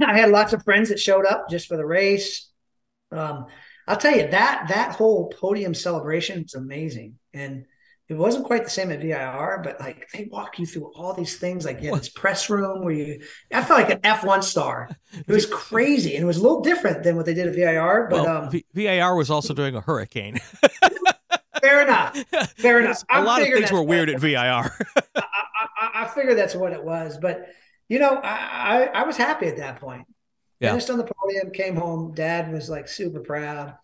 I 0.00 0.16
had 0.16 0.30
lots 0.30 0.52
of 0.52 0.62
friends 0.62 0.90
that 0.90 1.00
showed 1.00 1.26
up 1.26 1.48
just 1.50 1.66
for 1.66 1.76
the 1.76 1.86
race. 1.86 2.50
Um, 3.10 3.46
I'll 3.86 3.96
tell 3.96 4.14
you 4.14 4.28
that 4.28 4.66
that 4.68 4.94
whole 4.94 5.28
podium 5.28 5.74
celebration 5.74 6.44
is 6.44 6.54
amazing, 6.54 7.18
and 7.32 7.64
it 8.08 8.14
wasn't 8.14 8.46
quite 8.46 8.64
the 8.64 8.70
same 8.70 8.90
at 8.90 9.00
VIR, 9.00 9.60
but 9.62 9.78
like 9.80 10.08
they 10.12 10.28
walk 10.30 10.58
you 10.58 10.64
through 10.64 10.90
all 10.94 11.12
these 11.12 11.36
things, 11.36 11.66
like 11.66 11.80
yeah, 11.82 11.94
this 11.94 12.08
press 12.08 12.48
room 12.48 12.82
where 12.82 12.94
you, 12.94 13.20
I 13.52 13.62
felt 13.62 13.80
like 13.80 13.90
an 13.90 14.00
F1 14.00 14.42
star. 14.42 14.88
It 15.12 15.28
was 15.28 15.44
crazy. 15.44 16.14
And 16.14 16.22
it 16.22 16.26
was 16.26 16.38
a 16.38 16.42
little 16.42 16.62
different 16.62 17.02
than 17.02 17.16
what 17.16 17.26
they 17.26 17.34
did 17.34 17.48
at 17.48 17.54
VIR, 17.54 18.08
but 18.10 18.24
well, 18.24 18.44
um, 18.44 18.50
v- 18.50 18.64
VIR 18.72 19.14
was 19.14 19.30
also 19.30 19.52
doing 19.52 19.76
a 19.76 19.82
hurricane. 19.82 20.38
fair 21.60 21.82
enough. 21.82 22.16
Fair 22.56 22.80
enough. 22.82 23.04
A 23.10 23.22
lot 23.22 23.42
of 23.42 23.48
things 23.48 23.70
were 23.70 23.82
weird 23.82 24.08
at 24.08 24.20
VIR. 24.20 24.36
I, 24.36 24.70
I, 25.14 25.90
I, 25.94 26.08
figured 26.08 26.38
that's 26.38 26.54
what 26.54 26.72
it 26.72 26.82
was, 26.82 27.18
but 27.20 27.46
you 27.90 27.98
know, 27.98 28.14
I, 28.14 28.86
I, 28.94 29.00
I 29.00 29.02
was 29.02 29.18
happy 29.18 29.48
at 29.48 29.58
that 29.58 29.80
point. 29.80 30.06
Yeah. 30.60 30.70
Finished 30.70 30.88
on 30.88 30.96
the 30.96 31.04
podium, 31.04 31.50
came 31.52 31.76
home. 31.76 32.14
Dad 32.14 32.50
was 32.52 32.70
like 32.70 32.88
super 32.88 33.20
proud 33.20 33.74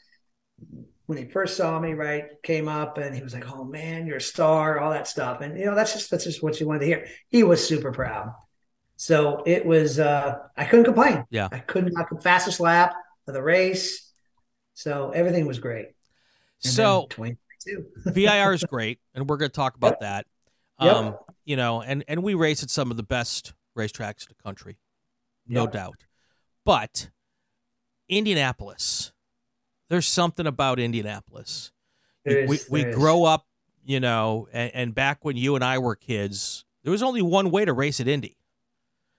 when 1.07 1.19
he 1.19 1.27
first 1.27 1.57
saw 1.57 1.79
me, 1.79 1.93
right, 1.93 2.43
came 2.43 2.69
up 2.69 2.99
and 2.99 3.15
he 3.15 3.23
was 3.23 3.35
like, 3.35 3.51
"Oh 3.53 3.65
man, 3.65 4.07
you're 4.07 4.17
a 4.17 4.21
star," 4.21 4.79
all 4.79 4.91
that 4.91 5.07
stuff, 5.07 5.41
and 5.41 5.59
you 5.59 5.67
know 5.67 5.75
that's 5.75 5.93
just 5.93 6.11
that's 6.11 6.25
just 6.25 6.43
what 6.43 6.59
you 6.61 6.67
wanted 6.67 6.81
to 6.81 6.87
hear. 6.87 7.07
He 7.29 7.43
was 7.43 7.67
super 7.67 7.93
proud, 7.93 8.33
so 8.97 9.43
it 9.47 9.67
was. 9.67 9.99
uh 9.99 10.39
I 10.57 10.65
couldn't 10.65 10.87
complain. 10.87 11.25
Yeah, 11.31 11.49
I 11.53 11.59
couldn't 11.59 11.93
knock 11.93 12.11
the 12.11 12.21
fastest 12.21 12.61
lap 12.61 12.95
of 13.27 13.35
the 13.35 13.43
race, 13.43 14.11
so 14.73 15.11
everything 15.11 15.47
was 15.47 15.59
great. 15.59 15.89
And 16.65 16.73
so 16.73 17.09
VIR 18.07 18.55
is 18.55 18.65
great, 18.65 18.99
and 19.15 19.29
we're 19.29 19.37
going 19.37 19.51
to 19.51 19.57
talk 19.57 19.77
about 19.77 20.01
that. 20.01 20.27
Um, 20.79 21.05
yep. 21.07 21.21
you 21.45 21.57
know, 21.57 21.83
and 21.83 22.05
and 22.09 22.23
we 22.23 22.35
race 22.35 22.63
at 22.63 22.71
some 22.71 22.91
of 22.91 22.97
the 22.97 23.03
best 23.03 23.53
racetracks 23.77 24.23
in 24.23 24.35
the 24.37 24.43
country, 24.43 24.79
no 25.47 25.63
yep. 25.65 25.73
doubt, 25.73 26.05
but 26.65 27.11
Indianapolis 28.09 29.13
there's 29.89 30.07
something 30.07 30.47
about 30.47 30.79
Indianapolis. 30.79 31.73
Is, 32.25 32.69
we 32.71 32.85
we 32.85 32.93
grow 32.93 33.25
up, 33.25 33.47
you 33.85 34.01
know, 34.01 34.49
and, 34.53 34.75
and, 34.75 34.95
back 34.95 35.25
when 35.25 35.37
you 35.37 35.57
and 35.57 35.65
I 35.65 35.79
were 35.79 35.95
kids, 35.95 36.65
there 36.83 36.91
was 36.91 37.03
only 37.03 37.21
one 37.21 37.51
way 37.51 37.67
to 37.67 37.73
race 37.73 38.01
at 38.01 38.09
Indy, 38.09 38.39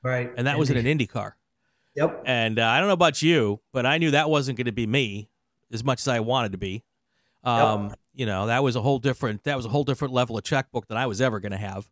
right? 0.02 0.32
And 0.36 0.48
that 0.48 0.52
Indy. 0.52 0.60
was 0.60 0.70
in 0.72 0.78
an 0.78 0.88
Indy 0.88 1.06
car. 1.06 1.38
Yep. 1.96 2.24
And 2.26 2.60
uh, 2.60 2.68
I 2.68 2.80
don't 2.80 2.88
know 2.88 2.94
about 2.94 3.22
you, 3.22 3.62
but 3.72 3.86
I 3.86 4.00
knew 4.00 4.12
that 4.12 4.30
wasn't 4.30 4.58
going 4.58 4.66
to 4.66 4.72
be 4.72 4.88
me 4.88 5.30
as 5.72 5.84
much 5.84 6.02
as 6.02 6.08
I 6.08 6.20
wanted 6.20 6.52
to 6.52 6.58
be. 6.58 6.84
Um, 7.44 7.90
yep. 7.90 8.00
You 8.14 8.26
know, 8.26 8.48
that 8.48 8.64
was 8.64 8.76
a 8.76 8.82
whole 8.82 9.00
different 9.00 9.44
that 9.44 9.56
was 9.56 9.66
a 9.66 9.70
whole 9.70 9.84
different 9.84 10.14
level 10.14 10.38
of 10.38 10.44
checkbook 10.44 10.88
than 10.88 10.98
I 10.98 11.06
was 11.06 11.22
ever 11.22 11.40
going 11.40 11.52
to 11.52 11.58
have. 11.58 11.90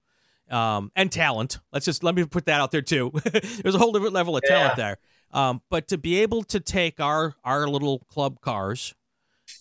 Um, 0.49 0.91
and 0.95 1.11
talent. 1.11 1.59
Let's 1.71 1.85
just 1.85 2.03
let 2.03 2.15
me 2.15 2.25
put 2.25 2.45
that 2.45 2.59
out 2.59 2.71
there 2.71 2.81
too. 2.81 3.11
There's 3.61 3.75
a 3.75 3.77
whole 3.77 3.91
different 3.91 4.13
level 4.13 4.35
of 4.35 4.43
yeah. 4.45 4.55
talent 4.55 4.75
there. 4.75 4.97
Um, 5.33 5.61
but 5.69 5.87
to 5.87 5.97
be 5.97 6.21
able 6.21 6.43
to 6.43 6.59
take 6.59 6.99
our 6.99 7.35
our 7.43 7.67
little 7.67 7.99
club 7.99 8.39
cars 8.39 8.93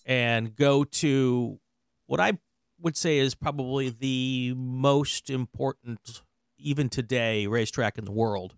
and 0.04 0.54
go 0.54 0.84
to 0.84 1.58
what 2.06 2.20
I 2.20 2.38
would 2.80 2.96
say 2.96 3.18
is 3.18 3.34
probably 3.34 3.88
the 3.88 4.52
most 4.54 5.30
important, 5.30 6.22
even 6.58 6.88
today, 6.90 7.46
racetrack 7.46 7.96
in 7.96 8.04
the 8.04 8.12
world, 8.12 8.54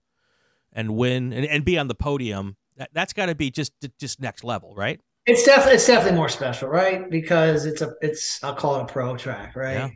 and 0.72 0.96
win 0.96 1.32
and, 1.32 1.46
and 1.46 1.64
be 1.64 1.78
on 1.78 1.86
the 1.86 1.94
podium. 1.94 2.56
That 2.76 2.90
that's 2.92 3.12
got 3.12 3.26
to 3.26 3.36
be 3.36 3.50
just 3.50 3.72
just 4.00 4.20
next 4.20 4.42
level, 4.42 4.74
right? 4.74 5.00
It's 5.24 5.44
definitely 5.44 5.74
it's 5.74 5.86
definitely 5.86 6.16
more 6.16 6.28
special, 6.28 6.68
right? 6.68 7.08
Because 7.08 7.64
it's 7.64 7.80
a 7.80 7.94
it's 8.02 8.42
I'll 8.42 8.56
call 8.56 8.76
it 8.80 8.82
a 8.82 8.86
pro 8.86 9.16
track, 9.16 9.54
right? 9.54 9.74
Yeah 9.74 9.90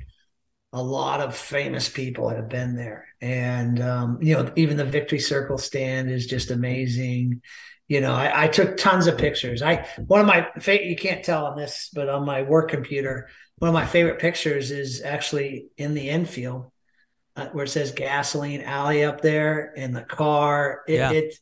a 0.73 0.83
lot 0.83 1.21
of 1.21 1.35
famous 1.35 1.89
people 1.89 2.29
have 2.29 2.49
been 2.49 2.77
there. 2.77 3.07
And 3.21 3.81
um, 3.81 4.19
you 4.21 4.35
know 4.35 4.53
even 4.57 4.77
the 4.77 4.85
victory 4.85 5.19
circle 5.19 5.59
stand 5.59 6.11
is 6.11 6.27
just 6.27 6.51
amazing. 6.51 7.43
You 7.89 8.01
know 8.01 8.13
I, 8.15 8.45
I, 8.45 8.49
took 8.49 8.77
tons 8.77 9.07
of 9.07 9.17
pictures. 9.17 9.63
I 9.63 9.87
one 10.07 10.21
of 10.21 10.27
my 10.27 10.47
you 10.67 10.97
can't 10.97 11.25
tell 11.25 11.47
on 11.47 11.57
this 11.57 11.91
but 11.95 12.09
on 12.09 12.27
my 12.27 12.43
work 12.43 12.71
computer 12.71 13.29
one 13.59 13.69
of 13.69 13.75
my 13.75 13.87
favorite 13.87 14.21
pictures 14.21 14.71
is 14.71 15.03
actually 15.03 15.69
in 15.77 15.95
the 15.95 16.11
infield 16.11 16.71
uh, 17.35 17.49
where 17.49 17.65
it 17.65 17.69
says 17.69 17.91
gasoline 17.93 18.61
alley 18.61 19.05
up 19.05 19.21
there 19.21 19.73
in 19.75 19.93
the 19.93 20.03
car. 20.03 20.83
It, 20.87 20.95
yeah. 20.95 21.13
it 21.13 21.35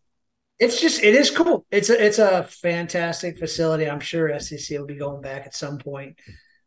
it's 0.58 0.80
just 0.80 1.02
it 1.02 1.14
is 1.14 1.30
cool. 1.30 1.66
It's 1.70 1.90
a 1.90 2.04
it's 2.04 2.18
a 2.18 2.44
fantastic 2.44 3.38
facility. 3.38 3.90
I'm 3.90 4.00
sure 4.00 4.30
scc 4.30 4.78
will 4.78 4.86
be 4.86 4.94
going 4.94 5.20
back 5.20 5.46
at 5.46 5.54
some 5.54 5.78
point 5.78 6.16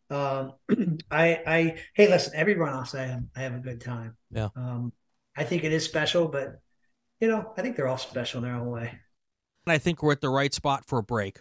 um, 0.10 0.54
I, 1.12 1.42
I, 1.46 1.76
hey, 1.94 2.08
listen, 2.08 2.34
every 2.36 2.56
runoffs 2.56 2.98
I 2.98 3.06
have, 3.06 3.24
I 3.36 3.42
have 3.42 3.56
a 3.56 3.60
good 3.60 3.82
time. 3.82 4.16
Yeah. 4.32 4.50
Um, 4.56 4.94
I 5.36 5.44
think 5.44 5.64
it 5.64 5.72
is 5.72 5.86
special, 5.86 6.28
but 6.28 6.60
you 7.20 7.28
know, 7.28 7.54
I 7.58 7.62
think 7.62 7.76
they're 7.76 7.88
all 7.88 7.98
special 7.98 8.40
in 8.40 8.46
their 8.46 8.56
own 8.56 8.70
way. 8.70 9.00
And 9.66 9.74
I 9.74 9.78
think 9.78 10.02
we're 10.02 10.14
at 10.14 10.22
the 10.22 10.30
right 10.30 10.54
spot 10.54 10.86
for 10.86 11.00
a 11.00 11.04
break 11.04 11.40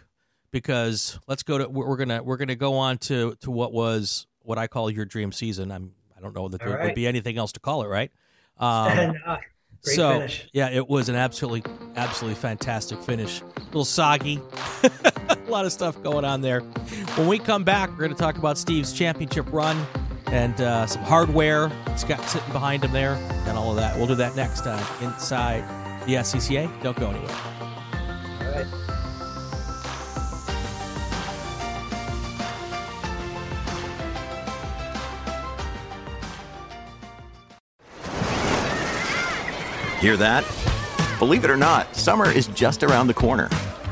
because 0.51 1.19
let's 1.27 1.43
go 1.43 1.57
to 1.57 1.69
we're 1.69 1.97
gonna 1.97 2.21
we're 2.21 2.37
gonna 2.37 2.55
go 2.55 2.75
on 2.75 2.97
to 2.99 3.35
to 3.41 3.51
what 3.51 3.71
was 3.71 4.27
what 4.41 4.57
I 4.57 4.67
call 4.67 4.89
your 4.89 5.05
dream 5.05 5.31
season. 5.31 5.71
I'm 5.71 5.93
I 6.17 6.21
don't 6.21 6.35
know 6.35 6.49
that 6.49 6.59
there 6.59 6.75
right. 6.75 6.85
would 6.85 6.95
be 6.95 7.07
anything 7.07 7.37
else 7.37 7.51
to 7.53 7.59
call 7.59 7.83
it, 7.83 7.87
right? 7.87 8.11
Um, 8.57 8.87
and, 8.91 9.17
uh, 9.25 9.37
so 9.81 10.13
finish. 10.13 10.49
yeah, 10.53 10.69
it 10.69 10.87
was 10.87 11.07
an 11.09 11.15
absolutely 11.15 11.71
absolutely 11.95 12.39
fantastic 12.39 13.01
finish. 13.01 13.41
A 13.41 13.61
little 13.65 13.85
soggy, 13.85 14.41
a 15.49 15.51
lot 15.51 15.65
of 15.65 15.71
stuff 15.71 16.01
going 16.03 16.25
on 16.25 16.41
there. 16.41 16.61
When 17.15 17.27
we 17.27 17.39
come 17.39 17.63
back, 17.63 17.89
we're 17.89 17.97
going 17.97 18.11
to 18.11 18.17
talk 18.17 18.37
about 18.37 18.57
Steve's 18.57 18.93
championship 18.93 19.51
run 19.51 19.83
and 20.27 20.61
uh, 20.61 20.85
some 20.85 21.01
hardware 21.01 21.71
it's 21.87 22.03
got 22.03 22.21
sitting 22.29 22.51
behind 22.53 22.83
him 22.85 22.91
there, 22.91 23.15
and 23.47 23.57
all 23.57 23.71
of 23.71 23.77
that. 23.77 23.97
We'll 23.97 24.05
do 24.05 24.15
that 24.15 24.35
next 24.35 24.67
inside 25.01 25.63
the 26.05 26.13
SCCA. 26.13 26.69
Don't 26.83 26.97
go 26.97 27.09
anywhere. 27.09 27.35
All 28.41 28.51
right. 28.51 28.67
Hear 39.99 40.15
that? 40.15 40.45
Believe 41.17 41.43
it 41.43 41.49
or 41.49 41.57
not, 41.57 41.93
summer 41.95 42.31
is 42.31 42.47
just 42.47 42.83
around 42.83 43.07
the 43.07 43.13
corner. 43.13 43.49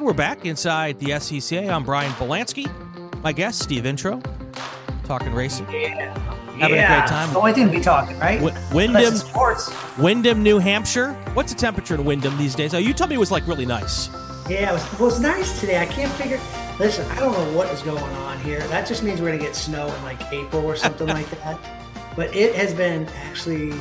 And 0.00 0.06
we're 0.06 0.14
back 0.14 0.46
inside 0.46 0.98
the 0.98 1.08
SCCA. 1.08 1.68
I'm 1.70 1.84
Brian 1.84 2.10
Belansky. 2.12 2.66
My 3.22 3.32
guest, 3.32 3.58
Steve 3.58 3.82
Introne, 3.82 4.24
talking 5.04 5.34
racing. 5.34 5.70
Yeah. 5.70 6.18
Having 6.58 6.78
a 6.78 6.86
great 6.86 7.06
time. 7.06 7.30
The 7.34 7.38
only 7.38 7.52
thing 7.52 7.66
to 7.66 7.70
be 7.76 7.82
talking, 7.82 8.18
right? 8.18 8.40
W- 8.40 8.56
Windham, 8.74 9.14
sports. 9.16 9.70
Windham, 9.98 10.42
New 10.42 10.58
Hampshire. 10.58 11.12
What's 11.34 11.52
the 11.52 11.58
temperature 11.58 11.96
in 11.96 12.06
Windham 12.06 12.38
these 12.38 12.54
days? 12.54 12.72
Oh, 12.72 12.78
you 12.78 12.94
told 12.94 13.10
me 13.10 13.16
it 13.16 13.18
was 13.18 13.30
like 13.30 13.46
really 13.46 13.66
nice. 13.66 14.08
Yeah, 14.48 14.70
it 14.70 14.72
was, 14.72 14.90
it 14.94 15.00
was 15.00 15.20
nice 15.20 15.60
today. 15.60 15.78
I 15.82 15.84
can't 15.84 16.10
figure. 16.12 16.40
Listen, 16.78 17.06
I 17.10 17.20
don't 17.20 17.32
know 17.34 17.54
what 17.54 17.68
is 17.68 17.82
going 17.82 18.02
on 18.02 18.40
here. 18.40 18.60
That 18.68 18.86
just 18.86 19.02
means 19.02 19.20
we're 19.20 19.32
gonna 19.32 19.42
get 19.42 19.54
snow 19.54 19.86
in 19.86 20.02
like 20.02 20.32
April 20.32 20.64
or 20.64 20.76
something 20.76 21.08
like 21.08 21.28
that. 21.42 21.60
But 22.16 22.34
it 22.34 22.54
has 22.56 22.72
been 22.72 23.06
actually 23.28 23.72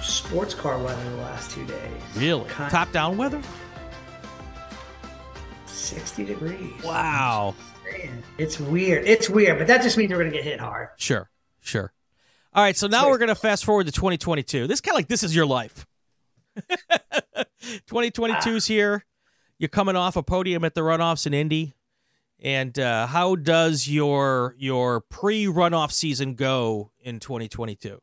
sports 0.00 0.54
car 0.54 0.78
weather 0.78 1.10
the 1.10 1.16
last 1.16 1.50
two 1.50 1.64
days. 1.66 1.90
Really? 2.16 2.44
Kind- 2.48 2.70
Top 2.70 2.90
down 2.92 3.16
weather? 3.16 3.42
60 5.82 6.24
degrees. 6.24 6.82
Wow. 6.82 7.54
It's 8.38 8.58
weird. 8.58 9.06
It's 9.06 9.28
weird, 9.28 9.58
but 9.58 9.66
that 9.66 9.82
just 9.82 9.98
means 9.98 10.10
we're 10.10 10.18
gonna 10.18 10.30
get 10.30 10.44
hit 10.44 10.60
hard. 10.60 10.88
Sure, 10.96 11.30
sure. 11.60 11.92
All 12.54 12.62
right, 12.62 12.76
so 12.76 12.86
now 12.86 13.08
we're 13.08 13.16
going 13.16 13.30
to 13.30 13.34
fast 13.34 13.64
forward 13.64 13.86
to 13.86 13.92
2022. 13.92 14.66
This 14.66 14.82
kind 14.82 14.92
of 14.92 14.96
like 14.96 15.08
this 15.08 15.22
is 15.22 15.34
your 15.34 15.46
life. 15.46 15.86
2022's 17.88 18.66
here. 18.66 19.06
You're 19.58 19.70
coming 19.70 19.96
off 19.96 20.16
a 20.16 20.22
podium 20.22 20.62
at 20.62 20.74
the 20.74 20.82
runoffs 20.82 21.26
in 21.26 21.32
Indy. 21.32 21.72
And 22.40 22.78
uh, 22.78 23.06
how 23.06 23.36
does 23.36 23.88
your 23.88 24.54
your 24.58 25.00
pre-runoff 25.00 25.92
season 25.92 26.34
go 26.34 26.90
in 27.00 27.20
2022? 27.20 28.02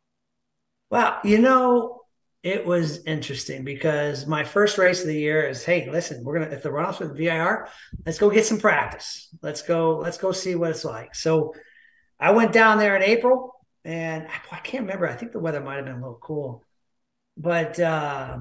Well, 0.90 1.20
you 1.24 1.38
know, 1.38 1.99
it 2.42 2.66
was 2.66 3.04
interesting 3.06 3.64
because 3.66 4.26
my 4.26 4.44
first 4.44 4.78
race 4.78 5.02
of 5.02 5.08
the 5.08 5.20
year 5.20 5.48
is, 5.48 5.66
hey, 5.66 5.90
listen, 5.92 6.24
we're 6.24 6.40
gonna 6.40 6.52
if 6.52 6.64
the 6.64 6.70
runoffs 6.70 7.00
with 7.00 7.18
VIR, 7.18 7.68
let's 8.06 8.18
go 8.18 8.30
get 8.30 8.46
some 8.46 8.60
practice. 8.60 9.30
Let's 9.42 9.62
go, 9.62 9.98
let's 9.98 10.18
go 10.18 10.32
see 10.32 10.56
what 10.56 10.70
it's 10.72 10.86
like. 10.86 11.16
So 11.16 11.54
I 12.20 12.32
went 12.32 12.54
down 12.54 12.78
there 12.78 12.96
in 12.96 13.04
April 13.04 13.56
and 13.84 14.26
I, 14.28 14.56
I 14.56 14.60
can't 14.60 14.84
remember. 14.84 15.08
I 15.08 15.16
think 15.16 15.34
the 15.34 15.40
weather 15.40 15.60
might 15.60 15.78
have 15.78 15.86
been 15.86 15.96
a 15.96 16.00
little 16.00 16.20
cool, 16.22 16.64
but 17.36 17.78
uh, 17.78 18.40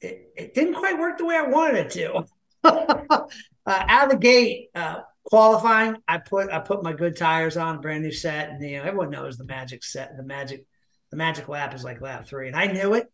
it, 0.00 0.32
it 0.36 0.54
didn't 0.54 0.74
quite 0.74 0.98
work 0.98 1.18
the 1.18 1.24
way 1.24 1.36
I 1.36 1.42
wanted 1.42 1.86
it 1.86 1.90
to. 1.92 2.24
uh, 2.64 3.26
out 3.66 4.04
of 4.04 4.10
the 4.10 4.18
gate, 4.18 4.70
uh, 4.76 5.00
qualifying, 5.24 5.96
I 6.06 6.18
put 6.18 6.50
I 6.50 6.60
put 6.60 6.84
my 6.84 6.92
good 6.92 7.16
tires 7.16 7.56
on, 7.56 7.80
brand 7.80 8.04
new 8.04 8.12
set, 8.12 8.50
and 8.50 8.62
you 8.62 8.76
know 8.76 8.84
everyone 8.84 9.10
knows 9.10 9.36
the 9.36 9.44
magic 9.44 9.82
set, 9.82 10.16
the 10.16 10.22
magic 10.22 10.66
the 11.10 11.16
magic 11.16 11.48
lap 11.48 11.74
is 11.74 11.84
like 11.84 12.00
lap 12.00 12.26
three, 12.26 12.48
and 12.48 12.56
I 12.56 12.66
knew 12.66 12.94
it. 12.94 13.10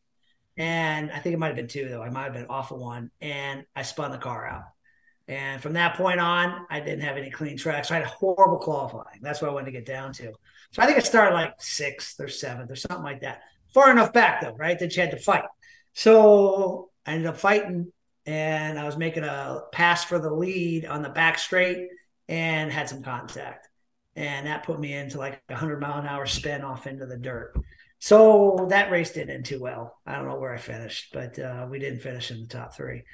And 0.57 1.11
I 1.11 1.19
think 1.19 1.35
it 1.35 1.39
might 1.39 1.49
have 1.49 1.57
been 1.57 1.69
two 1.69 1.89
though. 1.89 2.03
I 2.03 2.11
might 2.11 2.25
have 2.25 2.35
been 2.35 2.47
off 2.47 2.73
of 2.73 2.79
one, 2.79 3.11
and 3.21 3.65
I 3.75 3.83
spun 3.83 4.11
the 4.11 4.19
car 4.19 4.47
out. 4.47 4.65
And 5.29 5.63
from 5.63 5.75
that 5.75 5.97
point 5.97 6.21
on, 6.21 6.67
I 6.69 6.81
didn't 6.81 7.01
have 7.01 7.17
any 7.17 7.31
clean 7.31 7.57
tracks. 7.57 7.89
So 7.89 7.95
I 7.95 7.99
had 7.99 8.07
horrible 8.07 8.59
qualifying. 8.59 9.21
That's 9.23 9.41
what 9.41 9.51
I 9.51 9.55
wanted 9.55 9.67
to 9.67 9.73
get 9.73 9.87
down 9.87 10.13
to. 10.15 10.33
So 10.73 10.83
I 10.83 10.87
think 10.87 10.99
I 10.99 11.01
started 11.01 11.35
like 11.35 11.55
sixth 11.61 12.21
or 12.21 12.29
seventh 12.29 12.71
or 12.71 12.77
something 12.77 13.05
like 13.05 13.21
that. 13.21 13.43
Far 13.73 13.91
enough 13.91 14.13
back 14.13 14.43
though, 14.43 14.55
right? 14.57 14.79
That 14.79 14.95
you 14.95 15.03
had 15.03 15.13
to 15.13 15.17
fight. 15.17 15.45
So 15.95 16.91
I 17.07 17.13
ended 17.13 17.29
up 17.29 17.39
fighting, 17.39 17.93
and 18.27 18.79
I 18.79 18.85
was 18.85 18.97
making 18.97 19.25
a 19.25 19.61
pass 19.73 20.05
for 20.05 20.19
the 20.19 20.33
lead 20.33 20.87
on 20.87 21.03
the 21.03 21.09
back 21.09 21.39
straight, 21.39 21.89
and 22.29 22.73
had 22.73 22.89
some 22.89 23.03
contact, 23.03 23.69
and 24.17 24.47
that 24.47 24.65
put 24.65 24.81
me 24.81 24.93
into 24.93 25.19
like 25.19 25.43
a 25.49 25.55
hundred 25.55 25.81
mile 25.81 25.99
an 25.99 26.07
hour 26.07 26.25
spin 26.27 26.63
off 26.63 26.87
into 26.87 27.07
the 27.07 27.17
dirt. 27.17 27.55
So 28.03 28.67
that 28.71 28.91
race 28.91 29.13
didn't 29.13 29.33
end 29.33 29.45
too 29.45 29.61
well. 29.61 29.97
I 30.05 30.17
don't 30.17 30.27
know 30.27 30.41
where 30.41 30.53
I 30.53 30.59
finished, 30.59 31.11
but 31.13 31.39
uh, 31.39 31.69
we 31.71 31.79
didn't 31.79 32.01
finish 32.01 32.33
in 32.33 32.41
the 32.41 32.49
top 32.49 32.75
three. 32.75 33.05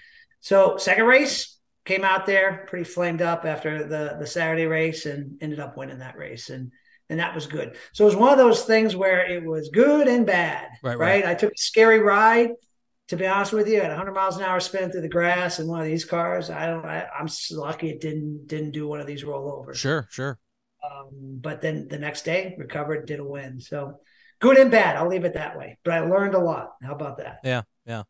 So 0.40 0.78
second 0.78 1.04
race 1.04 1.58
came 1.84 2.04
out 2.04 2.24
there 2.24 2.64
pretty 2.70 2.86
flamed 2.86 3.20
up 3.20 3.44
after 3.44 3.84
the 3.86 4.16
the 4.18 4.26
Saturday 4.26 4.64
race 4.64 5.04
and 5.04 5.42
ended 5.42 5.60
up 5.60 5.76
winning 5.76 5.98
that 5.98 6.16
race 6.16 6.48
and 6.48 6.72
and 7.10 7.20
that 7.20 7.34
was 7.34 7.46
good. 7.46 7.76
So 7.92 8.04
it 8.04 8.06
was 8.06 8.16
one 8.16 8.32
of 8.32 8.38
those 8.38 8.64
things 8.64 8.96
where 8.96 9.30
it 9.30 9.44
was 9.44 9.68
good 9.68 10.08
and 10.08 10.24
bad. 10.24 10.68
Right, 10.82 10.98
Right. 10.98 11.22
right. 11.22 11.26
I 11.26 11.34
took 11.34 11.52
a 11.52 11.58
scary 11.58 11.98
ride. 11.98 12.52
To 13.08 13.16
be 13.16 13.26
honest 13.26 13.52
with 13.52 13.68
you, 13.68 13.80
at 13.80 13.88
100 13.88 14.12
miles 14.12 14.38
an 14.38 14.44
hour 14.44 14.58
spinning 14.58 14.90
through 14.90 15.02
the 15.02 15.08
grass 15.08 15.58
in 15.58 15.66
one 15.68 15.80
of 15.80 15.86
these 15.86 16.06
cars, 16.06 16.48
I 16.48 16.66
don't. 16.66 16.86
I, 16.86 17.06
I'm 17.08 17.28
lucky 17.52 17.90
it 17.90 18.00
didn't 18.00 18.46
didn't 18.46 18.70
do 18.70 18.88
one 18.88 19.00
of 19.00 19.06
these 19.06 19.22
rollovers. 19.22 19.74
Sure, 19.76 20.08
sure. 20.10 20.38
Um, 20.82 21.40
but 21.42 21.60
then 21.60 21.88
the 21.88 21.98
next 21.98 22.22
day, 22.22 22.54
recovered, 22.56 23.06
did 23.06 23.20
a 23.20 23.24
win. 23.24 23.60
So 23.60 24.00
good 24.40 24.56
and 24.58 24.70
bad. 24.70 24.96
I'll 24.96 25.08
leave 25.08 25.24
it 25.24 25.34
that 25.34 25.56
way. 25.58 25.78
But 25.84 25.94
I 25.94 26.00
learned 26.00 26.34
a 26.34 26.38
lot. 26.38 26.74
How 26.82 26.92
about 26.94 27.18
that? 27.18 27.40
Yeah, 27.44 27.62
yeah. 27.86 28.02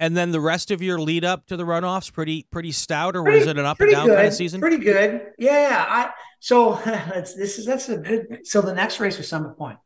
And 0.00 0.16
then 0.16 0.30
the 0.30 0.40
rest 0.40 0.70
of 0.70 0.80
your 0.80 1.00
lead 1.00 1.24
up 1.24 1.46
to 1.46 1.56
the 1.56 1.64
runoffs 1.64 2.12
pretty 2.12 2.46
pretty 2.52 2.70
stout, 2.72 3.16
or 3.16 3.22
Pretty- 3.24 3.40
was 3.40 3.48
it 3.48 3.58
an 3.58 3.64
up 3.66 3.80
and 3.80 3.90
down 3.90 4.06
good. 4.06 4.14
kind 4.16 4.28
of 4.28 4.34
season? 4.34 4.60
Pretty 4.60 4.78
good. 4.78 5.32
Yeah. 5.38 5.84
I 5.88 6.10
so 6.40 6.74
that's 6.84 7.34
this 7.34 7.58
is 7.58 7.66
that's 7.66 7.88
a 7.88 7.96
good. 7.98 8.40
So 8.44 8.60
the 8.60 8.74
next 8.74 9.00
race 9.00 9.18
was 9.18 9.26
Summit 9.28 9.56
Point, 9.58 9.78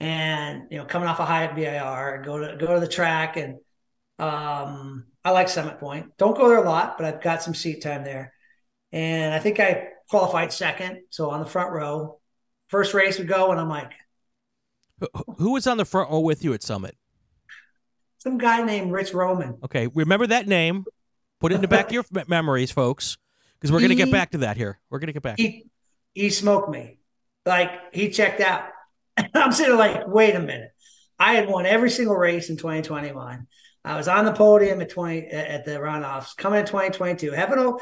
and 0.00 0.64
you 0.70 0.78
know 0.78 0.84
coming 0.84 1.08
off 1.08 1.18
a 1.18 1.24
high 1.24 1.44
at 1.44 1.54
VIR, 1.56 2.22
go 2.24 2.38
to 2.38 2.56
go 2.56 2.74
to 2.74 2.80
the 2.80 2.86
track, 2.88 3.36
and 3.36 3.58
um 4.18 5.06
I 5.24 5.30
like 5.30 5.48
Summit 5.48 5.80
Point. 5.80 6.16
Don't 6.18 6.36
go 6.36 6.48
there 6.48 6.62
a 6.62 6.68
lot, 6.68 6.96
but 6.98 7.06
I've 7.06 7.22
got 7.22 7.42
some 7.42 7.54
seat 7.54 7.82
time 7.82 8.04
there, 8.04 8.32
and 8.92 9.34
I 9.34 9.38
think 9.38 9.58
I 9.58 9.88
qualified 10.10 10.52
second, 10.52 11.00
so 11.10 11.30
on 11.30 11.40
the 11.40 11.46
front 11.46 11.72
row. 11.72 12.20
First 12.68 12.94
race 12.94 13.18
would 13.18 13.28
go, 13.28 13.50
and 13.50 13.60
I'm 13.60 13.68
like 13.68 13.90
Who- 15.38 15.52
was 15.52 15.66
on 15.66 15.76
the 15.76 15.84
front 15.84 16.10
row 16.10 16.20
with 16.20 16.44
you 16.44 16.52
at 16.54 16.62
Summit? 16.62 16.96
some 18.18 18.38
guy 18.38 18.62
named 18.62 18.90
Rich 18.90 19.12
Roman. 19.12 19.58
Okay, 19.62 19.86
remember 19.88 20.26
that 20.28 20.48
name. 20.48 20.86
Put 21.40 21.52
it 21.52 21.56
in 21.56 21.60
the 21.60 21.68
back 21.68 21.86
of 21.88 21.92
your 21.92 22.04
memories, 22.26 22.70
folks, 22.70 23.18
because 23.60 23.70
we're 23.70 23.80
going 23.80 23.90
to 23.90 23.96
get 23.96 24.10
back 24.10 24.30
to 24.30 24.38
that 24.38 24.56
here. 24.56 24.80
We're 24.88 24.98
going 24.98 25.08
to 25.08 25.12
get 25.12 25.22
back. 25.22 25.38
he 25.38 25.66
he 26.14 26.30
smoked 26.30 26.70
me. 26.70 26.98
Like 27.44 27.92
he 27.92 28.08
checked 28.08 28.40
out. 28.40 28.64
I'm 29.34 29.52
sitting 29.52 29.76
like, 29.76 30.06
wait 30.08 30.34
a 30.34 30.40
minute. 30.40 30.70
I 31.18 31.34
had 31.34 31.48
won 31.50 31.66
every 31.66 31.90
single 31.90 32.16
race 32.16 32.48
in 32.48 32.56
2021. 32.56 33.46
I 33.84 33.96
was 33.96 34.08
on 34.08 34.24
the 34.24 34.32
podium 34.32 34.80
at 34.80 34.88
20 34.88 35.26
at 35.26 35.66
the 35.66 35.72
runoffs, 35.72 36.34
coming 36.34 36.60
in 36.60 36.66
2022, 36.66 37.30
having 37.32 37.58
a 37.58 37.72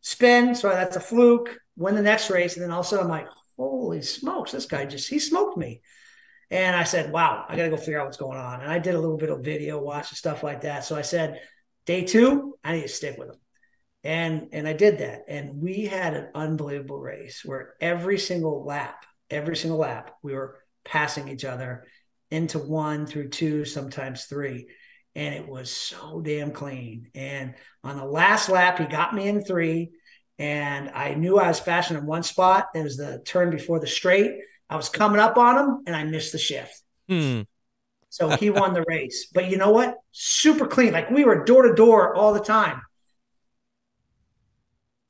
spin. 0.00 0.54
So 0.54 0.68
that's 0.68 0.94
a 0.94 1.00
fluke. 1.00 1.58
Win 1.76 1.96
the 1.96 2.02
next 2.02 2.30
race, 2.30 2.54
and 2.54 2.62
then 2.62 2.70
all 2.70 2.80
of 2.80 2.86
a 2.86 2.88
sudden 2.88 3.06
I'm 3.06 3.10
like, 3.10 3.26
holy 3.56 4.02
smokes, 4.02 4.52
this 4.52 4.66
guy 4.66 4.86
just 4.86 5.08
he 5.08 5.18
smoked 5.18 5.56
me. 5.56 5.80
And 6.50 6.74
I 6.74 6.84
said, 6.84 7.12
wow, 7.12 7.44
I 7.48 7.56
got 7.56 7.64
to 7.64 7.70
go 7.70 7.76
figure 7.76 8.00
out 8.00 8.06
what's 8.06 8.16
going 8.16 8.38
on. 8.38 8.62
And 8.62 8.70
I 8.70 8.78
did 8.78 8.94
a 8.94 9.00
little 9.00 9.18
bit 9.18 9.30
of 9.30 9.44
video 9.44 9.78
watch 9.78 10.10
and 10.10 10.16
stuff 10.16 10.42
like 10.42 10.62
that. 10.62 10.84
So 10.84 10.96
I 10.96 11.02
said, 11.02 11.40
day 11.84 12.04
two, 12.04 12.56
I 12.64 12.72
need 12.72 12.82
to 12.82 12.88
stick 12.88 13.18
with 13.18 13.28
him 13.28 13.36
and 14.04 14.48
and 14.52 14.68
I 14.68 14.72
did 14.72 14.98
that, 14.98 15.24
and 15.28 15.60
we 15.60 15.86
had 15.86 16.14
an 16.14 16.28
unbelievable 16.34 16.98
race 16.98 17.42
where 17.44 17.74
every 17.80 18.18
single 18.18 18.64
lap, 18.64 19.04
every 19.28 19.56
single 19.56 19.78
lap, 19.78 20.16
we 20.22 20.34
were 20.34 20.58
passing 20.84 21.28
each 21.28 21.44
other 21.44 21.86
into 22.30 22.58
one 22.58 23.06
through 23.06 23.30
two, 23.30 23.64
sometimes 23.64 24.24
three, 24.24 24.68
and 25.14 25.34
it 25.34 25.48
was 25.48 25.70
so 25.70 26.20
damn 26.20 26.52
clean. 26.52 27.10
And 27.14 27.54
on 27.82 27.96
the 27.96 28.04
last 28.04 28.48
lap, 28.48 28.78
he 28.78 28.86
got 28.86 29.14
me 29.14 29.26
in 29.26 29.42
three, 29.42 29.90
and 30.38 30.90
I 30.90 31.14
knew 31.14 31.38
I 31.38 31.48
was 31.48 31.58
faster 31.58 31.98
in 31.98 32.06
one 32.06 32.22
spot. 32.22 32.68
It 32.74 32.84
was 32.84 32.96
the 32.96 33.20
turn 33.26 33.50
before 33.50 33.80
the 33.80 33.86
straight. 33.86 34.36
I 34.70 34.76
was 34.76 34.88
coming 34.88 35.20
up 35.20 35.36
on 35.36 35.56
him, 35.58 35.82
and 35.86 35.96
I 35.96 36.04
missed 36.04 36.32
the 36.32 36.38
shift. 36.38 36.82
Hmm. 37.08 37.42
So 38.10 38.30
he 38.30 38.50
won 38.50 38.72
the 38.74 38.84
race. 38.88 39.28
But 39.32 39.50
you 39.50 39.56
know 39.56 39.70
what? 39.70 39.96
Super 40.12 40.66
clean. 40.66 40.92
Like 40.92 41.10
we 41.10 41.24
were 41.24 41.44
door 41.44 41.62
to 41.68 41.74
door 41.74 42.14
all 42.14 42.32
the 42.32 42.40
time. 42.40 42.80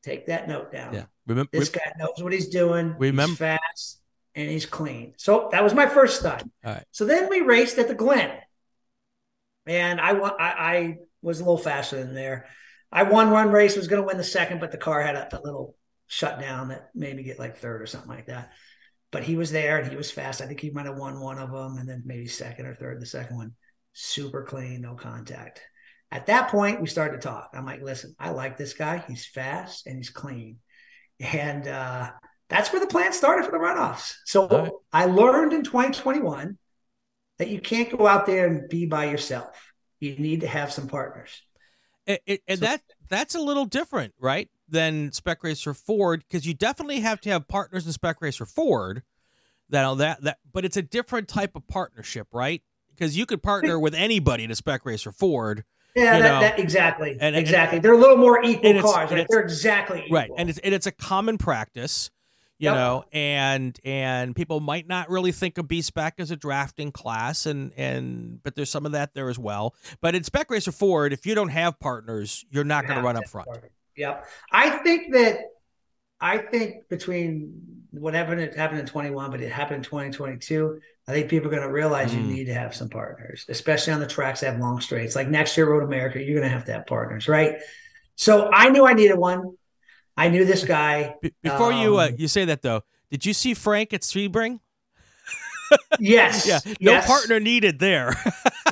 Take 0.02 0.26
that 0.26 0.48
note 0.48 0.72
down. 0.72 0.94
Yeah. 0.94 1.04
Remember, 1.26 1.50
This 1.52 1.68
guy 1.68 1.92
knows 1.98 2.22
what 2.22 2.32
he's 2.32 2.48
doing. 2.48 2.94
Remember- 2.98 3.30
he's 3.30 3.38
fast 3.38 4.00
and 4.34 4.48
he's 4.50 4.66
clean. 4.66 5.14
So 5.16 5.48
that 5.52 5.62
was 5.62 5.74
my 5.74 5.86
first 5.86 6.22
right. 6.24 6.84
So 6.90 7.04
then 7.04 7.28
we 7.28 7.40
raced 7.40 7.78
at 7.78 7.88
the 7.88 7.94
Glen, 7.94 8.30
and 9.66 10.00
I 10.00 10.10
I, 10.12 10.34
I 10.38 10.96
was 11.22 11.40
a 11.40 11.44
little 11.44 11.58
faster 11.58 11.96
than 12.02 12.14
there. 12.14 12.46
I 12.90 13.02
won 13.02 13.30
one 13.30 13.50
race, 13.50 13.76
was 13.76 13.88
going 13.88 14.00
to 14.00 14.06
win 14.06 14.16
the 14.16 14.24
second, 14.24 14.60
but 14.60 14.70
the 14.72 14.78
car 14.78 15.02
had 15.02 15.16
a, 15.16 15.36
a 15.36 15.42
little 15.42 15.76
shutdown 16.06 16.68
that 16.68 16.90
made 16.94 17.14
me 17.14 17.22
get 17.22 17.38
like 17.38 17.58
third 17.58 17.82
or 17.82 17.86
something 17.86 18.08
like 18.08 18.26
that. 18.26 18.52
But 19.10 19.24
he 19.24 19.36
was 19.36 19.50
there 19.50 19.78
and 19.78 19.90
he 19.90 19.96
was 19.96 20.10
fast. 20.10 20.42
I 20.42 20.46
think 20.46 20.60
he 20.60 20.70
might 20.70 20.86
have 20.86 20.96
won 20.98 21.20
one 21.20 21.38
of 21.38 21.50
them, 21.50 21.78
and 21.78 21.88
then 21.88 22.02
maybe 22.04 22.26
second 22.26 22.66
or 22.66 22.74
third 22.74 23.00
the 23.00 23.06
second 23.06 23.36
one. 23.36 23.54
Super 23.94 24.42
clean, 24.44 24.82
no 24.82 24.94
contact. 24.94 25.62
At 26.10 26.26
that 26.26 26.50
point, 26.50 26.80
we 26.80 26.86
started 26.86 27.20
to 27.20 27.26
talk. 27.28 27.50
I'm 27.54 27.66
like, 27.66 27.82
listen, 27.82 28.14
I 28.18 28.30
like 28.30 28.56
this 28.56 28.74
guy. 28.74 29.02
He's 29.08 29.26
fast 29.26 29.86
and 29.86 29.96
he's 29.96 30.10
clean. 30.10 30.58
And 31.20 31.66
uh, 31.66 32.10
that's 32.48 32.72
where 32.72 32.80
the 32.80 32.86
plan 32.86 33.12
started 33.12 33.44
for 33.44 33.50
the 33.50 33.58
runoffs. 33.58 34.14
So 34.24 34.46
All 34.46 34.58
right. 34.62 34.72
I 34.92 35.04
learned 35.06 35.52
in 35.52 35.64
2021 35.64 36.56
that 37.38 37.48
you 37.48 37.60
can't 37.60 37.94
go 37.96 38.06
out 38.06 38.24
there 38.26 38.46
and 38.46 38.68
be 38.68 38.86
by 38.86 39.06
yourself. 39.06 39.72
you 40.00 40.16
need 40.16 40.40
to 40.42 40.46
have 40.46 40.72
some 40.72 40.86
partners. 40.86 41.42
It, 42.06 42.22
it, 42.26 42.42
and 42.48 42.58
So- 42.60 42.66
that 42.66 42.82
that's 43.08 43.34
a 43.34 43.40
little 43.40 43.64
different, 43.66 44.14
right, 44.18 44.48
than 44.68 45.12
Spec 45.12 45.42
Racer 45.42 45.74
Ford 45.74 46.24
because 46.28 46.46
you 46.46 46.54
definitely 46.54 47.00
have 47.00 47.20
to 47.22 47.30
have 47.30 47.48
partners 47.48 47.86
in 47.86 47.92
Spec 47.92 48.20
Racer 48.20 48.46
Ford. 48.46 49.02
That 49.70 49.98
that 49.98 50.22
that, 50.22 50.38
but 50.52 50.64
it's 50.64 50.76
a 50.76 50.82
different 50.82 51.28
type 51.28 51.54
of 51.56 51.66
partnership, 51.68 52.28
right? 52.32 52.62
Because 52.90 53.16
you 53.16 53.26
could 53.26 53.42
partner 53.42 53.78
with 53.78 53.94
anybody 53.94 54.44
in 54.44 54.50
a 54.50 54.54
Spec 54.56 54.84
Racer 54.86 55.12
Ford, 55.12 55.64
Yeah, 55.94 56.18
that, 56.18 56.40
that 56.40 56.58
exactly, 56.58 57.12
and- 57.12 57.20
and- 57.22 57.36
exactly. 57.36 57.78
They're 57.78 57.92
a 57.92 57.98
little 57.98 58.16
more 58.16 58.42
equal 58.42 58.70
and 58.70 58.80
cars. 58.80 59.10
and 59.10 59.18
Right? 59.20 59.26
They're 59.28 59.40
exactly 59.40 60.00
equal. 60.06 60.16
right? 60.16 60.30
And 60.38 60.48
it's 60.50 60.58
and 60.60 60.74
it's 60.74 60.86
a 60.86 60.92
common 60.92 61.36
practice, 61.38 62.10
you 62.58 62.64
Yep. 62.70 62.74
know, 62.74 63.04
and 63.12 63.78
and 63.84 64.34
people 64.34 64.58
might 64.60 64.88
not 64.88 65.10
really 65.10 65.32
think 65.32 65.58
of 65.58 65.68
B 65.68 65.82
Spec 65.82 66.14
as 66.18 66.30
a 66.30 66.36
drafting 66.36 66.90
class, 66.90 67.44
and 67.46 67.72
and 67.76 68.42
but 68.42 68.54
there's 68.56 68.70
some 68.70 68.86
of 68.86 68.92
that 68.92 69.12
there 69.14 69.28
as 69.28 69.38
well. 69.38 69.74
But 70.00 70.14
in 70.14 70.24
Spec 70.24 70.50
Racer 70.50 70.72
Ford, 70.72 71.12
if 71.12 71.26
you 71.26 71.34
don't 71.34 71.50
have 71.50 71.78
partners, 71.78 72.44
you're 72.50 72.64
not 72.64 72.86
going 72.86 72.96
to 72.98 73.04
run 73.04 73.16
up 73.16 73.28
front. 73.28 73.48
partners. 73.48 73.70
Yep. 73.98 74.24
I 74.52 74.70
think 74.78 75.12
that 75.12 75.40
I 76.20 76.38
think 76.38 76.88
between 76.88 77.62
what 77.90 78.14
happened 78.14 78.40
it 78.40 78.54
happened 78.56 78.80
in 78.80 78.86
21, 78.86 79.30
but 79.30 79.40
it 79.40 79.50
happened 79.52 79.78
in 79.78 79.82
2022. 79.82 80.80
I 81.06 81.12
think 81.12 81.28
people 81.30 81.48
are 81.48 81.50
going 81.50 81.62
to 81.66 81.72
realize 81.72 82.14
you 82.14 82.20
Mm. 82.20 82.28
need 82.28 82.44
to 82.46 82.54
have 82.54 82.74
some 82.74 82.88
partners, 82.90 83.46
especially 83.48 83.94
on 83.94 84.00
the 84.00 84.06
tracks 84.06 84.40
that 84.40 84.52
have 84.52 84.60
long 84.60 84.80
straights. 84.80 85.16
Like 85.16 85.28
next 85.28 85.56
year, 85.56 85.68
Road 85.70 85.82
America, 85.84 86.22
you're 86.22 86.38
going 86.38 86.48
to 86.48 86.54
have 86.54 86.66
to 86.66 86.72
have 86.72 86.86
partners, 86.86 87.28
right? 87.28 87.56
So 88.14 88.50
I 88.52 88.68
knew 88.68 88.86
I 88.86 88.92
needed 88.92 89.16
one. 89.16 89.56
I 90.16 90.28
knew 90.28 90.44
this 90.44 90.64
guy. 90.64 91.14
Be- 91.22 91.32
before 91.42 91.72
you 91.72 91.98
uh, 91.98 92.08
Um, 92.08 92.14
you 92.18 92.28
say 92.28 92.44
that 92.46 92.62
though, 92.62 92.82
did 93.10 93.24
you 93.24 93.32
see 93.32 93.54
Frank 93.54 93.92
at 93.92 94.02
Sebring? 94.02 94.60
Yes. 96.00 96.46
Yeah, 96.46 96.60
no 96.80 96.92
yes. 96.92 97.06
partner 97.06 97.38
needed 97.40 97.78
there. 97.78 98.14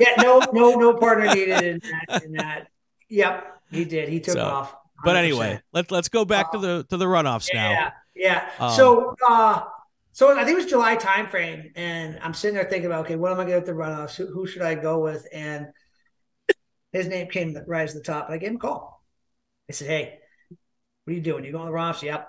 Yeah, 0.01 0.15
no, 0.21 0.41
no, 0.51 0.71
no 0.75 0.93
partner 0.99 1.33
needed 1.33 1.63
in 1.63 1.81
that. 2.09 2.23
In 2.23 2.31
that. 2.33 2.67
Yep, 3.09 3.45
he 3.71 3.85
did. 3.85 4.09
He 4.09 4.19
took 4.19 4.33
So, 4.33 4.43
off. 4.43 4.75
But 5.03 5.15
anyway, 5.15 5.61
let's 5.73 5.91
let's 5.91 6.09
go 6.09 6.25
back 6.25 6.51
to 6.51 6.57
the 6.57 6.85
to 6.89 6.97
the 6.97 7.05
runoffs 7.05 7.49
now. 7.53 7.71
Yeah, 7.71 7.91
yeah. 8.15 8.49
Um, 8.59 8.71
so, 8.71 9.15
uh, 9.27 9.63
so 10.11 10.31
I 10.31 10.43
think 10.43 10.51
it 10.51 10.55
was 10.55 10.65
July 10.65 10.95
timeframe, 10.95 11.71
and 11.75 12.19
I'm 12.21 12.33
sitting 12.33 12.55
there 12.55 12.69
thinking 12.69 12.87
about, 12.87 13.05
okay, 13.05 13.15
what 13.15 13.31
am 13.31 13.39
I 13.39 13.45
going 13.45 13.61
to 13.61 13.65
do 13.65 13.73
with 13.73 13.77
the 13.77 13.83
runoffs? 13.83 14.15
Who, 14.15 14.27
who 14.27 14.47
should 14.47 14.63
I 14.63 14.75
go 14.75 14.99
with? 14.99 15.27
And 15.31 15.67
his 16.91 17.07
name 17.07 17.27
came 17.27 17.55
right 17.67 17.87
to 17.87 17.93
the 17.93 18.03
top, 18.03 18.25
and 18.25 18.35
I 18.35 18.37
gave 18.37 18.49
him 18.49 18.55
a 18.55 18.59
call. 18.59 19.03
I 19.69 19.73
said, 19.73 19.87
hey, 19.87 20.19
what 21.03 21.11
are 21.11 21.15
you 21.15 21.21
doing? 21.21 21.45
You 21.45 21.51
going 21.51 21.65
to 21.65 21.71
the 21.71 21.77
runoffs? 21.77 22.01
Yep. 22.01 22.27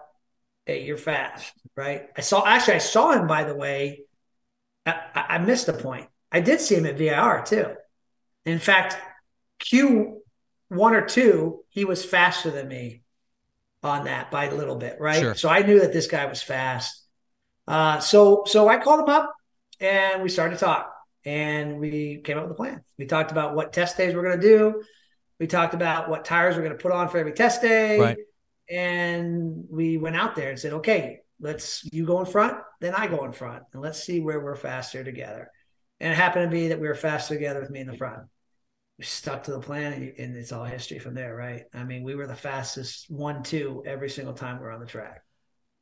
Hey, 0.66 0.84
you're 0.84 0.98
fast, 0.98 1.52
right? 1.76 2.08
I 2.16 2.20
saw 2.20 2.46
actually 2.46 2.74
I 2.74 2.78
saw 2.78 3.12
him 3.12 3.26
by 3.26 3.44
the 3.44 3.54
way. 3.54 4.02
I, 4.84 5.00
I 5.14 5.24
I 5.30 5.38
missed 5.38 5.64
the 5.64 5.72
point. 5.72 6.08
I 6.30 6.40
did 6.40 6.60
see 6.60 6.74
him 6.74 6.84
at 6.84 6.98
VIR 6.98 7.44
too. 7.46 7.74
In 8.44 8.58
fact, 8.58 8.98
Q 9.58 10.20
one 10.68 10.94
or 10.94 11.06
two, 11.06 11.64
he 11.78 11.84
was 11.84 12.04
faster 12.04 12.50
than 12.50 12.66
me 12.66 13.02
on 13.84 14.06
that 14.06 14.32
by 14.32 14.46
a 14.46 14.54
little 14.54 14.74
bit, 14.74 14.96
right? 14.98 15.20
Sure. 15.20 15.34
So 15.36 15.48
I 15.48 15.62
knew 15.62 15.78
that 15.78 15.92
this 15.92 16.08
guy 16.08 16.26
was 16.26 16.42
fast. 16.42 17.04
Uh, 17.68 18.00
so 18.00 18.42
so 18.46 18.68
I 18.68 18.78
called 18.78 19.00
him 19.00 19.14
up 19.14 19.32
and 19.78 20.20
we 20.20 20.28
started 20.28 20.58
to 20.58 20.64
talk 20.64 20.92
and 21.24 21.78
we 21.78 22.20
came 22.24 22.36
up 22.36 22.42
with 22.42 22.52
a 22.52 22.56
plan. 22.56 22.82
We 22.98 23.06
talked 23.06 23.30
about 23.30 23.54
what 23.54 23.72
test 23.72 23.96
days 23.96 24.12
we're 24.12 24.24
going 24.24 24.40
to 24.40 24.48
do. 24.48 24.82
We 25.38 25.46
talked 25.46 25.74
about 25.74 26.10
what 26.10 26.24
tires 26.24 26.56
we're 26.56 26.62
going 26.62 26.76
to 26.76 26.82
put 26.82 26.90
on 26.90 27.10
for 27.10 27.18
every 27.18 27.32
test 27.32 27.62
day. 27.62 28.00
Right. 28.00 28.18
And 28.68 29.66
we 29.70 29.98
went 29.98 30.16
out 30.16 30.34
there 30.34 30.50
and 30.50 30.58
said, 30.58 30.72
okay, 30.72 31.20
let's 31.38 31.88
you 31.92 32.06
go 32.06 32.18
in 32.18 32.26
front, 32.26 32.58
then 32.80 32.92
I 32.92 33.06
go 33.06 33.24
in 33.24 33.32
front, 33.32 33.62
and 33.72 33.80
let's 33.80 34.02
see 34.02 34.18
where 34.18 34.40
we're 34.40 34.56
faster 34.56 35.04
together. 35.04 35.48
And 36.00 36.12
it 36.12 36.16
happened 36.16 36.50
to 36.50 36.56
be 36.56 36.68
that 36.68 36.80
we 36.80 36.88
were 36.88 36.96
faster 36.96 37.34
together 37.34 37.60
with 37.60 37.70
me 37.70 37.78
in 37.78 37.86
the 37.86 37.96
front. 37.96 38.24
Stuck 39.00 39.44
to 39.44 39.52
the 39.52 39.60
plan, 39.60 39.92
and, 40.18 40.36
it's 40.36 40.50
all 40.50 40.64
history 40.64 40.98
from 40.98 41.14
there, 41.14 41.36
right? 41.36 41.66
I 41.72 41.84
mean, 41.84 42.02
we 42.02 42.16
were 42.16 42.26
the 42.26 42.34
fastest 42.34 43.08
one, 43.08 43.44
two 43.44 43.84
every 43.86 44.10
single 44.10 44.34
time 44.34 44.58
we 44.58 44.66
are 44.66 44.72
on 44.72 44.80
the 44.80 44.86
track. 44.86 45.22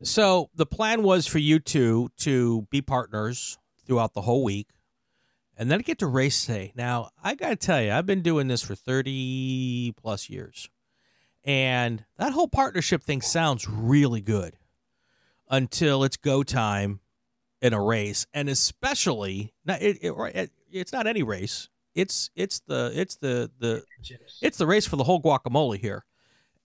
So 0.02 0.50
the 0.54 0.66
plan 0.66 1.02
was 1.02 1.26
for 1.26 1.38
you 1.38 1.58
two 1.58 2.10
to 2.18 2.66
be 2.70 2.82
partners 2.82 3.56
throughout 3.86 4.12
the 4.12 4.20
whole 4.20 4.44
week, 4.44 4.68
and 5.56 5.70
then 5.70 5.80
get 5.80 5.98
to 6.00 6.06
race 6.06 6.46
day. 6.46 6.74
Now 6.76 7.08
I 7.24 7.34
got 7.34 7.48
to 7.48 7.56
tell 7.56 7.80
you, 7.80 7.92
I've 7.92 8.04
been 8.04 8.20
doing 8.20 8.48
this 8.48 8.60
for 8.62 8.74
thirty 8.74 9.92
plus 9.92 10.28
years, 10.28 10.68
and 11.42 12.04
that 12.18 12.34
whole 12.34 12.48
partnership 12.48 13.02
thing 13.02 13.22
sounds 13.22 13.66
really 13.66 14.20
good 14.20 14.58
until 15.48 16.04
it's 16.04 16.18
go 16.18 16.42
time 16.42 17.00
in 17.62 17.72
a 17.72 17.80
race, 17.80 18.26
and 18.34 18.50
especially 18.50 19.54
not 19.64 19.80
it, 19.80 19.96
it, 20.02 20.50
it's 20.70 20.92
not 20.92 21.06
any 21.06 21.22
race. 21.22 21.70
It's 21.96 22.30
it's 22.36 22.60
the 22.68 22.92
it's 22.94 23.16
the 23.16 23.50
the 23.60 23.84
it's 24.42 24.58
the 24.58 24.66
race 24.66 24.86
for 24.86 24.96
the 24.96 25.04
whole 25.04 25.22
guacamole 25.22 25.78
here 25.78 26.04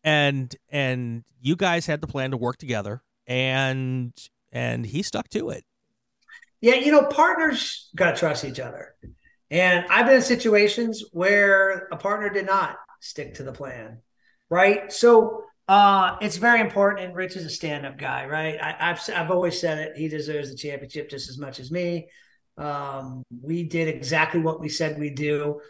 and 0.03 0.55
and 0.69 1.23
you 1.41 1.55
guys 1.55 1.87
had 1.87 2.01
the 2.01 2.07
plan 2.07 2.31
to 2.31 2.37
work 2.37 2.57
together 2.57 3.03
and 3.27 4.13
and 4.51 4.85
he 4.85 5.03
stuck 5.03 5.29
to 5.29 5.49
it 5.51 5.65
Yeah, 6.61 6.75
you 6.75 6.91
know, 6.91 7.03
partners 7.07 7.89
got 7.95 8.11
to 8.11 8.17
trust 8.19 8.45
each 8.45 8.59
other. 8.59 8.95
And 9.49 9.85
I've 9.89 10.05
been 10.05 10.15
in 10.17 10.21
situations 10.21 11.03
where 11.11 11.87
a 11.91 11.97
partner 11.97 12.29
did 12.29 12.45
not 12.45 12.77
stick 13.01 13.35
to 13.35 13.43
the 13.43 13.51
plan, 13.51 13.99
right? 14.49 14.91
So 14.91 15.43
uh, 15.67 16.15
it's 16.21 16.37
very 16.37 16.61
important. 16.61 17.05
And 17.05 17.15
Rich 17.15 17.35
is 17.35 17.45
a 17.45 17.49
stand-up 17.49 17.97
guy, 17.97 18.25
right? 18.27 18.57
I, 18.61 18.91
I've 18.91 19.01
I've 19.15 19.31
always 19.31 19.59
said 19.59 19.79
it. 19.79 19.97
He 19.97 20.07
deserves 20.07 20.51
the 20.51 20.57
championship 20.57 21.09
just 21.09 21.29
as 21.29 21.37
much 21.37 21.59
as 21.59 21.71
me. 21.71 22.09
Um, 22.61 23.23
we 23.41 23.63
did 23.63 23.87
exactly 23.87 24.39
what 24.39 24.59
we 24.59 24.69
said 24.69 24.99
we'd 24.99 25.15
do. 25.15 25.61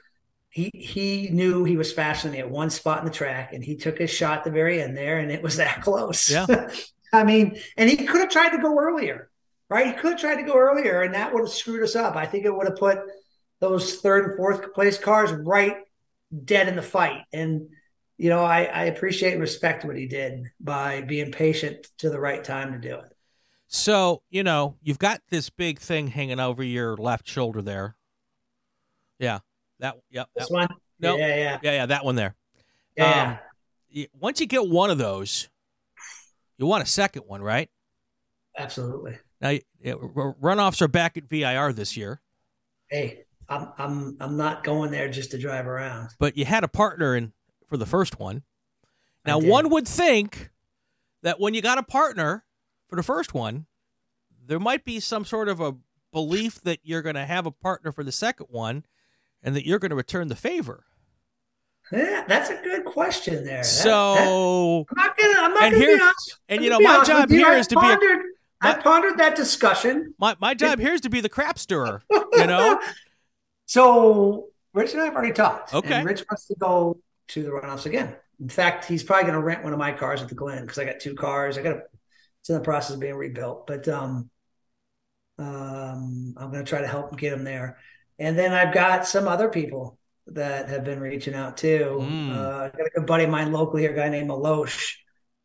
He 0.49 0.69
he 0.73 1.29
knew 1.31 1.63
he 1.63 1.77
was 1.77 1.93
faster 1.93 2.27
than 2.27 2.33
me 2.33 2.39
at 2.39 2.49
one 2.49 2.69
spot 2.69 2.99
in 2.99 3.05
the 3.05 3.11
track, 3.11 3.53
and 3.53 3.63
he 3.63 3.77
took 3.77 3.97
his 3.97 4.09
shot 4.09 4.39
at 4.39 4.43
the 4.43 4.51
very 4.51 4.81
end 4.81 4.97
there, 4.97 5.19
and 5.19 5.31
it 5.31 5.41
was 5.41 5.57
that 5.57 5.81
close. 5.83 6.29
Yeah. 6.29 6.69
I 7.13 7.23
mean, 7.23 7.59
and 7.75 7.89
he 7.89 7.97
could 7.97 8.21
have 8.21 8.29
tried 8.29 8.49
to 8.49 8.57
go 8.61 8.77
earlier 8.77 9.31
right? 9.71 9.87
He 9.87 9.93
could 9.93 10.11
have 10.11 10.19
tried 10.19 10.35
to 10.35 10.43
go 10.43 10.53
earlier, 10.53 11.01
and 11.01 11.15
that 11.15 11.33
would 11.33 11.39
have 11.39 11.49
screwed 11.49 11.81
us 11.81 11.95
up. 11.95 12.17
I 12.17 12.25
think 12.25 12.43
it 12.43 12.53
would 12.53 12.67
have 12.67 12.75
put 12.75 12.99
those 13.61 13.95
third 14.01 14.25
and 14.25 14.37
fourth 14.37 14.73
place 14.73 14.97
cars 14.97 15.31
right 15.31 15.77
dead 16.43 16.67
in 16.67 16.75
the 16.75 16.81
fight. 16.81 17.21
And 17.31 17.69
you 18.17 18.29
know, 18.29 18.43
I, 18.43 18.65
I 18.65 18.83
appreciate 18.83 19.31
and 19.31 19.41
respect 19.41 19.85
what 19.85 19.95
he 19.95 20.07
did 20.07 20.43
by 20.59 21.01
being 21.01 21.31
patient 21.31 21.87
to 21.99 22.09
the 22.09 22.19
right 22.19 22.43
time 22.43 22.73
to 22.73 22.77
do 22.77 22.97
it. 22.97 23.10
So 23.73 24.21
you 24.29 24.43
know 24.43 24.75
you've 24.83 24.99
got 24.99 25.21
this 25.29 25.49
big 25.49 25.79
thing 25.79 26.07
hanging 26.07 26.39
over 26.39 26.61
your 26.61 26.97
left 26.97 27.27
shoulder 27.27 27.61
there 27.61 27.95
yeah 29.17 29.39
that 29.79 29.95
yep 30.09 30.27
This 30.35 30.49
that, 30.49 30.53
one, 30.53 30.67
no. 30.99 31.15
yeah, 31.15 31.27
yeah, 31.27 31.59
yeah 31.63 31.71
yeah 31.71 31.85
that 31.85 32.03
one 32.03 32.15
there 32.15 32.35
yeah. 32.97 33.37
Um, 33.95 34.05
once 34.19 34.41
you 34.41 34.45
get 34.45 34.67
one 34.67 34.89
of 34.91 34.97
those 34.97 35.49
you 36.57 36.65
want 36.65 36.83
a 36.83 36.87
second 36.87 37.23
one 37.27 37.41
right 37.41 37.69
absolutely. 38.57 39.17
now 39.39 39.51
runoffs 39.81 40.81
are 40.81 40.89
back 40.89 41.15
at 41.15 41.23
vir 41.29 41.71
this 41.73 41.95
year 41.95 42.21
Hey, 42.89 43.23
I'm 43.47 43.69
I'm 43.77 44.17
I'm 44.19 44.35
not 44.35 44.65
going 44.65 44.91
there 44.91 45.09
just 45.09 45.31
to 45.31 45.37
drive 45.37 45.65
around. 45.65 46.09
but 46.19 46.35
you 46.35 46.43
had 46.43 46.65
a 46.65 46.67
partner 46.67 47.15
in 47.15 47.31
for 47.69 47.77
the 47.77 47.85
first 47.85 48.19
one. 48.19 48.43
Now, 49.25 49.39
one 49.39 49.69
would 49.69 49.87
think 49.87 50.49
that 51.23 51.39
when 51.39 51.53
you 51.53 51.61
got 51.61 51.77
a 51.77 51.83
partner 51.83 52.43
for 52.91 52.97
the 52.97 53.03
first 53.03 53.33
one, 53.33 53.67
there 54.45 54.59
might 54.59 54.83
be 54.83 54.99
some 54.99 55.23
sort 55.23 55.47
of 55.47 55.61
a 55.61 55.75
belief 56.11 56.61
that 56.63 56.79
you're 56.83 57.01
going 57.01 57.15
to 57.15 57.25
have 57.25 57.45
a 57.45 57.51
partner 57.51 57.93
for 57.93 58.03
the 58.03 58.11
second 58.11 58.47
one 58.49 58.83
and 59.41 59.55
that 59.55 59.65
you're 59.65 59.79
going 59.79 59.91
to 59.91 59.95
return 59.95 60.27
the 60.27 60.35
favor. 60.35 60.83
Yeah, 61.89 62.25
that's 62.27 62.49
a 62.49 62.61
good 62.61 62.83
question 62.83 63.45
there. 63.45 63.63
That- 63.63 63.63
that- 63.63 63.65
So, 63.65 64.85
I'm 64.89 64.95
not 64.97 65.17
gonna. 65.17 65.33
I'm 65.39 65.53
not 65.53 65.63
And 65.63 65.71
gonna 65.73 65.85
here- 65.85 65.97
be 65.97 66.01
honest. 66.03 66.39
and 66.49 66.63
you 66.65 66.69
know, 66.69 66.79
my 66.81 67.03
job 67.05 67.29
here 67.29 67.47
I 67.47 67.57
is 67.59 67.67
to 67.67 67.75
be 67.75 67.79
a- 67.79 67.89
pondered, 67.97 68.25
I 68.61 68.73
pondered 68.73 69.17
that 69.19 69.35
discussion. 69.37 70.13
my, 70.19 70.35
my 70.41 70.53
job 70.53 70.79
here 70.79 70.93
is 70.93 71.01
to 71.01 71.09
be 71.09 71.21
the 71.21 71.29
crap 71.29 71.57
stirrer, 71.59 72.03
you 72.33 72.45
know? 72.45 72.79
so 73.67 74.49
Rich 74.73 74.91
and 74.93 75.01
I 75.01 75.05
have 75.05 75.15
already 75.15 75.33
talked. 75.33 75.73
Okay. 75.73 75.93
And 75.93 76.05
Rich 76.07 76.23
wants 76.29 76.45
to 76.47 76.55
go 76.55 76.99
to 77.29 77.43
the 77.43 77.49
runoffs 77.49 77.85
again. 77.85 78.15
In 78.41 78.49
fact, 78.49 78.85
he's 78.85 79.03
probably 79.03 79.23
going 79.23 79.35
to 79.35 79.41
rent 79.43 79.63
one 79.63 79.71
of 79.73 79.79
my 79.79 79.91
cars 79.91 80.21
at 80.21 80.27
the 80.29 80.35
Glen 80.35 80.61
because 80.63 80.77
I 80.77 80.85
got 80.85 80.99
two 80.99 81.13
cars. 81.15 81.57
I 81.57 81.61
got 81.61 81.75
a, 81.75 81.81
it's 82.41 82.49
in 82.49 82.55
the 82.55 82.61
process 82.61 82.95
of 82.95 82.99
being 82.99 83.15
rebuilt, 83.15 83.67
but 83.67 83.87
um, 83.87 84.29
um, 85.37 86.33
I'm 86.37 86.51
going 86.51 86.63
to 86.63 86.69
try 86.69 86.81
to 86.81 86.87
help 86.87 87.17
get 87.17 87.33
him 87.33 87.43
there. 87.43 87.77
And 88.19 88.37
then 88.37 88.53
I've 88.53 88.73
got 88.73 89.07
some 89.07 89.27
other 89.27 89.49
people 89.49 89.97
that 90.27 90.69
have 90.69 90.83
been 90.83 90.99
reaching 90.99 91.33
out 91.33 91.57
too. 91.57 91.99
Mm. 92.01 92.35
Uh, 92.35 92.63
I've 92.65 92.77
got 92.77 92.87
a 92.87 92.91
good 92.95 93.05
buddy 93.05 93.23
of 93.25 93.29
mine 93.29 93.51
locally 93.51 93.81
here, 93.81 93.93
a 93.93 93.95
guy 93.95 94.09
named 94.09 94.29
Alosh, 94.29 94.95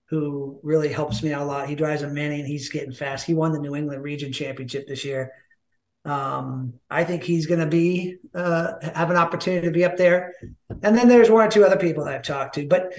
who 0.09 0.61
really 0.63 0.93
helps 0.93 1.23
me 1.23 1.33
out 1.33 1.43
a 1.43 1.45
lot. 1.45 1.69
He 1.69 1.75
drives 1.75 2.03
a 2.03 2.09
Mini 2.09 2.41
and 2.41 2.49
he's 2.49 2.69
getting 2.69 2.93
fast. 2.93 3.27
He 3.27 3.35
won 3.35 3.53
the 3.53 3.59
New 3.59 3.75
England 3.75 4.03
Region 4.03 4.33
Championship 4.33 4.87
this 4.87 5.05
year. 5.05 5.33
Um, 6.05 6.75
I 6.89 7.03
think 7.05 7.25
he's 7.25 7.47
going 7.47 7.61
to 7.61 7.67
be 7.67 8.19
uh, 8.35 8.75
have 8.95 9.11
an 9.11 9.17
opportunity 9.17 9.67
to 9.67 9.73
be 9.73 9.85
up 9.85 9.97
there. 9.97 10.35
And 10.83 10.97
then 10.97 11.09
there's 11.09 11.31
one 11.31 11.47
or 11.47 11.51
two 11.51 11.65
other 11.65 11.77
people 11.77 12.05
that 12.05 12.15
I've 12.15 12.23
talked 12.23 12.55
to, 12.55 12.67
but 12.67 12.93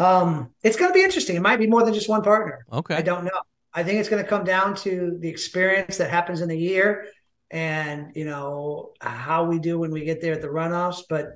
um, 0.00 0.50
it's 0.62 0.76
going 0.76 0.90
to 0.90 0.94
be 0.94 1.02
interesting. 1.02 1.36
It 1.36 1.42
might 1.42 1.58
be 1.58 1.66
more 1.66 1.84
than 1.84 1.94
just 1.94 2.08
one 2.08 2.22
partner. 2.22 2.64
Okay. 2.72 2.94
I 2.94 3.02
don't 3.02 3.24
know. 3.24 3.40
I 3.72 3.84
think 3.84 4.00
it's 4.00 4.08
going 4.08 4.22
to 4.22 4.28
come 4.28 4.44
down 4.44 4.74
to 4.76 5.16
the 5.20 5.28
experience 5.28 5.98
that 5.98 6.10
happens 6.10 6.40
in 6.40 6.48
the 6.48 6.58
year, 6.58 7.06
and 7.50 8.12
you 8.16 8.24
know 8.24 8.92
how 9.00 9.44
we 9.44 9.58
do 9.58 9.78
when 9.78 9.92
we 9.92 10.04
get 10.04 10.20
there 10.20 10.32
at 10.32 10.42
the 10.42 10.48
runoffs. 10.48 11.02
But 11.08 11.26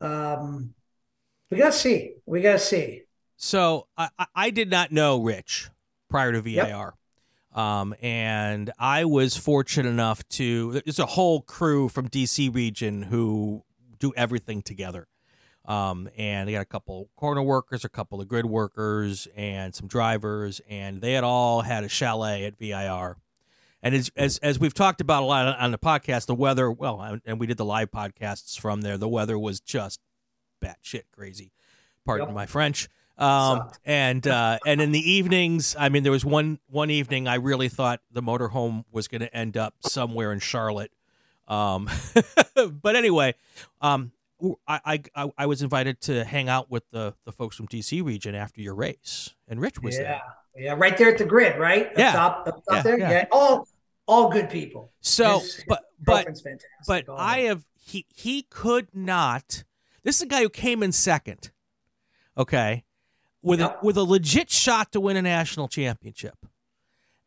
Um, 0.00 0.74
we 1.50 1.58
gotta 1.58 1.72
see. 1.72 2.14
We 2.26 2.40
gotta 2.40 2.58
see. 2.58 3.02
So 3.36 3.86
I, 3.96 4.08
I 4.34 4.50
did 4.50 4.70
not 4.70 4.92
know 4.92 5.20
Rich 5.22 5.70
prior 6.08 6.32
to 6.32 6.40
VIR. 6.40 6.54
Yep. 6.56 6.94
Um, 7.58 7.94
and 8.02 8.70
I 8.78 9.04
was 9.04 9.36
fortunate 9.36 9.88
enough 9.88 10.26
to, 10.30 10.80
there's 10.84 10.98
a 10.98 11.06
whole 11.06 11.40
crew 11.42 11.88
from 11.88 12.08
DC 12.08 12.54
region 12.54 13.02
who 13.02 13.64
do 13.98 14.12
everything 14.16 14.62
together. 14.62 15.08
Um, 15.68 16.08
and 16.16 16.48
they 16.48 16.52
got 16.52 16.62
a 16.62 16.64
couple 16.64 17.10
corner 17.14 17.42
workers, 17.42 17.84
a 17.84 17.90
couple 17.90 18.22
of 18.22 18.26
grid 18.26 18.46
workers, 18.46 19.28
and 19.36 19.74
some 19.74 19.86
drivers, 19.86 20.62
and 20.66 21.02
they 21.02 21.12
had 21.12 21.24
all 21.24 21.60
had 21.60 21.84
a 21.84 21.90
chalet 21.90 22.46
at 22.46 22.58
VIR. 22.58 23.18
And 23.82 23.94
as, 23.94 24.10
as, 24.16 24.38
as 24.38 24.58
we've 24.58 24.72
talked 24.72 25.02
about 25.02 25.22
a 25.22 25.26
lot 25.26 25.58
on 25.58 25.70
the 25.70 25.78
podcast, 25.78 26.24
the 26.24 26.34
weather, 26.34 26.72
well, 26.72 27.20
and 27.24 27.38
we 27.38 27.46
did 27.46 27.58
the 27.58 27.66
live 27.66 27.90
podcasts 27.90 28.58
from 28.58 28.80
there, 28.80 28.96
the 28.96 29.08
weather 29.08 29.38
was 29.38 29.60
just 29.60 30.00
batshit 30.62 31.02
crazy. 31.12 31.52
Pardon 32.06 32.28
yep. 32.28 32.34
my 32.34 32.46
French. 32.46 32.88
Um, 33.18 33.70
and 33.84 34.26
uh, 34.26 34.58
and 34.64 34.80
in 34.80 34.90
the 34.92 35.10
evenings, 35.12 35.76
I 35.78 35.90
mean, 35.90 36.02
there 36.02 36.12
was 36.12 36.24
one 36.24 36.58
one 36.68 36.90
evening 36.90 37.28
I 37.28 37.34
really 37.34 37.68
thought 37.68 38.00
the 38.10 38.22
motorhome 38.22 38.84
was 38.90 39.06
going 39.06 39.20
to 39.20 39.36
end 39.36 39.56
up 39.56 39.74
somewhere 39.80 40.32
in 40.32 40.38
Charlotte. 40.38 40.92
Um, 41.46 41.90
but 42.82 42.96
anyway, 42.96 43.34
um, 43.80 44.12
I, 44.66 45.02
I 45.14 45.30
I 45.36 45.46
was 45.46 45.62
invited 45.62 46.00
to 46.02 46.24
hang 46.24 46.48
out 46.48 46.70
with 46.70 46.84
the 46.90 47.14
the 47.24 47.32
folks 47.32 47.56
from 47.56 47.66
DC 47.66 48.04
region 48.04 48.34
after 48.34 48.60
your 48.60 48.74
race, 48.74 49.34
and 49.48 49.60
Rich 49.60 49.82
was 49.82 49.96
yeah. 49.96 50.02
there. 50.02 50.22
Yeah, 50.56 50.74
right 50.76 50.96
there 50.96 51.10
at 51.10 51.18
the 51.18 51.24
grid, 51.24 51.58
right? 51.58 51.90
Yeah, 51.96 52.08
up 52.08 52.14
top, 52.14 52.48
up 52.48 52.54
top 52.54 52.62
yeah, 52.72 52.82
there. 52.82 52.98
Yeah. 52.98 53.10
yeah, 53.10 53.24
all 53.32 53.66
all 54.06 54.30
good 54.30 54.48
people. 54.50 54.92
So, 55.00 55.40
his, 55.40 55.64
but 55.66 55.84
his 56.28 56.42
but 56.86 57.06
but 57.06 57.14
I 57.16 57.40
have 57.40 57.64
he 57.74 58.06
he 58.14 58.42
could 58.42 58.88
not. 58.94 59.64
This 60.04 60.16
is 60.16 60.22
a 60.22 60.26
guy 60.26 60.42
who 60.42 60.48
came 60.48 60.82
in 60.82 60.92
second. 60.92 61.50
Okay, 62.36 62.84
with 63.42 63.60
yep. 63.60 63.80
a, 63.82 63.84
with 63.84 63.96
a 63.96 64.02
legit 64.02 64.50
shot 64.50 64.92
to 64.92 65.00
win 65.00 65.16
a 65.16 65.22
national 65.22 65.68
championship, 65.68 66.46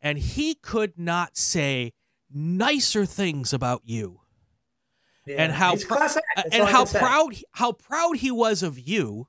and 0.00 0.18
he 0.18 0.54
could 0.54 0.98
not 0.98 1.36
say 1.36 1.92
nicer 2.32 3.04
things 3.04 3.52
about 3.52 3.82
you. 3.84 4.21
Yeah, 5.26 5.36
and 5.38 5.52
how 5.52 5.76
pr- 5.76 5.94
and 6.50 6.64
how 6.64 6.84
proud 6.84 7.36
how 7.52 7.72
proud 7.72 8.16
he 8.16 8.30
was 8.30 8.62
of 8.62 8.78
you 8.78 9.28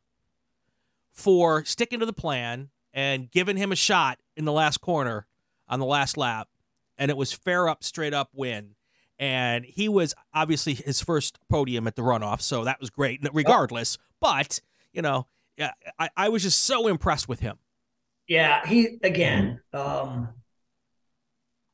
for 1.11 1.63
sticking 1.65 1.99
to 1.99 2.05
the 2.05 2.13
plan 2.13 2.69
and 2.93 3.29
giving 3.29 3.57
him 3.57 3.71
a 3.71 3.75
shot 3.75 4.19
in 4.35 4.45
the 4.45 4.51
last 4.51 4.81
corner 4.81 5.27
on 5.67 5.79
the 5.79 5.85
last 5.85 6.17
lap. 6.17 6.47
And 6.97 7.11
it 7.11 7.17
was 7.17 7.31
fair 7.31 7.69
up 7.69 7.83
straight 7.83 8.13
up 8.13 8.29
win. 8.33 8.75
And 9.19 9.65
he 9.65 9.87
was 9.87 10.15
obviously 10.33 10.73
his 10.73 11.01
first 11.01 11.37
podium 11.47 11.85
at 11.85 11.95
the 11.95 12.01
runoff 12.01 12.41
so 12.41 12.63
that 12.63 12.79
was 12.79 12.89
great 12.89 13.21
regardless. 13.31 13.97
But 14.19 14.61
you 14.91 15.03
know 15.03 15.27
I, 15.99 16.09
I 16.15 16.29
was 16.29 16.43
just 16.43 16.63
so 16.63 16.87
impressed 16.87 17.29
with 17.29 17.39
him. 17.39 17.57
Yeah, 18.27 18.65
he 18.65 18.97
again, 19.03 19.59
um, 19.73 20.29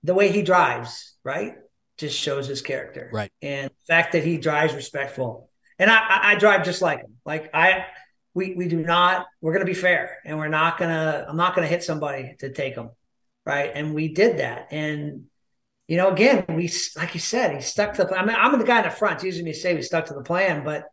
the 0.03 0.13
way 0.13 0.32
he 0.32 0.41
drives, 0.41 1.15
right, 1.24 1.55
just 2.00 2.18
shows 2.18 2.47
his 2.47 2.62
character, 2.62 3.10
right, 3.14 3.32
and 3.41 3.70
the 3.70 3.93
fact 3.93 4.14
that 4.14 4.24
he 4.24 4.38
drives 4.38 4.74
respectful. 4.74 5.50
And 5.78 5.89
I, 5.89 5.97
I, 5.97 6.32
I 6.32 6.36
drive 6.36 6.66
just 6.66 6.82
like 6.82 7.00
him. 7.00 7.16
Like 7.26 7.50
I, 7.54 7.86
we 8.34 8.56
we 8.56 8.68
do 8.68 8.82
not. 8.82 9.28
We're 9.41 9.54
gonna 9.54 9.66
be 9.66 9.74
fair, 9.74 10.18
and 10.26 10.38
we're 10.38 10.47
not 10.47 10.78
gonna. 10.78 11.26
I'm 11.28 11.38
not 11.38 11.56
gonna 11.56 11.68
hit 11.68 11.84
somebody 11.84 12.36
to 12.39 12.52
take 12.52 12.76
them, 12.76 12.91
right? 13.45 13.72
And 13.74 13.93
we 13.93 14.14
did 14.14 14.39
that, 14.39 14.68
and 14.72 15.26
you 15.88 15.97
know, 15.97 16.12
again, 16.12 16.45
we 16.50 16.72
like 16.95 17.14
you 17.14 17.20
said, 17.20 17.56
he 17.56 17.62
stuck 17.62 17.95
to 17.95 18.04
the. 18.04 18.16
I 18.16 18.24
mean, 18.24 18.36
I'm 18.38 18.58
the 18.58 18.66
guy 18.66 18.80
in 18.80 18.84
the 18.86 18.91
front. 18.91 19.16
It's 19.16 19.24
usually 19.24 19.43
me 19.43 19.54
say 19.54 19.74
we 19.74 19.82
stuck 19.82 20.06
to 20.06 20.14
the 20.14 20.22
plan, 20.22 20.64
but 20.64 20.86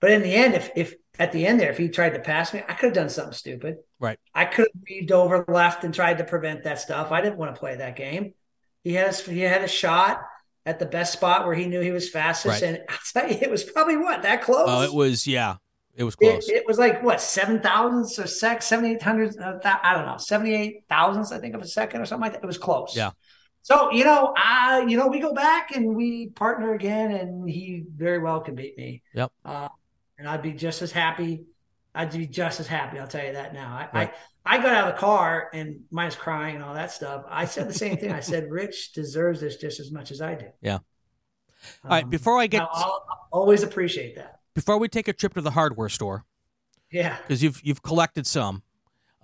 but 0.00 0.10
in 0.10 0.22
the 0.22 0.34
end, 0.34 0.54
if 0.54 0.70
if 0.76 0.94
at 1.18 1.32
the 1.32 1.46
end 1.46 1.60
there, 1.60 1.70
if 1.70 1.78
he 1.78 1.88
tried 1.88 2.14
to 2.14 2.18
pass 2.18 2.52
me, 2.52 2.62
I 2.68 2.74
could 2.74 2.86
have 2.86 2.94
done 2.94 3.08
something 3.08 3.32
stupid. 3.32 3.76
Right. 3.98 4.18
I 4.34 4.44
could 4.44 4.68
have 4.72 4.82
weaved 4.88 5.12
over 5.12 5.44
left 5.48 5.84
and 5.84 5.94
tried 5.94 6.18
to 6.18 6.24
prevent 6.24 6.64
that 6.64 6.80
stuff. 6.80 7.12
I 7.12 7.20
didn't 7.20 7.38
want 7.38 7.54
to 7.54 7.58
play 7.58 7.76
that 7.76 7.96
game. 7.96 8.34
He 8.86 8.94
has 8.94 9.18
he 9.18 9.40
had 9.40 9.64
a 9.64 9.68
shot 9.68 10.22
at 10.64 10.78
the 10.78 10.86
best 10.86 11.12
spot 11.12 11.44
where 11.44 11.56
he 11.56 11.66
knew 11.66 11.80
he 11.80 11.90
was 11.90 12.08
fastest, 12.08 12.62
right. 12.62 12.74
and 12.76 12.84
I'll 12.88 12.98
tell 13.12 13.28
you, 13.28 13.36
it 13.42 13.50
was 13.50 13.64
probably 13.64 13.96
what 13.96 14.22
that 14.22 14.42
close. 14.42 14.68
Oh, 14.68 14.82
it 14.82 14.94
was 14.94 15.26
yeah, 15.26 15.56
it 15.96 16.04
was 16.04 16.14
close. 16.14 16.48
It, 16.48 16.58
it 16.58 16.66
was 16.68 16.78
like 16.78 17.02
what 17.02 17.20
seven 17.20 17.58
thousandths 17.58 18.16
or 18.20 18.28
sec, 18.28 18.62
seventy 18.62 18.92
eight 18.94 19.02
hundredths. 19.02 19.38
Uh, 19.38 19.58
I 19.64 19.92
don't 19.92 20.06
know, 20.06 20.18
seventy 20.18 20.54
eight 20.54 20.84
thousandths, 20.88 21.32
I 21.32 21.38
think, 21.38 21.56
of 21.56 21.62
a 21.62 21.66
second 21.66 22.00
or 22.00 22.04
something 22.04 22.22
like 22.22 22.34
that. 22.34 22.44
It 22.44 22.46
was 22.46 22.58
close. 22.58 22.94
Yeah. 22.94 23.10
So 23.62 23.90
you 23.90 24.04
know, 24.04 24.32
I 24.36 24.86
you 24.86 24.96
know 24.96 25.08
we 25.08 25.18
go 25.18 25.34
back 25.34 25.74
and 25.74 25.96
we 25.96 26.28
partner 26.28 26.72
again, 26.72 27.10
and 27.10 27.50
he 27.50 27.82
very 27.92 28.20
well 28.20 28.38
can 28.38 28.54
beat 28.54 28.78
me. 28.78 29.02
Yep. 29.14 29.32
Uh, 29.44 29.68
and 30.16 30.28
I'd 30.28 30.42
be 30.42 30.52
just 30.52 30.80
as 30.80 30.92
happy. 30.92 31.44
I'd 31.92 32.12
be 32.12 32.28
just 32.28 32.60
as 32.60 32.68
happy. 32.68 33.00
I'll 33.00 33.08
tell 33.08 33.26
you 33.26 33.32
that 33.32 33.52
now. 33.52 33.74
I, 33.74 33.88
right. 33.92 34.10
I, 34.10 34.14
I 34.46 34.58
got 34.58 34.74
out 34.74 34.88
of 34.88 34.94
the 34.94 35.00
car 35.00 35.50
and 35.52 35.80
mine's 35.90 36.14
crying 36.14 36.54
and 36.54 36.64
all 36.64 36.74
that 36.74 36.92
stuff. 36.92 37.24
I 37.28 37.44
said 37.44 37.68
the 37.68 37.74
same 37.74 37.96
thing. 37.96 38.12
I 38.12 38.20
said, 38.20 38.46
Rich 38.50 38.92
deserves 38.92 39.40
this 39.40 39.56
just 39.56 39.80
as 39.80 39.90
much 39.90 40.10
as 40.10 40.20
I 40.20 40.34
do. 40.34 40.46
Yeah. 40.60 40.78
All 41.84 41.90
right. 41.90 42.08
Before 42.08 42.38
I 42.38 42.46
get, 42.46 42.62
I'll, 42.62 43.04
I'll 43.08 43.28
always 43.32 43.62
appreciate 43.62 44.14
that. 44.16 44.40
Before 44.54 44.78
we 44.78 44.88
take 44.88 45.08
a 45.08 45.12
trip 45.12 45.34
to 45.34 45.40
the 45.40 45.50
hardware 45.50 45.88
store. 45.88 46.24
Yeah. 46.90 47.16
Because 47.22 47.42
you've 47.42 47.60
you've 47.64 47.82
collected 47.82 48.26
some. 48.26 48.62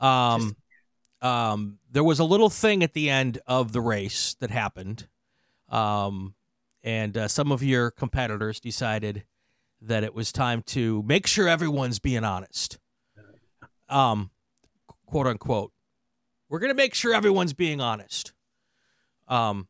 Um, 0.01 0.41
just, 0.41 1.25
um, 1.25 1.79
there 1.91 2.03
was 2.03 2.19
a 2.19 2.25
little 2.25 2.51
thing 2.51 2.83
at 2.83 2.93
the 2.93 3.09
end 3.09 3.39
of 3.47 3.73
the 3.73 3.81
race 3.81 4.35
that 4.41 4.51
happened, 4.51 5.07
um, 5.69 6.35
and 6.83 7.17
uh, 7.17 7.29
some 7.29 7.53
of 7.53 7.63
your 7.63 7.93
competitors 7.93 8.59
decided 8.59 9.23
that 9.81 10.03
it 10.03 10.13
was 10.13 10.33
time 10.33 10.63
to 10.63 11.05
make 11.05 11.29
sure 11.29 11.49
everyone's 11.49 12.01
being 12.01 12.25
honest. 12.25 12.79
Um, 13.89 14.32
quote 15.13 15.27
unquote. 15.27 15.73
We're 16.49 16.59
gonna 16.59 16.75
make 16.75 16.95
sure 16.95 17.13
everyone's 17.13 17.53
being 17.53 17.83
honest. 17.83 18.33
Um, 19.29 19.69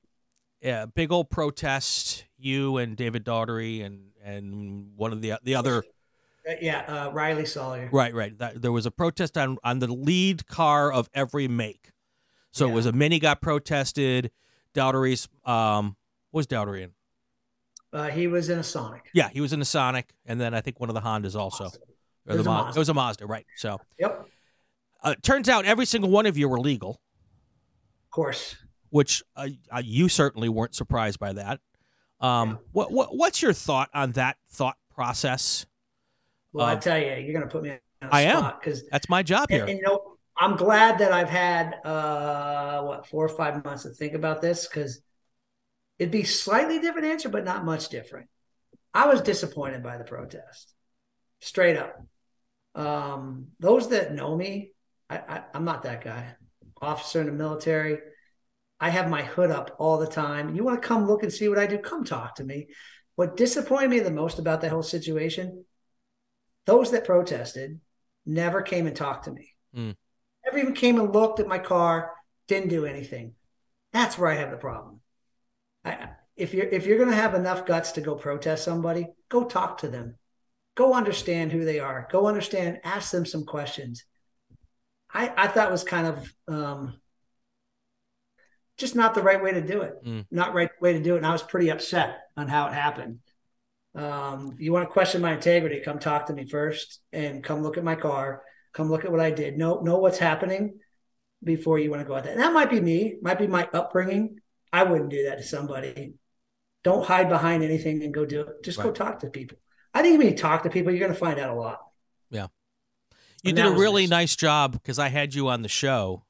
yeah, 0.60 0.86
big 0.86 1.10
old 1.10 1.30
protest. 1.30 2.26
You 2.38 2.76
and 2.76 2.96
David 2.96 3.24
Daugherty 3.24 3.82
and 3.82 4.10
and 4.22 4.92
one 4.94 5.12
of 5.12 5.20
the 5.20 5.34
the 5.42 5.56
other. 5.56 5.82
Uh, 6.48 6.52
yeah, 6.60 6.82
uh, 6.82 7.10
Riley 7.10 7.44
Sawyer. 7.44 7.88
Right, 7.92 8.14
right. 8.14 8.36
That, 8.38 8.62
there 8.62 8.70
was 8.70 8.86
a 8.86 8.92
protest 8.92 9.36
on 9.36 9.58
on 9.64 9.80
the 9.80 9.88
lead 9.88 10.46
car 10.46 10.92
of 10.92 11.10
every 11.12 11.48
make. 11.48 11.90
So 12.52 12.66
yeah. 12.66 12.72
it 12.72 12.74
was 12.76 12.86
a 12.86 12.92
mini 12.92 13.18
got 13.18 13.40
protested. 13.40 14.30
Daugherty's 14.74 15.28
um, 15.44 15.96
was 16.30 16.46
Daugherty 16.46 16.84
in? 16.84 16.90
Uh, 17.92 18.08
he 18.08 18.28
was 18.28 18.48
in 18.48 18.60
a 18.60 18.62
Sonic. 18.62 19.10
Yeah, 19.12 19.28
he 19.28 19.40
was 19.40 19.52
in 19.52 19.60
a 19.60 19.64
Sonic, 19.64 20.14
and 20.24 20.40
then 20.40 20.54
I 20.54 20.60
think 20.60 20.78
one 20.78 20.88
of 20.88 20.94
the 20.94 21.00
Hondas 21.00 21.34
also. 21.34 21.66
It 21.66 22.36
was, 22.36 22.36
the 22.36 22.44
Mazda. 22.44 22.78
it 22.78 22.80
was 22.80 22.88
a 22.88 22.94
Mazda, 22.94 23.26
right? 23.26 23.44
So, 23.56 23.80
yep. 23.98 24.28
Uh, 25.02 25.14
turns 25.22 25.48
out 25.48 25.64
every 25.64 25.86
single 25.86 26.10
one 26.10 26.26
of 26.26 26.36
you 26.36 26.48
were 26.48 26.60
legal. 26.60 27.00
Of 28.06 28.10
course. 28.10 28.56
Which 28.90 29.22
uh, 29.36 29.48
uh 29.70 29.82
you 29.84 30.08
certainly 30.08 30.48
weren't 30.48 30.74
surprised 30.74 31.18
by 31.18 31.32
that. 31.32 31.60
Um, 32.20 32.50
yeah. 32.50 32.56
what, 32.72 32.92
what 32.92 33.16
what's 33.16 33.42
your 33.42 33.52
thought 33.52 33.90
on 33.94 34.12
that 34.12 34.36
thought 34.50 34.76
process? 34.94 35.66
Well, 36.52 36.66
I 36.66 36.76
tell 36.76 36.98
you, 36.98 37.06
you're 37.06 37.32
going 37.32 37.42
to 37.42 37.48
put 37.48 37.62
me. 37.62 37.70
On 37.70 38.08
I 38.10 38.22
am 38.22 38.52
because 38.60 38.84
that's 38.90 39.08
my 39.08 39.22
job 39.22 39.46
and, 39.50 39.56
here. 39.56 39.64
And, 39.66 39.78
you 39.78 39.82
know, 39.82 40.16
I'm 40.36 40.56
glad 40.56 40.98
that 40.98 41.12
I've 41.12 41.30
had 41.30 41.74
uh, 41.84 42.82
what 42.82 43.06
four 43.06 43.24
or 43.24 43.28
five 43.28 43.64
months 43.64 43.84
to 43.84 43.90
think 43.90 44.14
about 44.14 44.42
this 44.42 44.66
because 44.66 45.00
It'd 46.02 46.10
be 46.10 46.24
slightly 46.24 46.80
different 46.80 47.06
answer, 47.06 47.28
but 47.28 47.44
not 47.44 47.64
much 47.64 47.88
different. 47.88 48.28
I 48.92 49.06
was 49.06 49.20
disappointed 49.20 49.84
by 49.84 49.98
the 49.98 50.04
protest, 50.04 50.74
straight 51.40 51.76
up. 51.76 52.04
Um, 52.74 53.50
those 53.60 53.90
that 53.90 54.12
know 54.12 54.34
me, 54.34 54.71
I, 55.12 55.36
I, 55.36 55.42
I'm 55.54 55.64
not 55.64 55.82
that 55.82 56.02
guy. 56.02 56.34
Officer 56.80 57.20
in 57.20 57.26
the 57.26 57.32
military, 57.32 57.98
I 58.80 58.90
have 58.90 59.10
my 59.10 59.22
hood 59.22 59.50
up 59.50 59.76
all 59.78 59.98
the 59.98 60.06
time. 60.06 60.54
You 60.54 60.64
want 60.64 60.80
to 60.80 60.88
come 60.88 61.06
look 61.06 61.22
and 61.22 61.32
see 61.32 61.48
what 61.48 61.58
I 61.58 61.66
do? 61.66 61.78
Come 61.78 62.04
talk 62.04 62.36
to 62.36 62.44
me. 62.44 62.68
What 63.14 63.36
disappointed 63.36 63.90
me 63.90 64.00
the 64.00 64.10
most 64.10 64.38
about 64.38 64.62
that 64.62 64.70
whole 64.70 64.82
situation, 64.82 65.64
those 66.66 66.90
that 66.92 67.04
protested 67.04 67.78
never 68.24 68.62
came 68.62 68.86
and 68.86 68.96
talked 68.96 69.26
to 69.26 69.32
me. 69.32 69.50
Mm. 69.76 69.94
Never 70.44 70.58
even 70.58 70.74
came 70.74 70.98
and 70.98 71.12
looked 71.12 71.40
at 71.40 71.46
my 71.46 71.58
car, 71.58 72.12
didn't 72.48 72.70
do 72.70 72.86
anything. 72.86 73.34
That's 73.92 74.16
where 74.16 74.30
I 74.30 74.36
have 74.36 74.50
the 74.50 74.56
problem. 74.56 75.00
I, 75.84 76.08
if 76.36 76.54
you're 76.54 76.66
if 76.66 76.86
you're 76.86 76.98
going 76.98 77.10
to 77.10 77.14
have 77.14 77.34
enough 77.34 77.66
guts 77.66 77.92
to 77.92 78.00
go 78.00 78.14
protest 78.14 78.64
somebody, 78.64 79.06
go 79.28 79.44
talk 79.44 79.78
to 79.78 79.88
them, 79.88 80.16
go 80.74 80.94
understand 80.94 81.52
who 81.52 81.64
they 81.64 81.78
are, 81.78 82.08
go 82.10 82.26
understand, 82.26 82.80
ask 82.82 83.10
them 83.12 83.26
some 83.26 83.44
questions. 83.44 84.04
I 85.12 85.32
I 85.36 85.48
thought 85.48 85.70
was 85.70 85.84
kind 85.84 86.06
of 86.06 86.34
um, 86.48 87.00
just 88.78 88.94
not 88.94 89.14
the 89.14 89.22
right 89.22 89.42
way 89.42 89.52
to 89.52 89.60
do 89.60 89.82
it, 89.82 90.04
mm. 90.04 90.26
not 90.30 90.54
right 90.54 90.70
way 90.80 90.92
to 90.92 91.02
do 91.02 91.14
it, 91.14 91.18
and 91.18 91.26
I 91.26 91.32
was 91.32 91.42
pretty 91.42 91.70
upset 91.70 92.18
on 92.36 92.48
how 92.48 92.68
it 92.68 92.74
happened. 92.74 93.18
Um, 93.94 94.56
you 94.58 94.72
want 94.72 94.88
to 94.88 94.92
question 94.92 95.20
my 95.20 95.34
integrity? 95.34 95.80
Come 95.80 95.98
talk 95.98 96.26
to 96.26 96.32
me 96.32 96.46
first, 96.46 97.00
and 97.12 97.44
come 97.44 97.62
look 97.62 97.76
at 97.76 97.84
my 97.84 97.94
car. 97.94 98.42
Come 98.72 98.90
look 98.90 99.04
at 99.04 99.12
what 99.12 99.20
I 99.20 99.30
did. 99.30 99.58
Know 99.58 99.80
know 99.80 99.98
what's 99.98 100.18
happening 100.18 100.78
before 101.44 101.78
you 101.78 101.90
want 101.90 102.00
to 102.00 102.08
go 102.08 102.14
at 102.14 102.24
that. 102.24 102.32
And 102.32 102.40
that 102.40 102.52
might 102.52 102.70
be 102.70 102.80
me, 102.80 103.16
might 103.20 103.38
be 103.38 103.48
my 103.48 103.68
upbringing 103.72 104.38
I 104.72 104.84
wouldn't 104.84 105.10
do 105.10 105.24
that 105.24 105.38
to 105.38 105.44
somebody. 105.44 106.14
Don't 106.82 107.04
hide 107.04 107.28
behind 107.28 107.62
anything 107.62 108.02
and 108.02 108.14
go 108.14 108.24
do 108.24 108.40
it. 108.40 108.64
Just 108.64 108.78
right. 108.78 108.84
go 108.84 108.92
talk 108.92 109.20
to 109.20 109.30
people. 109.30 109.58
I 109.92 110.02
think 110.02 110.18
when 110.18 110.28
you 110.28 110.36
talk 110.36 110.62
to 110.62 110.70
people, 110.70 110.90
you're 110.90 111.00
going 111.00 111.12
to 111.12 111.18
find 111.18 111.38
out 111.38 111.50
a 111.50 111.54
lot. 111.54 111.80
Yeah. 112.30 112.46
You 113.42 113.52
did 113.52 113.66
a 113.66 113.70
really 113.72 114.06
nice. 114.06 114.36
job 114.36 114.72
because 114.72 114.98
I 114.98 115.08
had 115.08 115.34
you 115.34 115.48
on 115.48 115.62
the 115.62 115.68
show 115.68 116.24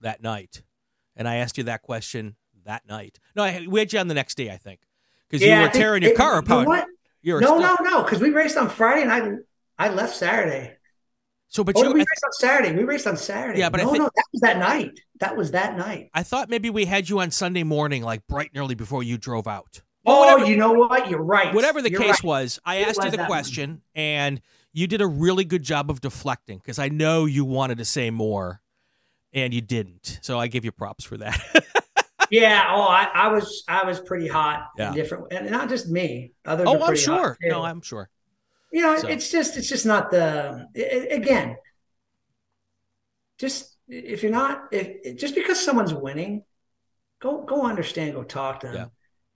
that 0.00 0.22
night, 0.22 0.62
and 1.16 1.28
I 1.28 1.36
asked 1.36 1.58
you 1.58 1.64
that 1.64 1.82
question 1.82 2.36
that 2.64 2.86
night. 2.88 3.18
No, 3.36 3.42
I, 3.42 3.66
we 3.68 3.80
had 3.80 3.92
you 3.92 3.98
on 3.98 4.08
the 4.08 4.14
next 4.14 4.36
day, 4.36 4.50
I 4.50 4.56
think, 4.56 4.80
because 5.28 5.44
Yeah, 5.46 5.60
you 5.60 5.66
were 5.66 5.72
tearing 5.72 6.02
your 6.02 6.12
it- 6.12 6.16
car 6.16 6.30
you 6.30 6.34
know 6.34 6.38
apart. 6.60 6.66
what? 6.68 6.86
You 7.22 7.34
were 7.34 7.40
No, 7.40 7.58
no, 7.58 7.76
no, 7.82 8.02
because 8.02 8.20
we 8.20 8.30
raced 8.30 8.56
on 8.56 8.70
Friday 8.70 9.02
and 9.02 9.12
I 9.12 9.86
I 9.86 9.88
left 9.92 10.14
Saturday. 10.16 10.74
So, 11.48 11.64
but 11.64 11.76
oh, 11.76 11.82
you, 11.82 11.92
we 11.92 12.00
I, 12.00 12.04
raced 12.04 12.24
on 12.24 12.32
Saturday. 12.32 12.76
We 12.76 12.84
raced 12.84 13.06
on 13.06 13.16
Saturday. 13.16 13.58
Yeah, 13.58 13.70
but 13.70 13.80
I 13.80 13.84
no, 13.84 13.90
think- 13.90 14.02
no, 14.04 14.10
that 14.14 14.24
was 14.32 14.40
that 14.42 14.58
night. 14.58 15.00
That 15.20 15.36
was 15.36 15.50
that 15.52 15.76
night. 15.76 16.10
I 16.14 16.22
thought 16.22 16.48
maybe 16.48 16.70
we 16.70 16.84
had 16.84 17.08
you 17.08 17.20
on 17.20 17.30
Sunday 17.30 17.62
morning, 17.64 18.02
like 18.02 18.26
bright 18.26 18.50
and 18.54 18.60
early 18.62 18.74
before 18.74 19.02
you 19.02 19.18
drove 19.18 19.46
out. 19.48 19.82
Oh, 20.06 20.20
whatever- 20.20 20.48
you 20.50 20.56
know 20.56 20.72
what? 20.72 21.10
You're 21.10 21.22
right. 21.22 21.52
Whatever 21.54 21.82
the 21.82 21.90
You're 21.90 22.00
case 22.00 22.22
right. 22.22 22.24
was, 22.24 22.60
I 22.64 22.76
It 22.76 22.88
asked 22.88 23.02
you 23.02 23.10
the 23.10 23.16
one. 23.18 23.26
question, 23.26 23.82
and 23.94 24.40
you 24.78 24.86
did 24.86 25.00
a 25.00 25.06
really 25.06 25.44
good 25.44 25.62
job 25.62 25.90
of 25.90 26.00
deflecting 26.00 26.58
because 26.58 26.78
I 26.78 26.88
know 26.88 27.24
you 27.24 27.44
wanted 27.44 27.78
to 27.78 27.84
say 27.84 28.10
more, 28.10 28.60
and 29.32 29.52
you 29.52 29.60
didn't. 29.60 30.18
So 30.22 30.38
I 30.38 30.46
give 30.46 30.64
you 30.64 30.72
props 30.72 31.04
for 31.04 31.16
that. 31.18 31.38
Yeah. 32.30 32.66
Oh, 32.74 32.82
I, 32.82 33.08
I 33.14 33.28
was 33.28 33.64
I 33.68 33.86
was 33.86 34.00
pretty 34.00 34.28
hot 34.28 34.66
Yeah. 34.76 34.88
and 34.88 34.94
different, 34.94 35.32
and 35.32 35.50
not 35.50 35.70
just 35.70 35.88
me. 35.88 36.32
Others. 36.44 36.66
oh, 36.68 36.82
are 36.82 36.90
I'm 36.90 36.96
sure. 36.96 37.38
No, 37.40 37.62
I'm 37.62 37.80
sure. 37.80 38.10
you 38.70 38.82
know, 38.82 38.98
So- 38.98 39.08
it's 39.08 39.30
just 39.30 39.56
it's 39.56 39.66
just 39.66 39.86
not 39.86 40.10
the 40.10 40.66
i- 40.76 40.80
i- 40.80 41.14
again. 41.16 41.56
Just 43.38 43.76
if 43.88 44.22
you're 44.22 44.30
not 44.32 44.64
if 44.72 45.16
just 45.16 45.34
because 45.34 45.58
someone's 45.64 45.94
winning, 45.94 46.44
go 47.18 47.44
go 47.44 47.62
understand, 47.66 48.12
go 48.12 48.24
talk 48.24 48.60
to 48.60 48.66
them. 48.66 48.90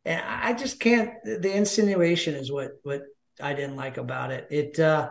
Yeah. 0.05 0.13
And 0.13 0.21
I 0.29 0.51
I 0.51 0.53
just 0.53 0.79
can't. 0.79 1.13
The 1.25 1.51
insinuation 1.57 2.35
is 2.35 2.53
what 2.53 2.73
what 2.83 3.05
I 3.41 3.55
didn't 3.55 3.77
like 3.77 3.97
about 3.97 4.33
it. 4.33 4.49
It 4.51 4.79
uh 4.79 5.09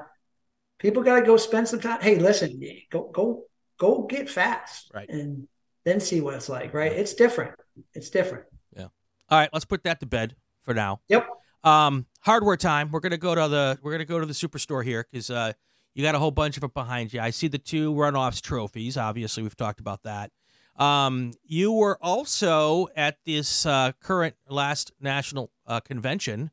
people 0.81 1.03
got 1.03 1.19
to 1.19 1.25
go 1.25 1.37
spend 1.37 1.67
some 1.67 1.79
time. 1.79 2.01
Hey, 2.01 2.17
listen, 2.17 2.59
go 2.89 3.09
go 3.13 3.43
go 3.77 4.03
get 4.03 4.29
fast, 4.29 4.91
Right. 4.93 5.09
and 5.09 5.47
then 5.85 5.99
see 5.99 6.21
what 6.21 6.33
it's 6.35 6.49
like. 6.49 6.73
Right? 6.73 6.91
It's 6.91 7.13
different. 7.13 7.53
It's 7.93 8.09
different. 8.09 8.45
Yeah. 8.75 8.87
All 9.29 9.39
right, 9.39 9.49
let's 9.53 9.65
put 9.65 9.83
that 9.83 9.99
to 10.01 10.05
bed 10.05 10.35
for 10.63 10.73
now. 10.73 11.01
Yep. 11.07 11.27
Um, 11.63 12.05
hardware 12.21 12.57
time. 12.57 12.91
We're 12.91 12.99
gonna 12.99 13.17
go 13.17 13.35
to 13.35 13.47
the 13.47 13.79
we're 13.81 13.91
gonna 13.91 14.05
go 14.05 14.19
to 14.19 14.25
the 14.25 14.33
superstore 14.33 14.83
here 14.83 15.05
because 15.09 15.29
uh, 15.29 15.53
you 15.93 16.03
got 16.03 16.15
a 16.15 16.19
whole 16.19 16.31
bunch 16.31 16.57
of 16.57 16.63
it 16.63 16.73
behind 16.73 17.13
you. 17.13 17.21
I 17.21 17.29
see 17.29 17.47
the 17.47 17.57
two 17.59 17.93
runoffs 17.93 18.41
trophies. 18.41 18.97
Obviously, 18.97 19.43
we've 19.43 19.55
talked 19.57 19.79
about 19.79 20.03
that. 20.03 20.31
Um, 20.77 21.33
you 21.43 21.71
were 21.71 21.97
also 22.01 22.87
at 22.95 23.17
this 23.25 23.65
uh, 23.65 23.91
current 24.01 24.35
last 24.47 24.91
national 24.99 25.51
uh, 25.67 25.79
convention. 25.81 26.49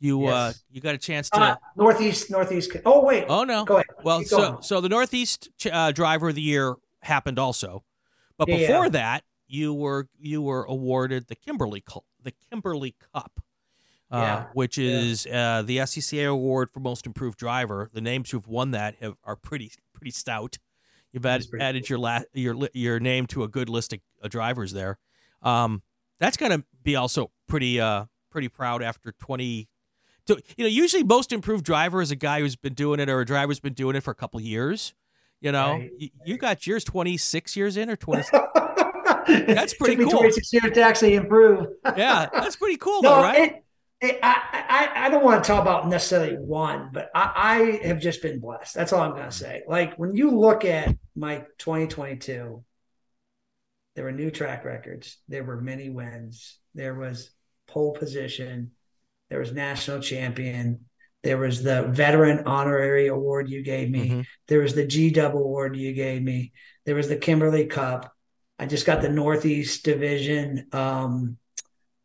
You 0.00 0.26
uh, 0.26 0.52
you 0.70 0.80
got 0.80 0.94
a 0.94 0.98
chance 0.98 1.30
to. 1.30 1.40
Uh, 1.40 1.56
northeast, 1.76 2.30
northeast. 2.30 2.72
Oh 2.84 3.02
wait. 3.04 3.24
oh 3.28 3.44
no. 3.44 3.64
Go 3.64 3.74
ahead. 3.76 3.86
Well, 4.02 4.18
Keep 4.20 4.28
so 4.28 4.36
going. 4.38 4.62
so 4.62 4.80
the 4.80 4.88
Northeast 4.88 5.48
uh, 5.70 5.92
Driver 5.92 6.28
of 6.30 6.34
the 6.34 6.42
Year 6.42 6.74
happened 7.02 7.38
also, 7.38 7.84
but 8.36 8.48
Yeah. 8.48 8.58
before 8.58 8.90
that, 8.90 9.24
you 9.46 9.72
were 9.72 10.08
you 10.18 10.42
were 10.42 10.64
awarded 10.64 11.28
the 11.28 11.36
Kimberly 11.36 11.82
the 12.22 12.32
Kimberly 12.50 12.96
Cup, 13.14 13.40
uh, 14.10 14.16
Yeah. 14.18 14.44
which 14.52 14.76
is 14.78 15.26
uh, 15.26 15.62
the 15.64 15.78
SCCA 15.78 16.28
award 16.30 16.70
for 16.72 16.80
most 16.80 17.06
improved 17.06 17.38
driver. 17.38 17.88
The 17.92 18.00
names 18.00 18.30
who've 18.30 18.46
won 18.48 18.72
that 18.72 18.96
have, 19.00 19.14
are 19.24 19.36
pretty 19.36 19.72
pretty 19.94 20.10
stout. 20.10 20.58
You've 21.12 21.24
added, 21.24 21.48
added 21.60 21.88
your 21.88 21.98
la- 22.00 22.22
your 22.34 22.68
your 22.74 22.98
name 23.00 23.26
to 23.28 23.44
a 23.44 23.48
good 23.48 23.68
list 23.68 23.92
of 23.92 24.00
uh, 24.22 24.28
drivers 24.28 24.72
there. 24.72 24.98
Um, 25.40 25.82
that's 26.18 26.36
gonna 26.36 26.64
be 26.82 26.96
also 26.96 27.30
pretty 27.48 27.80
uh 27.80 28.06
pretty 28.30 28.48
proud 28.48 28.82
after 28.82 29.12
twenty. 29.12 29.68
To, 30.26 30.40
you 30.56 30.64
know, 30.64 30.68
usually 30.68 31.02
most 31.02 31.32
improved 31.32 31.64
driver 31.64 32.00
is 32.00 32.10
a 32.10 32.16
guy 32.16 32.40
who's 32.40 32.56
been 32.56 32.74
doing 32.74 32.98
it 33.00 33.08
or 33.08 33.20
a 33.20 33.26
driver's 33.26 33.60
been 33.60 33.74
doing 33.74 33.94
it 33.96 34.02
for 34.02 34.10
a 34.10 34.14
couple 34.14 34.40
years. 34.40 34.94
You 35.40 35.52
know, 35.52 35.72
Right, 35.72 35.90
you, 35.98 36.08
you 36.24 36.38
got 36.38 36.66
yours 36.66 36.84
twenty 36.84 37.18
six 37.18 37.56
years 37.56 37.76
in 37.76 37.90
or 37.90 37.96
twenty. 37.96 38.24
That's 39.26 39.74
pretty 39.74 39.96
Took 39.96 40.06
me 40.06 40.10
cool. 40.10 40.20
26 40.20 40.52
years 40.52 40.72
to 40.72 40.82
actually 40.82 41.14
improve. 41.14 41.66
yeah, 41.96 42.28
that's 42.32 42.56
pretty 42.56 42.76
cool, 42.76 43.02
no, 43.02 43.16
though, 43.16 43.22
right? 43.22 43.52
it, 43.52 43.64
it, 44.00 44.18
I, 44.22 44.90
I, 44.96 45.06
I 45.06 45.08
don't 45.08 45.24
want 45.24 45.42
to 45.42 45.48
talk 45.48 45.62
about 45.62 45.88
necessarily 45.88 46.36
one, 46.36 46.90
but 46.92 47.10
I, 47.14 47.80
I 47.82 47.86
have 47.86 48.00
just 48.00 48.22
been 48.22 48.40
blessed. 48.40 48.74
That's 48.74 48.92
all 48.92 49.00
I'm 49.00 49.12
going 49.12 49.22
to 49.22 49.28
mm. 49.28 49.32
say. 49.32 49.62
Like 49.66 49.96
when 49.96 50.14
you 50.14 50.30
look 50.30 50.64
at 50.64 50.94
my 51.16 51.44
2022, 51.58 52.62
there 53.94 54.04
were 54.04 54.12
new 54.12 54.30
track 54.30 54.64
records, 54.64 55.18
there 55.28 55.44
were 55.44 55.60
many 55.60 55.88
wins, 55.88 56.58
there 56.74 56.94
was 56.94 57.30
pole 57.66 57.92
position, 57.92 58.72
there 59.30 59.38
was 59.38 59.52
national 59.52 60.00
champion, 60.00 60.86
there 61.22 61.38
was 61.38 61.62
the 61.62 61.84
veteran 61.84 62.44
honorary 62.46 63.06
award 63.06 63.48
you 63.48 63.62
gave 63.62 63.90
me. 63.90 64.10
Mhm. 64.10 64.26
There 64.48 64.60
was 64.60 64.74
the 64.74 64.86
G 64.86 65.10
Dub 65.10 65.34
award 65.34 65.76
you 65.76 65.92
gave 65.94 66.22
me. 66.22 66.52
There 66.84 66.94
was 66.94 67.08
the 67.08 67.16
Kimberly 67.16 67.66
Cup. 67.66 68.12
I 68.58 68.66
just 68.66 68.86
got 68.86 69.00
the 69.00 69.08
Northeast 69.08 69.84
Division 69.84 70.66
um, 70.72 71.38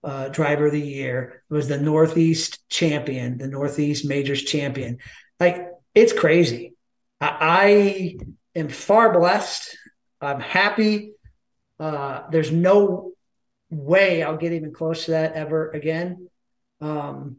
uh, 0.04 0.30
Driver 0.30 0.68
of 0.68 0.72
the 0.72 0.82
Year. 0.82 1.44
It 1.50 1.54
was 1.54 1.68
the 1.68 1.80
Northeast 1.80 2.68
Champion, 2.70 3.38
the 3.38 3.48
Northeast 3.48 4.06
Majors 4.06 4.42
Champion. 4.44 5.00
Like 5.40 5.68
it's 5.94 6.14
crazy. 6.14 6.74
I, 7.20 7.38
I 7.42 8.18
am 8.56 8.70
far 8.70 9.12
blessed. 9.12 9.78
I'm 10.22 10.40
happy. 10.40 11.12
Uh, 11.80 12.24
there's 12.32 12.52
no 12.52 13.12
way 13.70 14.24
I'll 14.24 14.38
get 14.38 14.54
even 14.54 14.74
close 14.74 15.06
to 15.06 15.12
that 15.12 15.34
ever 15.34 15.70
again. 15.72 16.30
Um, 16.82 17.38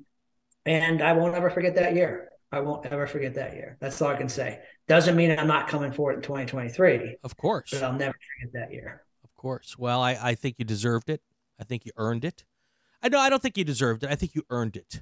and 0.67 1.03
I 1.03 1.13
won't 1.15 1.35
ever 1.35 1.51
forget 1.51 1.75
that 1.77 1.95
year. 1.95 2.29
I 2.53 2.61
won't 2.61 2.85
ever 2.87 3.07
forget 3.07 3.35
that 3.35 3.55
year. 3.55 3.77
That's 3.81 4.01
all 4.03 4.09
I 4.11 4.17
can 4.17 4.29
say. 4.29 4.61
Doesn't 4.89 5.15
mean 5.17 5.31
I'm 5.39 5.47
not 5.47 5.69
coming 5.69 5.93
for 5.93 6.13
it 6.13 6.17
in 6.17 6.23
2023, 6.23 7.17
Of 7.23 7.37
course, 7.37 7.71
but 7.73 7.83
I'll 7.83 7.93
never 7.93 8.15
forget 8.39 8.53
that 8.55 8.73
year. 8.73 9.03
of 9.23 9.35
course. 9.37 9.79
Well, 9.79 10.03
I, 10.03 10.19
I 10.21 10.35
think 10.35 10.57
you 10.59 10.65
deserved 10.65 11.11
it. 11.11 11.23
I 11.61 11.65
think 11.65 11.87
you 11.87 11.93
earned 11.97 12.25
it. 12.25 12.45
I 13.03 13.09
know. 13.09 13.19
I 13.19 13.31
don't 13.31 13.41
think 13.41 13.57
you 13.57 13.65
deserved 13.65 14.03
it. 14.03 14.11
I 14.11 14.15
think 14.17 14.35
you 14.35 14.43
earned 14.51 14.77
it. 14.77 15.01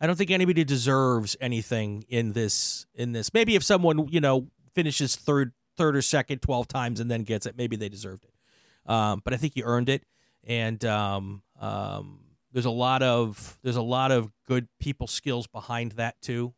I 0.00 0.06
don't 0.06 0.16
think 0.16 0.30
anybody 0.30 0.64
deserves 0.64 1.36
anything 1.40 2.04
in 2.08 2.32
this. 2.32 2.86
In 2.94 3.12
this, 3.12 3.32
maybe 3.32 3.54
if 3.54 3.62
someone 3.62 4.08
you 4.08 4.20
know 4.20 4.48
finishes 4.74 5.14
third, 5.14 5.52
third 5.76 5.94
or 5.96 6.02
second 6.02 6.40
twelve 6.42 6.68
times 6.68 7.00
and 7.00 7.10
then 7.10 7.22
gets 7.22 7.46
it, 7.46 7.56
maybe 7.56 7.76
they 7.76 7.88
deserved 7.88 8.24
it. 8.24 8.90
Um, 8.90 9.20
but 9.24 9.32
I 9.32 9.36
think 9.36 9.56
you 9.56 9.62
earned 9.64 9.88
it, 9.88 10.04
and 10.44 10.82
um, 10.84 11.42
um, 11.60 12.20
there's 12.52 12.64
a 12.66 12.70
lot 12.70 13.02
of 13.02 13.58
there's 13.62 13.76
a 13.76 13.82
lot 13.82 14.10
of 14.12 14.30
good 14.46 14.68
people 14.78 15.06
skills 15.06 15.46
behind 15.46 15.92
that 15.92 16.20
too. 16.20 16.54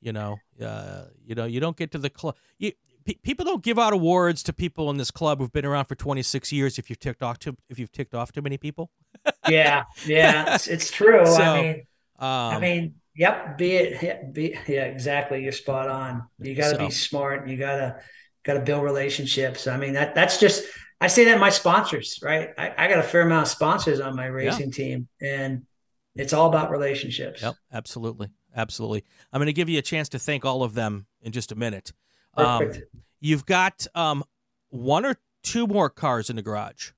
You 0.00 0.12
know, 0.12 0.38
uh, 0.62 1.04
you 1.24 1.34
know, 1.34 1.44
you 1.46 1.58
don't 1.60 1.76
get 1.76 1.90
to 1.92 1.98
the 1.98 2.10
club. 2.10 2.36
You, 2.58 2.72
pe- 3.04 3.14
people 3.22 3.44
don't 3.44 3.62
give 3.64 3.78
out 3.78 3.92
awards 3.92 4.42
to 4.44 4.52
people 4.52 4.90
in 4.90 4.98
this 4.98 5.10
club 5.10 5.38
who've 5.38 5.52
been 5.52 5.64
around 5.64 5.86
for 5.86 5.94
26 5.94 6.52
years. 6.52 6.78
If 6.78 6.90
you've 6.90 6.98
ticked 7.00 7.22
off 7.22 7.38
too, 7.38 7.56
if 7.70 7.78
you've 7.78 7.90
ticked 7.90 8.14
off 8.14 8.30
too 8.32 8.42
many 8.42 8.58
people. 8.58 8.90
Yeah, 9.48 9.84
yeah, 10.06 10.54
it's, 10.56 10.66
it's 10.66 10.90
true. 10.90 11.24
So, 11.24 11.40
I 11.42 11.62
mean, 11.62 11.74
Um, 12.18 12.26
I 12.28 12.58
mean, 12.60 12.94
yep. 13.14 13.56
Be 13.56 13.76
it, 13.76 14.32
be 14.34 14.56
yeah, 14.66 14.84
exactly. 14.84 15.42
You're 15.42 15.52
spot 15.52 15.88
on. 15.88 16.24
You 16.40 16.54
got 16.54 16.70
to 16.70 16.76
So- 16.76 16.86
be 16.86 16.90
smart. 16.90 17.48
You 17.48 17.56
gotta 17.56 18.00
gotta 18.44 18.60
build 18.60 18.82
relationships. 18.84 19.66
I 19.66 19.76
mean, 19.76 19.92
that 19.94 20.14
that's 20.14 20.38
just. 20.40 20.64
I 21.00 21.08
say 21.08 21.26
that 21.26 21.38
my 21.38 21.50
sponsors, 21.50 22.18
right? 22.22 22.50
I, 22.56 22.72
I 22.76 22.88
got 22.88 22.98
a 22.98 23.02
fair 23.02 23.22
amount 23.22 23.42
of 23.42 23.48
sponsors 23.48 24.00
on 24.00 24.16
my 24.16 24.26
racing 24.26 24.70
team, 24.72 25.08
and 25.20 25.66
it's 26.14 26.32
all 26.32 26.48
about 26.48 26.70
relationships. 26.70 27.42
Yep, 27.42 27.54
absolutely, 27.72 28.30
absolutely. 28.54 29.04
I'm 29.32 29.38
going 29.38 29.46
to 29.46 29.52
give 29.52 29.68
you 29.68 29.78
a 29.78 29.82
chance 29.82 30.08
to 30.10 30.18
thank 30.18 30.44
all 30.44 30.62
of 30.62 30.74
them 30.74 31.06
in 31.20 31.32
just 31.32 31.52
a 31.52 31.54
minute. 31.54 31.92
Um, 32.34 32.66
Perfect. 32.66 32.96
you've 33.20 33.44
got 33.44 33.86
um, 33.94 34.24
one 34.70 35.04
or 35.04 35.16
two 35.42 35.66
more 35.66 35.90
cars 35.90 36.30
in 36.30 36.36
the 36.36 36.42
garage. 36.42 36.92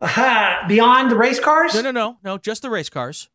Aha, 0.00 0.64
beyond 0.66 1.10
the 1.10 1.16
race 1.16 1.38
cars. 1.38 1.74
No, 1.74 1.82
no, 1.82 1.90
no, 1.90 2.18
no, 2.24 2.38
just 2.38 2.62
the 2.62 2.70
race 2.70 2.88
cars. 2.88 3.28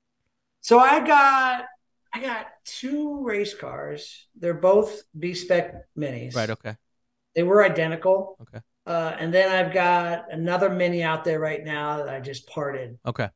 So 0.62 0.80
I 0.80 1.06
got 1.06 1.66
I 2.12 2.22
got 2.22 2.48
two 2.66 3.24
race 3.24 3.54
cars. 3.54 4.28
They're 4.36 4.56
both 4.56 5.04
B 5.18 5.36
spec 5.36 5.86
minis. 5.98 6.36
Right. 6.36 6.50
Okay. 6.50 6.76
They 7.36 7.44
were 7.44 7.64
identical. 7.64 8.38
Okay. 8.42 8.64
Uh, 8.86 9.16
and 9.20 9.34
then 9.34 9.50
I've 9.50 9.74
got 9.74 10.32
another 10.32 10.70
mini 10.70 11.02
out 11.04 11.24
there 11.24 11.40
right 11.40 11.64
now 11.64 12.04
that 12.04 12.14
I 12.14 12.20
just 12.20 12.48
parted. 12.48 13.00
Okay. 13.06 13.30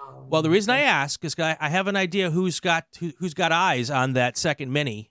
Um, 0.00 0.28
Well, 0.28 0.42
the 0.42 0.50
reason 0.50 0.70
I 0.74 0.80
ask 0.80 1.24
is 1.24 1.34
I 1.38 1.56
I 1.60 1.68
have 1.68 1.86
an 1.86 1.96
idea 1.96 2.30
who's 2.30 2.60
got 2.60 2.86
who, 2.98 3.12
who's 3.18 3.34
got 3.34 3.52
eyes 3.52 3.90
on 3.90 4.14
that 4.14 4.36
second 4.36 4.72
mini. 4.72 5.10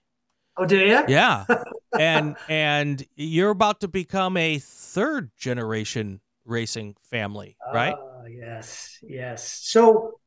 oh, 0.58 0.66
do 0.66 0.78
you? 0.78 1.04
Yeah, 1.08 1.46
and 2.00 2.36
and 2.50 3.06
you're 3.16 3.52
about 3.52 3.80
to 3.82 3.88
become 3.88 4.36
a 4.38 4.60
third 4.60 5.32
generation 5.38 6.20
racing 6.46 6.96
family, 7.10 7.58
right? 7.74 7.96
Oh, 7.98 8.26
yes, 8.28 8.98
yes. 9.02 9.44
So 9.64 10.20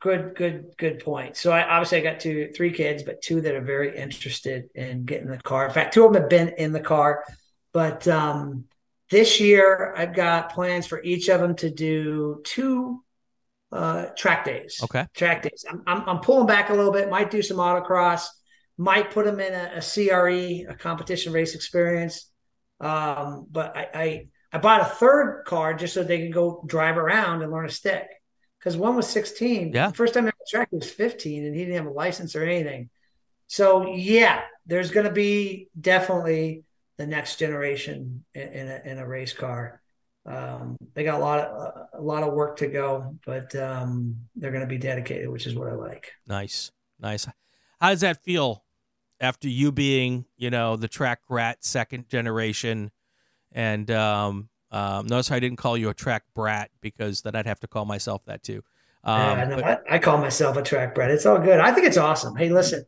good, 0.00 0.34
good, 0.34 0.74
good 0.76 0.98
point. 1.00 1.36
So 1.36 1.50
I 1.52 1.62
obviously 1.66 1.98
I 1.98 2.00
got 2.02 2.20
two, 2.20 2.50
three 2.54 2.72
kids, 2.72 3.02
but 3.02 3.22
two 3.22 3.40
that 3.40 3.54
are 3.54 3.60
very 3.60 3.96
interested 3.96 4.68
in 4.74 5.04
getting 5.04 5.28
the 5.28 5.38
car. 5.38 5.66
In 5.66 5.72
fact, 5.72 5.94
two 5.94 6.04
of 6.04 6.12
them 6.12 6.22
have 6.22 6.30
been 6.30 6.48
in 6.50 6.72
the 6.72 6.80
car, 6.80 7.24
but 7.72 8.06
um, 8.08 8.64
this 9.10 9.40
year 9.40 9.94
I've 9.96 10.14
got 10.14 10.52
plans 10.52 10.86
for 10.86 11.02
each 11.02 11.28
of 11.28 11.40
them 11.40 11.56
to 11.56 11.70
do 11.70 12.40
two 12.44 13.02
uh, 13.72 14.06
track 14.16 14.44
days. 14.44 14.80
Okay. 14.82 15.06
Track 15.14 15.42
days. 15.42 15.64
I'm, 15.68 15.82
I'm, 15.86 16.08
I'm 16.08 16.18
pulling 16.20 16.46
back 16.46 16.70
a 16.70 16.74
little 16.74 16.92
bit. 16.92 17.10
Might 17.10 17.30
do 17.30 17.42
some 17.42 17.58
autocross. 17.58 18.26
Might 18.78 19.10
put 19.10 19.24
them 19.24 19.40
in 19.40 19.52
a, 19.52 19.76
a 19.76 19.80
CRE, 19.80 20.70
a 20.70 20.76
competition 20.76 21.32
race 21.32 21.54
experience. 21.54 22.30
Um, 22.80 23.46
but 23.50 23.76
I, 23.76 23.88
I 23.94 24.26
I 24.52 24.58
bought 24.58 24.80
a 24.80 24.86
third 24.86 25.44
car 25.44 25.74
just 25.74 25.94
so 25.94 26.02
they 26.02 26.22
could 26.22 26.32
go 26.32 26.64
drive 26.66 26.96
around 26.96 27.42
and 27.42 27.52
learn 27.52 27.66
a 27.66 27.70
stick. 27.70 28.06
Because 28.58 28.76
one 28.76 28.96
was 28.96 29.06
16. 29.08 29.72
Yeah. 29.72 29.92
First 29.92 30.14
time 30.14 30.26
I 30.26 30.32
track 30.48 30.68
he 30.70 30.76
was 30.76 30.90
15 30.90 31.44
and 31.44 31.54
he 31.54 31.64
didn't 31.64 31.76
have 31.76 31.86
a 31.86 31.90
license 31.90 32.34
or 32.34 32.42
anything. 32.42 32.90
So 33.48 33.94
yeah, 33.94 34.40
there's 34.66 34.90
going 34.90 35.06
to 35.06 35.12
be 35.12 35.68
definitely 35.78 36.64
the 36.96 37.06
next 37.06 37.38
generation 37.38 38.24
in, 38.34 38.48
in, 38.48 38.68
a, 38.68 38.80
in 38.84 38.98
a 38.98 39.06
race 39.06 39.32
car. 39.32 39.80
Um, 40.24 40.76
they 40.94 41.04
got 41.04 41.20
a 41.20 41.22
lot 41.22 41.38
of 41.38 41.88
a 41.94 42.02
lot 42.02 42.24
of 42.24 42.32
work 42.34 42.56
to 42.56 42.66
go, 42.66 43.14
but 43.24 43.54
um, 43.54 44.16
they're 44.34 44.50
going 44.50 44.62
to 44.62 44.66
be 44.66 44.78
dedicated, 44.78 45.28
which 45.28 45.46
is 45.46 45.54
what 45.54 45.68
I 45.68 45.74
like. 45.74 46.12
Nice, 46.26 46.72
nice. 46.98 47.28
How 47.80 47.90
does 47.90 48.00
that 48.00 48.24
feel 48.24 48.64
after 49.20 49.48
you 49.48 49.70
being, 49.70 50.24
you 50.36 50.50
know, 50.50 50.74
the 50.76 50.88
track 50.88 51.20
rat 51.28 51.64
second 51.64 52.08
generation? 52.08 52.90
And 53.52 53.88
um, 53.92 54.48
um, 54.72 55.06
notice 55.06 55.30
I 55.30 55.38
didn't 55.38 55.58
call 55.58 55.76
you 55.76 55.90
a 55.90 55.94
track 55.94 56.24
brat 56.34 56.70
because 56.80 57.22
then 57.22 57.36
I'd 57.36 57.46
have 57.46 57.60
to 57.60 57.68
call 57.68 57.84
myself 57.84 58.24
that 58.24 58.42
too. 58.42 58.62
Um, 59.04 59.38
yeah, 59.38 59.44
no, 59.44 59.56
but- 59.56 59.84
I, 59.88 59.94
I 59.94 59.98
call 60.00 60.18
myself 60.18 60.56
a 60.56 60.62
track 60.62 60.94
brat. 60.94 61.12
It's 61.12 61.24
all 61.24 61.38
good. 61.38 61.60
I 61.60 61.70
think 61.70 61.86
it's 61.86 61.96
awesome. 61.96 62.34
Hey, 62.34 62.48
listen, 62.50 62.84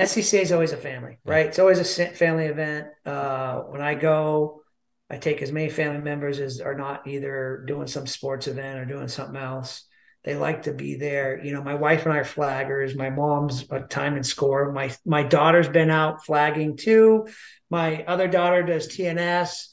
SCCA 0.00 0.42
is 0.42 0.52
always 0.52 0.72
a 0.72 0.76
family, 0.76 1.18
right? 1.24 1.46
It's 1.46 1.58
always 1.58 1.78
a 1.78 2.06
family 2.06 2.46
event. 2.46 2.88
Uh, 3.04 3.60
when 3.60 3.82
I 3.82 3.94
go, 3.94 4.62
I 5.10 5.16
take 5.16 5.42
as 5.42 5.52
many 5.52 5.68
family 5.68 6.00
members 6.00 6.38
as 6.38 6.60
are 6.60 6.74
not 6.74 7.06
either 7.06 7.64
doing 7.66 7.86
some 7.86 8.06
sports 8.06 8.46
event 8.46 8.78
or 8.78 8.84
doing 8.84 9.08
something 9.08 9.36
else. 9.36 9.84
They 10.22 10.34
like 10.36 10.62
to 10.64 10.72
be 10.72 10.96
there. 10.96 11.42
You 11.42 11.52
know, 11.52 11.62
my 11.62 11.74
wife 11.74 12.04
and 12.04 12.12
I 12.12 12.18
are 12.18 12.24
flaggers. 12.24 12.94
My 12.94 13.10
mom's 13.10 13.64
a 13.70 13.80
time 13.80 14.16
and 14.16 14.26
score. 14.26 14.70
My 14.70 14.94
my 15.06 15.22
daughter's 15.22 15.68
been 15.68 15.90
out 15.90 16.24
flagging 16.24 16.76
too. 16.76 17.26
My 17.70 18.04
other 18.04 18.28
daughter 18.28 18.62
does 18.62 18.88
TNS. 18.88 19.68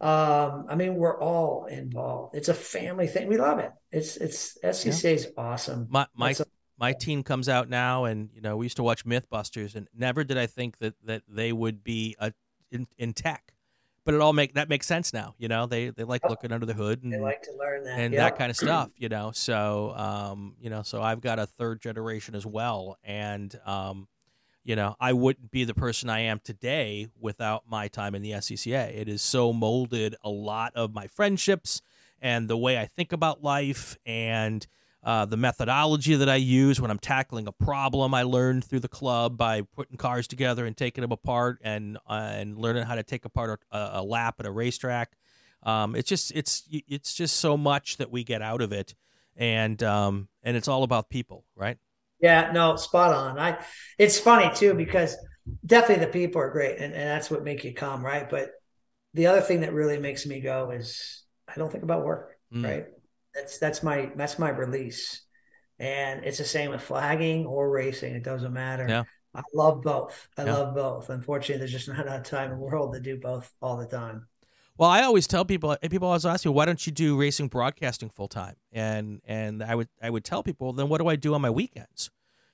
Um, 0.00 0.66
I 0.68 0.74
mean, 0.74 0.96
we're 0.96 1.20
all 1.20 1.66
involved. 1.66 2.34
It's 2.34 2.48
a 2.48 2.54
family 2.54 3.06
thing. 3.06 3.28
We 3.28 3.36
love 3.36 3.60
it. 3.60 3.70
It's 3.92 4.16
it's 4.16 4.58
SCCA 4.62 5.14
is 5.14 5.28
awesome. 5.36 5.86
my 5.88 6.06
my 6.16 6.34
my 6.82 6.92
team 6.92 7.22
comes 7.22 7.48
out 7.48 7.68
now, 7.70 8.04
and 8.04 8.28
you 8.34 8.40
know 8.40 8.56
we 8.56 8.66
used 8.66 8.76
to 8.76 8.82
watch 8.82 9.06
MythBusters, 9.06 9.76
and 9.76 9.88
never 9.96 10.24
did 10.24 10.36
I 10.36 10.46
think 10.46 10.78
that 10.78 10.94
that 11.04 11.22
they 11.28 11.52
would 11.52 11.84
be 11.84 12.16
a, 12.18 12.32
in 12.72 12.88
in 12.98 13.12
tech, 13.12 13.54
but 14.04 14.14
it 14.14 14.20
all 14.20 14.32
make 14.32 14.54
that 14.54 14.68
makes 14.68 14.86
sense 14.88 15.12
now. 15.12 15.36
You 15.38 15.46
know, 15.46 15.66
they 15.66 15.90
they 15.90 16.02
like 16.02 16.28
looking 16.28 16.50
under 16.50 16.66
the 16.66 16.74
hood 16.74 17.04
and 17.04 17.12
They 17.12 17.20
like 17.20 17.42
to 17.42 17.52
learn 17.56 17.84
that. 17.84 17.98
and 17.98 18.12
Yep. 18.12 18.20
that 18.20 18.36
kind 18.36 18.50
of 18.50 18.56
stuff. 18.56 18.90
You 18.96 19.08
know, 19.08 19.30
so 19.32 19.94
um, 19.96 20.56
you 20.60 20.70
know, 20.70 20.82
so 20.82 21.00
I've 21.00 21.20
got 21.20 21.38
a 21.38 21.46
third 21.46 21.80
generation 21.80 22.34
as 22.34 22.44
well, 22.44 22.98
and 23.04 23.56
um, 23.64 24.08
you 24.64 24.74
know, 24.74 24.96
I 24.98 25.12
wouldn't 25.12 25.52
be 25.52 25.62
the 25.62 25.74
person 25.74 26.10
I 26.10 26.20
am 26.20 26.40
today 26.42 27.06
without 27.18 27.62
my 27.68 27.86
time 27.86 28.16
in 28.16 28.22
the 28.22 28.32
SCCA. 28.32 28.92
It 28.92 29.06
has 29.06 29.22
so 29.22 29.52
molded 29.52 30.16
a 30.24 30.30
lot 30.30 30.72
of 30.74 30.92
my 30.92 31.06
friendships 31.06 31.80
and 32.20 32.48
the 32.48 32.56
way 32.56 32.76
I 32.76 32.86
think 32.86 33.12
about 33.12 33.42
life 33.42 33.96
and 34.04 34.66
uh, 35.04 35.24
the 35.24 35.36
methodology 35.36 36.14
that 36.14 36.28
I 36.28 36.36
use 36.36 36.80
when 36.80 36.90
I'm 36.90 36.98
tackling 36.98 37.48
a 37.48 37.52
problem 37.52 38.14
I 38.14 38.22
learned 38.22 38.64
through 38.64 38.80
the 38.80 38.88
club 38.88 39.36
by 39.36 39.62
putting 39.62 39.96
cars 39.96 40.28
together 40.28 40.64
and 40.64 40.76
taking 40.76 41.02
them 41.02 41.12
apart 41.12 41.58
and 41.62 41.98
uh, 42.08 42.30
and 42.34 42.56
learning 42.56 42.84
how 42.84 42.94
to 42.94 43.02
take 43.02 43.24
apart 43.24 43.60
a, 43.70 43.90
a 43.94 44.02
lap 44.02 44.36
at 44.38 44.46
a 44.46 44.50
racetrack. 44.50 45.12
Um, 45.64 45.94
it's 45.96 46.08
just 46.08 46.32
it's 46.34 46.64
it's 46.70 47.14
just 47.14 47.36
so 47.36 47.56
much 47.56 47.96
that 47.98 48.10
we 48.10 48.24
get 48.24 48.42
out 48.42 48.60
of 48.62 48.72
it, 48.72 48.94
and 49.36 49.82
um, 49.82 50.28
and 50.42 50.56
it's 50.56 50.68
all 50.68 50.82
about 50.82 51.08
people, 51.08 51.44
right? 51.56 51.78
Yeah, 52.20 52.52
no, 52.52 52.76
spot 52.76 53.12
on. 53.12 53.38
I 53.38 53.64
it's 53.98 54.18
funny 54.18 54.54
too 54.54 54.74
because 54.74 55.16
definitely 55.66 56.04
the 56.04 56.12
people 56.12 56.40
are 56.40 56.50
great 56.50 56.78
and, 56.78 56.94
and 56.94 57.08
that's 57.08 57.30
what 57.30 57.42
make 57.42 57.64
you 57.64 57.74
come, 57.74 58.04
right? 58.04 58.28
But 58.30 58.50
the 59.14 59.26
other 59.26 59.40
thing 59.40 59.60
that 59.60 59.72
really 59.72 59.98
makes 59.98 60.26
me 60.26 60.40
go 60.40 60.70
is 60.70 61.22
I 61.48 61.54
don't 61.56 61.70
think 61.70 61.84
about 61.84 62.04
work, 62.04 62.36
Mm. 62.54 62.64
right? 62.64 62.86
That's 63.34 63.58
that's 63.58 63.82
my 63.82 64.10
that's 64.16 64.38
my 64.38 64.50
release. 64.50 65.22
And 65.78 66.24
it's 66.24 66.38
the 66.38 66.44
same 66.44 66.70
with 66.70 66.82
flagging 66.82 67.46
or 67.46 67.70
racing. 67.70 68.14
It 68.14 68.22
doesn't 68.22 68.52
matter. 68.52 68.86
Yeah. 68.88 69.04
I 69.34 69.42
love 69.54 69.82
both. 69.82 70.28
I 70.36 70.44
Yeah. 70.44 70.54
love 70.54 70.74
both. 70.74 71.08
Unfortunately, 71.10 71.58
there's 71.58 71.72
just 71.72 71.88
not 71.88 72.06
enough 72.06 72.24
time 72.24 72.52
in 72.52 72.58
the 72.58 72.64
world 72.64 72.94
to 72.94 73.00
do 73.00 73.18
both 73.18 73.52
all 73.62 73.76
the 73.78 73.86
time. 73.86 74.28
Well, 74.78 74.90
I 74.90 75.02
always 75.02 75.26
tell 75.26 75.44
people, 75.44 75.76
and 75.82 75.90
people 75.90 76.08
always 76.08 76.24
ask 76.26 76.44
me, 76.44 76.50
why 76.50 76.64
don't 76.64 76.84
you 76.86 76.92
do 76.92 77.18
racing 77.18 77.48
broadcasting 77.48 78.10
full 78.10 78.28
time? 78.28 78.56
And 78.72 79.20
and 79.26 79.62
I 79.62 79.74
would 79.74 79.88
I 80.02 80.10
would 80.10 80.24
tell 80.24 80.42
people, 80.42 80.72
then 80.72 80.88
what 80.88 81.00
do 81.00 81.08
I 81.08 81.16
do 81.16 81.34
on 81.34 81.40
my 81.40 81.50
weekends? 81.50 82.10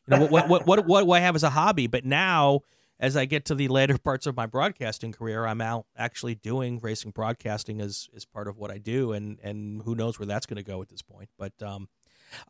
You 0.07 0.17
know, 0.17 0.27
what 0.27 0.31
what 0.31 0.49
what 0.49 0.67
what, 0.67 0.87
what 0.87 1.05
do 1.05 1.13
I 1.13 1.21
have 1.21 1.35
as 1.37 1.43
a 1.43 1.51
hobby? 1.51 1.87
But 1.87 2.05
now, 2.05 2.61
as 3.01 3.17
I 3.17 3.25
get 3.25 3.45
to 3.47 3.55
the 3.55 3.69
later 3.69 3.99
parts 4.05 4.27
of 4.27 4.37
my 4.37 4.47
broadcasting 4.47 5.13
career, 5.13 5.47
I'm 5.47 5.61
out 5.61 5.87
actually 5.97 6.35
doing 6.35 6.79
racing 6.81 7.13
broadcasting 7.13 7.81
as 7.81 8.09
as 8.15 8.25
part 8.25 8.49
of 8.49 8.59
what 8.59 8.71
I 8.71 8.79
do, 8.79 9.13
and 9.13 9.39
and 9.43 9.83
who 9.83 9.95
knows 9.95 10.19
where 10.19 10.27
that's 10.27 10.47
going 10.47 10.57
to 10.57 10.63
go 10.63 10.83
at 10.83 10.89
this 10.89 11.03
point. 11.03 11.29
But 11.39 11.53
um, 11.63 11.89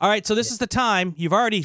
all 0.01 0.09
right, 0.09 0.26
so 0.26 0.34
this 0.34 0.51
is 0.51 0.59
the 0.59 0.66
time 0.66 1.14
you've 1.16 1.32
already 1.32 1.64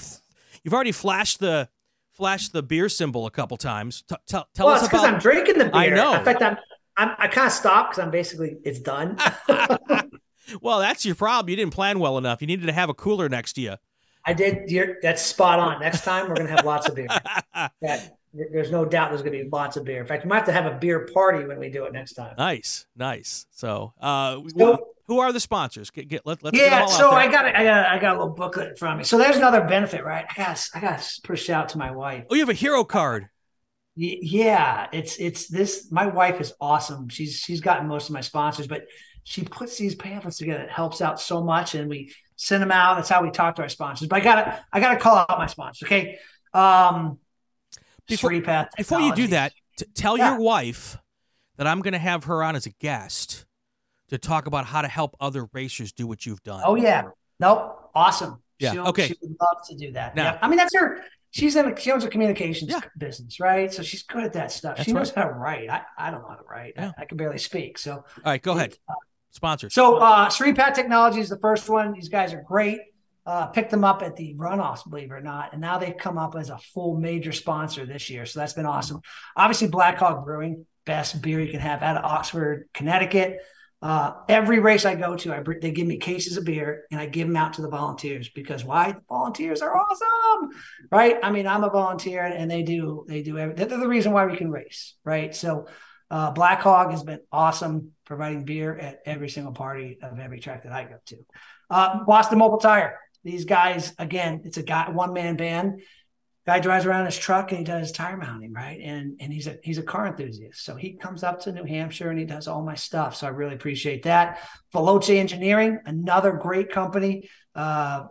you've 0.63 0.73
already 0.73 0.91
flashed 0.91 1.39
the 1.39 1.69
flashed 2.13 2.53
the 2.53 2.63
beer 2.63 2.89
symbol 2.89 3.25
a 3.25 3.31
couple 3.31 3.57
times. 3.57 4.03
T- 4.07 4.15
tell 4.27 4.47
tell 4.53 4.67
well, 4.67 4.75
us 4.75 4.83
it's 4.83 4.89
because. 4.89 5.05
I'm 5.05 5.19
drinking 5.19 5.57
the 5.57 5.65
beer. 5.65 5.73
I 5.73 5.89
know. 5.89 6.15
In 6.15 6.25
fact, 6.25 6.41
I'm, 6.41 6.57
I'm 6.97 7.15
I 7.17 7.27
kind 7.27 7.47
of 7.47 7.53
stopped 7.53 7.91
because 7.91 8.03
I'm 8.03 8.11
basically 8.11 8.57
it's 8.63 8.79
done. 8.79 9.17
well, 10.61 10.79
that's 10.79 11.05
your 11.05 11.15
problem. 11.15 11.49
You 11.49 11.55
didn't 11.55 11.73
plan 11.73 11.99
well 11.99 12.17
enough. 12.17 12.41
You 12.41 12.47
needed 12.47 12.67
to 12.67 12.73
have 12.73 12.89
a 12.89 12.93
cooler 12.93 13.29
next 13.29 13.53
to 13.53 13.61
you. 13.61 13.75
I 14.25 14.33
did. 14.33 14.71
You're, 14.71 14.97
that's 15.01 15.21
spot 15.21 15.59
on. 15.59 15.81
Next 15.81 16.05
time 16.05 16.29
we're 16.29 16.35
gonna 16.35 16.49
have 16.49 16.65
lots 16.65 16.87
of 16.87 16.95
beer. 16.95 17.07
That, 17.81 18.17
there's 18.33 18.71
no 18.71 18.83
doubt 18.85 19.09
there's 19.11 19.21
gonna 19.21 19.31
be 19.43 19.49
lots 19.51 19.77
of 19.77 19.83
beer. 19.85 20.01
In 20.01 20.07
fact, 20.07 20.23
we 20.25 20.29
might 20.29 20.37
have 20.37 20.45
to 20.45 20.51
have 20.53 20.65
a 20.65 20.75
beer 20.77 21.07
party 21.13 21.45
when 21.45 21.59
we 21.59 21.69
do 21.69 21.85
it 21.85 21.93
next 21.93 22.13
time. 22.13 22.35
nice, 22.37 22.85
nice. 22.95 23.45
So, 23.51 23.93
uh, 24.01 24.39
So- 24.57 24.87
who 25.07 25.19
are 25.19 25.33
the 25.33 25.39
sponsors? 25.41 25.89
Get, 25.91 26.07
get 26.07 26.25
let, 26.25 26.43
let's 26.43 26.57
Yeah, 26.57 26.85
so. 26.85 27.11
I 27.11 27.29
got 27.29 27.45
I 27.45 27.63
got 27.63 27.85
I 27.87 27.99
got 27.99 28.15
a 28.15 28.19
little 28.19 28.33
booklet 28.33 28.69
in 28.69 28.75
front 28.77 28.93
of 28.93 28.97
me. 28.99 29.03
So 29.03 29.17
there's 29.17 29.35
another 29.35 29.61
benefit, 29.65 30.03
right? 30.05 30.25
I 30.29 30.33
got 30.41 30.69
I 30.73 30.79
got 30.79 30.99
to 31.01 31.21
put 31.23 31.33
a 31.33 31.37
shout 31.37 31.63
out 31.63 31.69
to 31.69 31.77
my 31.77 31.91
wife. 31.91 32.23
oh, 32.29 32.35
you 32.35 32.39
have 32.41 32.49
a 32.49 32.53
hero 32.53 32.83
card. 32.85 33.23
Y- 33.97 34.17
Yeah, 34.21 34.87
it's 34.93 35.17
it's 35.17 35.47
this. 35.49 35.91
My 35.91 36.05
wife 36.07 36.39
is 36.39 36.53
awesome. 36.61 37.09
She's 37.09 37.35
she's 37.35 37.59
gotten 37.59 37.87
most 37.87 38.07
of 38.09 38.13
my 38.13 38.21
sponsors, 38.21 38.65
but 38.65 38.85
she 39.25 39.43
puts 39.43 39.77
these 39.77 39.93
pamphlets 39.93 40.37
together. 40.37 40.63
It 40.63 40.71
helps 40.71 41.01
out 41.01 41.19
so 41.19 41.43
much, 41.43 41.75
and 41.75 41.89
we 41.89 42.13
send 42.37 42.63
them 42.63 42.71
out. 42.71 42.95
That's 42.95 43.09
how 43.09 43.21
we 43.23 43.29
talk 43.29 43.55
to 43.57 43.61
our 43.63 43.69
sponsors. 43.69 44.07
But 44.07 44.21
I 44.21 44.23
gotta 44.23 44.65
I 44.71 44.79
gotta 44.79 44.99
call 44.99 45.17
out 45.17 45.37
my 45.37 45.47
sponsors. 45.47 45.85
Okay, 45.85 46.17
um, 46.53 47.19
Before- 48.07 48.31
Sripath 48.31 48.67
Before 48.77 49.01
you 49.01 49.13
do 49.15 49.27
that, 49.27 49.53
t- 49.77 49.85
tell 49.95 50.17
Yeah. 50.17 50.31
your 50.31 50.39
wife 50.41 50.97
that 51.57 51.67
I'm 51.67 51.81
going 51.81 51.93
to 51.93 51.99
have 51.99 52.25
her 52.25 52.43
on 52.43 52.55
as 52.55 52.65
a 52.65 52.71
guest 52.71 53.45
to 54.09 54.17
talk 54.17 54.45
about 54.47 54.65
how 54.65 54.81
to 54.81 54.87
help 54.87 55.15
other 55.19 55.47
racers 55.53 55.91
do 55.91 56.05
what 56.07 56.25
you've 56.25 56.43
done. 56.43 56.61
Oh 56.65 56.75
yeah, 56.75 57.03
nope, 57.39 57.89
awesome. 57.95 58.41
Yeah, 58.59 58.73
She'll- 58.73 58.87
okay. 58.89 59.07
She 59.07 59.15
would 59.21 59.35
love 59.41 59.57
to 59.69 59.75
do 59.75 59.91
that. 59.93 60.15
Now- 60.15 60.33
yeah, 60.33 60.39
I 60.41 60.47
mean 60.47 60.57
that's 60.57 60.75
her. 60.75 61.01
She's 61.31 61.55
in. 61.55 61.71
A, 61.71 61.79
she 61.79 61.91
owns 61.91 62.03
a 62.03 62.09
communications 62.09 62.69
Yeah. 62.69 62.81
business, 62.95 63.39
right? 63.39 63.73
So 63.73 63.81
she's 63.81 64.03
good 64.03 64.23
at 64.23 64.33
that 64.33 64.51
stuff. 64.51 64.77
That's 64.77 64.85
she 64.85 64.93
knows 64.93 65.09
how 65.09 65.23
to 65.23 65.31
write. 65.31 65.67
I, 65.67 65.81
I 65.97 66.11
don't 66.11 66.21
know 66.21 66.27
how 66.27 66.35
to 66.35 66.43
write. 66.43 66.73
Yeah. 66.75 66.91
I, 66.95 67.01
I 67.01 67.05
can 67.05 67.17
barely 67.17 67.39
speak. 67.39 67.79
So 67.79 67.93
All 67.93 68.03
right, 68.23 68.39
go 68.41 68.51
ahead. 68.51 68.77
Sponsors. 69.31 69.73
So 69.73 69.97
uh 69.97 70.29
Sripat 70.29 70.75
Technology 70.75 71.19
is 71.21 71.29
the 71.29 71.39
first 71.39 71.67
one. 71.69 71.93
These 71.93 72.09
guys 72.09 72.33
are 72.33 72.43
great. 72.47 72.81
Uh, 73.25 73.47
picked 73.47 73.71
them 73.71 73.85
up 73.85 74.01
at 74.01 74.17
the 74.17 74.35
runoffs, 74.35 74.87
believe 74.89 75.09
it 75.09 75.13
or 75.13 75.21
not, 75.21 75.53
and 75.53 75.61
now 75.61 75.77
they've 75.77 75.95
come 75.95 76.17
up 76.17 76.35
as 76.35 76.49
a 76.49 76.57
full 76.57 76.97
major 76.97 77.31
sponsor 77.31 77.85
this 77.85 78.09
year. 78.09 78.25
So 78.25 78.39
that's 78.39 78.51
been 78.51 78.65
awesome. 78.65 78.99
Obviously, 79.37 79.69
Black 79.69 79.97
Hog 79.97 80.25
Brewing, 80.25 80.65
best 80.85 81.21
beer 81.21 81.39
you 81.39 81.49
can 81.49 81.61
have 81.61 81.81
out 81.81 81.95
of 81.95 82.03
Oxford, 82.03 82.67
Connecticut. 82.73 83.39
Uh, 83.81 84.13
every 84.29 84.59
race 84.59 84.85
I 84.85 84.95
go 84.95 85.17
to, 85.17 85.33
I 85.33 85.43
they 85.61 85.71
give 85.71 85.87
me 85.87 85.97
cases 85.97 86.37
of 86.37 86.45
beer 86.45 86.83
and 86.89 87.01
I 87.01 87.05
give 87.05 87.27
them 87.27 87.35
out 87.35 87.53
to 87.53 87.61
the 87.61 87.69
volunteers 87.69 88.29
because 88.29 88.63
why? 88.63 88.93
The 88.93 89.01
volunteers 89.09 89.61
are 89.61 89.75
awesome, 89.75 90.51
right? 90.89 91.17
I 91.21 91.31
mean, 91.31 91.47
I'm 91.47 91.65
a 91.65 91.69
volunteer 91.69 92.23
and 92.23 92.49
they 92.49 92.63
do 92.63 93.05
they 93.09 93.23
do 93.23 93.37
every, 93.37 93.55
they're 93.55 93.65
the 93.65 93.87
reason 93.87 94.13
why 94.13 94.25
we 94.25 94.37
can 94.37 94.49
race, 94.51 94.95
right? 95.03 95.35
So 95.35 95.67
uh, 96.09 96.31
Black 96.31 96.61
Hog 96.61 96.91
has 96.91 97.03
been 97.03 97.19
awesome 97.29 97.91
providing 98.05 98.45
beer 98.45 98.77
at 98.77 98.99
every 99.05 99.27
single 99.27 99.51
party 99.51 99.97
of 100.01 100.17
every 100.17 100.39
track 100.39 100.63
that 100.63 100.71
I 100.71 100.83
go 100.83 100.95
to. 101.07 101.17
Uh, 101.69 102.03
Boston 102.05 102.37
Mobile 102.37 102.59
Tire. 102.59 102.99
These 103.23 103.45
guys, 103.45 103.93
again, 103.97 104.41
it's 104.43 104.57
a 104.57 104.63
guy, 104.63 104.89
one 104.89 105.13
man 105.13 105.35
band. 105.35 105.81
Guy 106.45 106.59
drives 106.59 106.85
around 106.85 107.05
his 107.05 107.17
truck 107.17 107.51
and 107.51 107.59
he 107.59 107.63
does 107.63 107.93
tire 107.93 108.17
mounting, 108.17 108.51
right? 108.51 108.77
And 108.81 109.15
and 109.21 109.31
he's 109.31 109.47
a 109.47 109.57
he's 109.63 109.77
a 109.77 109.83
car 109.83 110.07
enthusiast, 110.07 110.65
so 110.65 110.75
he 110.75 110.93
comes 110.93 111.23
up 111.23 111.39
to 111.41 111.53
New 111.53 111.63
Hampshire 111.63 112.09
and 112.09 112.19
he 112.19 112.25
does 112.25 112.49
all 112.49 112.61
my 112.61 112.75
stuff. 112.75 113.15
So 113.15 113.27
I 113.27 113.29
really 113.29 113.55
appreciate 113.55 114.03
that. 114.03 114.39
Veloce 114.73 115.15
Engineering, 115.15 115.79
another 115.85 116.33
great 116.33 116.69
company, 116.69 117.29
uh, 117.55 118.07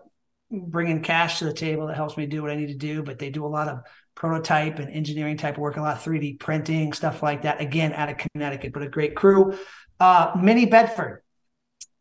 bringing 0.50 1.02
cash 1.02 1.40
to 1.40 1.44
the 1.44 1.52
table 1.52 1.88
that 1.88 1.96
helps 1.96 2.16
me 2.16 2.24
do 2.24 2.40
what 2.40 2.50
I 2.50 2.56
need 2.56 2.68
to 2.68 2.74
do. 2.74 3.02
But 3.02 3.18
they 3.18 3.28
do 3.28 3.44
a 3.44 3.48
lot 3.48 3.68
of 3.68 3.80
prototype 4.14 4.78
and 4.78 4.90
engineering 4.90 5.36
type 5.36 5.58
work, 5.58 5.76
a 5.76 5.82
lot 5.82 5.98
of 5.98 6.02
3D 6.02 6.40
printing, 6.40 6.94
stuff 6.94 7.22
like 7.22 7.42
that. 7.42 7.60
Again, 7.60 7.92
out 7.92 8.08
of 8.08 8.16
Connecticut, 8.16 8.72
but 8.72 8.82
a 8.82 8.88
great 8.88 9.14
crew. 9.14 9.58
Uh, 10.00 10.32
Mini 10.40 10.64
Bedford. 10.64 11.22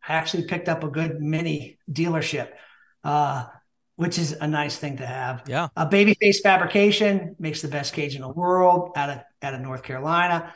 I 0.08 0.14
actually 0.14 0.48
picked 0.48 0.68
up 0.68 0.84
a 0.84 0.90
good 0.90 1.22
mini 1.22 1.78
dealership. 1.92 2.50
Uh, 3.04 3.46
which 3.96 4.18
is 4.18 4.32
a 4.32 4.48
nice 4.48 4.78
thing 4.78 4.98
to 4.98 5.06
have. 5.06 5.44
Yeah. 5.48 5.68
A 5.76 5.86
babyface 5.86 6.42
fabrication 6.42 7.36
makes 7.38 7.62
the 7.62 7.68
best 7.68 7.94
cage 7.94 8.16
in 8.16 8.22
the 8.22 8.30
world 8.30 8.94
out 8.96 9.10
of 9.12 9.20
out 9.44 9.54
of 9.54 9.62
North 9.62 9.84
Carolina. 9.84 10.54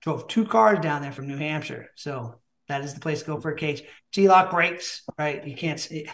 Drove 0.00 0.28
two 0.28 0.44
cars 0.44 0.78
down 0.78 1.02
there 1.02 1.10
from 1.10 1.26
New 1.26 1.36
Hampshire, 1.36 1.90
so 1.96 2.36
that 2.68 2.82
is 2.82 2.94
the 2.94 3.00
place 3.00 3.20
to 3.20 3.26
go 3.26 3.40
for 3.40 3.50
a 3.50 3.56
cage. 3.56 3.82
G-LOC 4.12 4.50
brakes, 4.50 5.02
right? 5.18 5.44
You 5.44 5.56
can't. 5.56 5.80
See, 5.80 6.08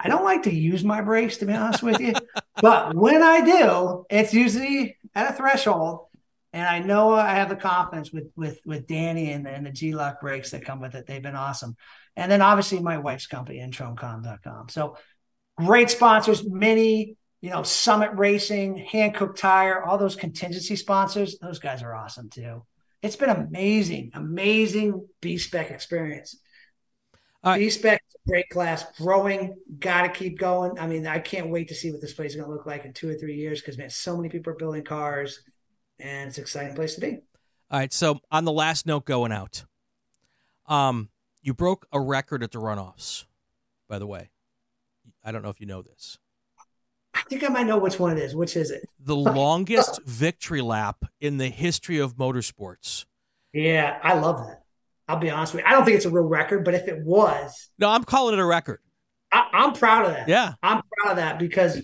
I 0.00 0.08
don't 0.08 0.24
like 0.24 0.44
to 0.44 0.54
use 0.54 0.82
my 0.82 1.02
brakes 1.02 1.36
to 1.38 1.46
be 1.46 1.52
honest 1.52 1.82
with 1.82 2.00
you, 2.00 2.14
but 2.62 2.94
when 2.94 3.22
I 3.22 3.42
do, 3.44 4.06
it's 4.08 4.32
usually 4.32 4.96
at 5.14 5.30
a 5.30 5.34
threshold 5.34 6.06
and 6.52 6.68
I 6.68 6.80
know 6.80 7.14
I 7.14 7.34
have 7.34 7.48
the 7.48 7.56
confidence 7.56 8.12
with 8.12 8.30
with 8.36 8.60
with 8.66 8.86
Danny 8.86 9.32
and, 9.32 9.46
and 9.46 9.64
the 9.64 9.70
G-LOC 9.70 10.20
brakes 10.20 10.50
that 10.50 10.64
come 10.64 10.80
with 10.80 10.94
it. 10.94 11.06
They've 11.06 11.22
been 11.22 11.36
awesome. 11.36 11.76
And 12.14 12.30
then 12.30 12.42
obviously 12.42 12.80
my 12.80 12.98
wife's 12.98 13.26
company, 13.26 13.58
intromcom.com. 13.58 14.68
So 14.68 14.96
great 15.56 15.90
sponsors, 15.90 16.44
many, 16.48 17.16
you 17.40 17.50
know, 17.50 17.62
Summit 17.62 18.10
Racing, 18.14 18.86
Hankook 18.90 19.36
Tire, 19.36 19.82
all 19.82 19.98
those 19.98 20.16
contingency 20.16 20.76
sponsors. 20.76 21.38
Those 21.38 21.58
guys 21.58 21.82
are 21.82 21.94
awesome 21.94 22.30
too. 22.30 22.64
It's 23.02 23.16
been 23.16 23.30
amazing, 23.30 24.12
amazing 24.14 25.08
B 25.20 25.38
spec 25.38 25.70
experience. 25.70 26.36
Uh, 27.42 27.56
B 27.56 27.70
spec 27.70 28.02
great 28.26 28.48
class, 28.50 28.84
growing, 28.98 29.56
got 29.78 30.02
to 30.02 30.08
keep 30.08 30.38
going. 30.38 30.78
I 30.78 30.86
mean, 30.86 31.06
I 31.06 31.18
can't 31.18 31.48
wait 31.48 31.68
to 31.68 31.74
see 31.74 31.90
what 31.90 32.00
this 32.00 32.12
place 32.12 32.30
is 32.30 32.36
going 32.36 32.48
to 32.48 32.54
look 32.54 32.66
like 32.66 32.84
in 32.84 32.92
two 32.92 33.08
or 33.08 33.14
three 33.14 33.36
years 33.36 33.60
because 33.60 33.78
man, 33.78 33.90
so 33.90 34.16
many 34.16 34.28
people 34.28 34.52
are 34.52 34.56
building 34.56 34.84
cars 34.84 35.40
and 35.98 36.28
it's 36.28 36.38
an 36.38 36.42
exciting 36.42 36.74
place 36.74 36.94
to 36.94 37.00
be. 37.00 37.18
All 37.70 37.78
right. 37.78 37.92
So 37.92 38.20
on 38.30 38.44
the 38.44 38.52
last 38.52 38.86
note 38.86 39.04
going 39.04 39.32
out, 39.32 39.64
um, 40.66 41.08
you 41.42 41.54
broke 41.54 41.86
a 41.92 42.00
record 42.00 42.42
at 42.42 42.52
the 42.52 42.58
runoffs, 42.58 43.24
by 43.88 43.98
the 43.98 44.06
way. 44.06 44.30
I 45.24 45.32
don't 45.32 45.42
know 45.42 45.50
if 45.50 45.60
you 45.60 45.66
know 45.66 45.82
this. 45.82 46.18
I 47.14 47.22
think 47.28 47.44
I 47.44 47.48
might 47.48 47.66
know 47.66 47.78
which 47.78 47.98
one 47.98 48.16
it 48.16 48.22
is. 48.22 48.34
Which 48.34 48.56
is 48.56 48.70
it? 48.70 48.88
The 48.98 49.16
longest 49.16 50.00
victory 50.04 50.62
lap 50.62 51.04
in 51.20 51.38
the 51.38 51.48
history 51.48 51.98
of 51.98 52.16
motorsports. 52.16 53.04
Yeah, 53.52 53.98
I 54.02 54.14
love 54.14 54.38
that. 54.38 54.62
I'll 55.08 55.18
be 55.18 55.30
honest 55.30 55.54
with 55.54 55.62
you. 55.62 55.68
I 55.68 55.72
don't 55.72 55.84
think 55.84 55.96
it's 55.96 56.06
a 56.06 56.10
real 56.10 56.24
record, 56.24 56.64
but 56.64 56.74
if 56.74 56.88
it 56.88 57.04
was, 57.04 57.70
no, 57.78 57.90
I'm 57.90 58.04
calling 58.04 58.34
it 58.34 58.40
a 58.40 58.44
record. 58.44 58.80
I, 59.30 59.48
am 59.52 59.72
proud 59.72 60.06
of 60.06 60.12
that. 60.12 60.28
Yeah, 60.28 60.54
I'm 60.62 60.82
proud 60.98 61.12
of 61.12 61.16
that 61.16 61.38
because 61.38 61.82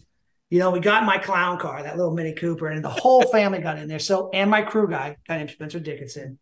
you 0.50 0.58
know, 0.58 0.70
we 0.70 0.80
got 0.80 1.04
my 1.04 1.18
clown 1.18 1.58
car, 1.58 1.82
that 1.82 1.96
little 1.96 2.14
Mini 2.14 2.32
Cooper, 2.32 2.68
and 2.68 2.82
the 2.82 2.88
whole 2.88 3.22
family 3.22 3.58
got 3.58 3.78
in 3.78 3.86
there. 3.86 3.98
So, 3.98 4.30
and 4.32 4.50
my 4.50 4.62
crew 4.62 4.88
guy, 4.88 5.16
guy 5.26 5.38
named 5.38 5.50
Spencer 5.50 5.78
Dickinson. 5.78 6.38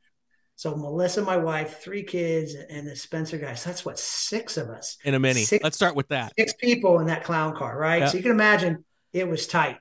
So 0.57 0.75
Melissa, 0.75 1.21
my 1.21 1.37
wife, 1.37 1.81
three 1.81 2.03
kids, 2.03 2.55
and 2.55 2.87
the 2.87 2.97
Spencer 2.97 3.37
guy. 3.37 3.55
So 3.55 3.69
that's 3.69 3.85
what 3.85 3.99
six 3.99 4.57
of 4.57 4.71
us 4.71 4.97
in 5.05 5.13
a 5.13 5.21
mini. 5.21 5.45
let 5.53 5.63
Let's 5.63 5.77
start 5.77 5.95
with 5.95 6.09
that. 6.09 6.33
Six 6.39 6.55
people 6.55 6.99
in 7.01 7.07
that 7.09 7.25
clown 7.25 7.55
car, 7.55 7.79
right? 7.79 8.01
Yep. 8.01 8.11
So 8.11 8.17
you 8.17 8.23
can 8.23 8.33
imagine 8.33 8.85
it 9.13 9.29
was 9.29 9.47
tight. 9.47 9.77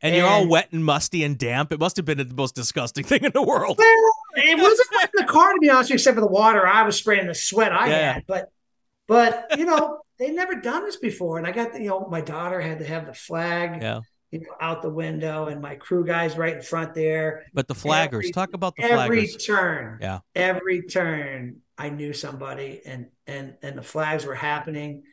And, 0.00 0.14
and, 0.14 0.16
you're 0.16 0.26
all 0.26 0.46
wet 0.46 0.68
and 0.70 0.84
musty 0.84 1.24
and 1.24 1.36
damp. 1.36 1.72
It 1.72 1.80
must 1.80 1.96
have 1.96 2.04
been 2.04 2.18
the 2.18 2.26
most 2.26 2.54
disgusting 2.54 3.04
thing 3.06 3.24
in 3.24 3.32
the 3.32 3.42
world. 3.42 3.78
Well, 3.78 4.12
it 4.36 4.58
wasn't 4.58 4.88
like 4.94 5.10
the 5.14 5.24
car, 5.24 5.52
to 5.52 5.58
be 5.60 5.70
honest, 5.70 5.90
you, 5.90 5.94
except 5.94 6.14
for 6.14 6.20
the 6.20 6.26
water. 6.26 6.66
I 6.66 6.82
was 6.82 6.96
spraying 6.96 7.26
the 7.26 7.34
sweat 7.34 7.72
I 7.72 7.88
yeah. 7.88 8.12
had, 8.12 8.24
but 8.26 8.52
but 9.06 9.58
you 9.58 9.64
know, 9.64 10.00
they'd 10.18 10.34
never 10.34 10.56
done 10.56 10.84
this 10.84 10.96
before. 10.96 11.38
And 11.38 11.46
I 11.46 11.52
got 11.52 11.80
you 11.80 11.88
know, 11.88 12.06
my 12.06 12.20
daughter 12.20 12.60
had 12.60 12.80
to 12.80 12.84
have 12.84 13.06
the 13.06 13.14
flag. 13.14 13.82
Yeah 13.82 14.00
you 14.30 14.40
know, 14.40 14.54
out 14.60 14.82
the 14.82 14.90
window, 14.90 15.46
and 15.46 15.60
my 15.60 15.74
crew 15.74 16.04
guys 16.04 16.36
right 16.36 16.56
in 16.56 16.62
front 16.62 16.94
there. 16.94 17.46
But 17.54 17.68
the 17.68 17.74
flaggers, 17.74 18.18
every, 18.18 18.30
talk 18.32 18.52
about 18.52 18.76
the 18.76 18.84
every 18.84 19.24
flaggers. 19.24 19.46
turn, 19.46 19.98
yeah, 20.00 20.18
every 20.34 20.82
turn, 20.82 21.60
I 21.76 21.90
knew 21.90 22.12
somebody, 22.12 22.82
and 22.84 23.06
and 23.26 23.54
and 23.62 23.78
the 23.78 23.82
flags 23.82 24.26
were 24.26 24.34
happening, 24.34 25.04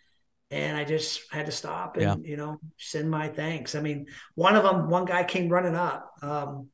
and 0.51 0.75
I 0.75 0.83
just 0.83 1.21
had 1.31 1.45
to 1.45 1.51
stop 1.51 1.97
and 1.97 2.25
yeah. 2.25 2.29
you 2.29 2.37
know 2.37 2.59
send 2.77 3.09
my 3.09 3.29
thanks. 3.29 3.75
I 3.75 3.81
mean, 3.81 4.07
one 4.35 4.55
of 4.55 4.63
them, 4.63 4.89
one 4.89 5.05
guy 5.05 5.23
came 5.23 5.49
running 5.49 5.75
up. 5.75 6.11
Um, 6.21 6.69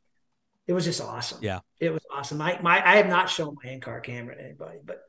it 0.68 0.74
was 0.74 0.86
just 0.86 1.02
awesome. 1.02 1.40
Yeah, 1.42 1.60
it 1.80 1.92
was 1.92 2.04
awesome. 2.12 2.40
My 2.40 2.60
my, 2.62 2.82
I 2.86 2.98
have 2.98 3.08
not 3.08 3.30
shown 3.30 3.56
my 3.64 3.70
in 3.70 3.82
car 3.82 4.00
camera 4.00 4.36
to 4.36 4.44
anybody, 4.44 4.80
but 4.84 5.02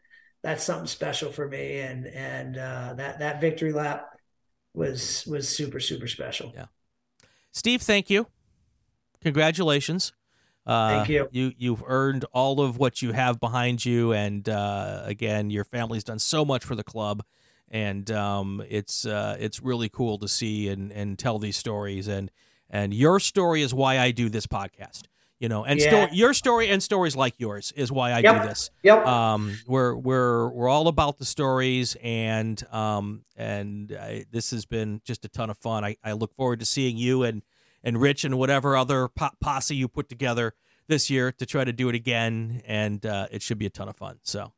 that's 0.42 0.64
something 0.64 0.86
special 0.86 1.32
for 1.32 1.48
me, 1.48 1.80
and 1.80 2.06
and 2.06 2.58
uh, 2.58 2.94
that 2.98 3.20
that 3.20 3.40
victory 3.40 3.72
lap 3.72 4.08
was 4.74 5.24
was 5.26 5.48
super 5.48 5.80
super 5.80 6.08
special. 6.08 6.52
Yeah. 6.54 6.66
Steve, 7.52 7.82
thank 7.82 8.10
you. 8.10 8.26
Congratulations. 9.22 10.12
Uh, 10.66 10.96
thank 10.96 11.08
you. 11.08 11.28
You 11.30 11.52
you've 11.56 11.82
earned 11.86 12.24
all 12.32 12.60
of 12.60 12.78
what 12.78 13.02
you 13.02 13.12
have 13.12 13.38
behind 13.40 13.84
you, 13.84 14.12
and 14.12 14.48
uh, 14.48 15.02
again, 15.04 15.50
your 15.50 15.64
family's 15.64 16.04
done 16.04 16.18
so 16.18 16.44
much 16.44 16.64
for 16.64 16.74
the 16.74 16.84
club, 16.84 17.24
and 17.68 18.10
um, 18.10 18.62
it's 18.68 19.04
uh, 19.04 19.36
it's 19.38 19.60
really 19.62 19.88
cool 19.88 20.18
to 20.18 20.28
see 20.28 20.68
and 20.68 20.92
and 20.92 21.18
tell 21.18 21.38
these 21.38 21.56
stories, 21.56 22.08
and 22.08 22.30
and 22.70 22.94
your 22.94 23.20
story 23.20 23.62
is 23.62 23.74
why 23.74 23.98
I 23.98 24.12
do 24.12 24.28
this 24.28 24.46
podcast 24.46 25.02
you 25.42 25.48
know 25.48 25.64
and 25.64 25.80
yeah. 25.80 25.88
story, 25.88 26.08
your 26.12 26.32
story 26.32 26.68
and 26.68 26.80
stories 26.80 27.16
like 27.16 27.34
yours 27.38 27.72
is 27.74 27.90
why 27.90 28.12
i 28.12 28.20
yep. 28.20 28.42
do 28.42 28.48
this. 28.48 28.70
Yep. 28.84 29.04
Um 29.04 29.58
we're 29.66 29.96
we're 29.96 30.48
we're 30.50 30.68
all 30.68 30.86
about 30.86 31.18
the 31.18 31.24
stories 31.24 31.96
and 32.00 32.64
um 32.72 33.24
and 33.36 33.90
I, 34.00 34.24
this 34.30 34.52
has 34.52 34.64
been 34.66 35.02
just 35.04 35.24
a 35.24 35.28
ton 35.28 35.50
of 35.50 35.58
fun. 35.58 35.84
I 35.84 35.96
i 36.04 36.12
look 36.12 36.32
forward 36.36 36.60
to 36.60 36.66
seeing 36.66 36.96
you 36.96 37.24
and 37.24 37.42
and 37.82 38.00
rich 38.00 38.24
and 38.24 38.38
whatever 38.38 38.76
other 38.76 39.08
po- 39.08 39.30
posse 39.40 39.74
you 39.74 39.88
put 39.88 40.08
together 40.08 40.54
this 40.86 41.10
year 41.10 41.32
to 41.32 41.44
try 41.44 41.64
to 41.64 41.72
do 41.72 41.88
it 41.88 41.96
again. 41.96 42.62
And 42.64 43.04
uh, 43.04 43.26
it 43.32 43.42
should 43.42 43.58
be 43.58 43.66
a 43.66 43.70
ton 43.70 43.88
of 43.88 43.96
fun. 43.96 44.20
So. 44.22 44.52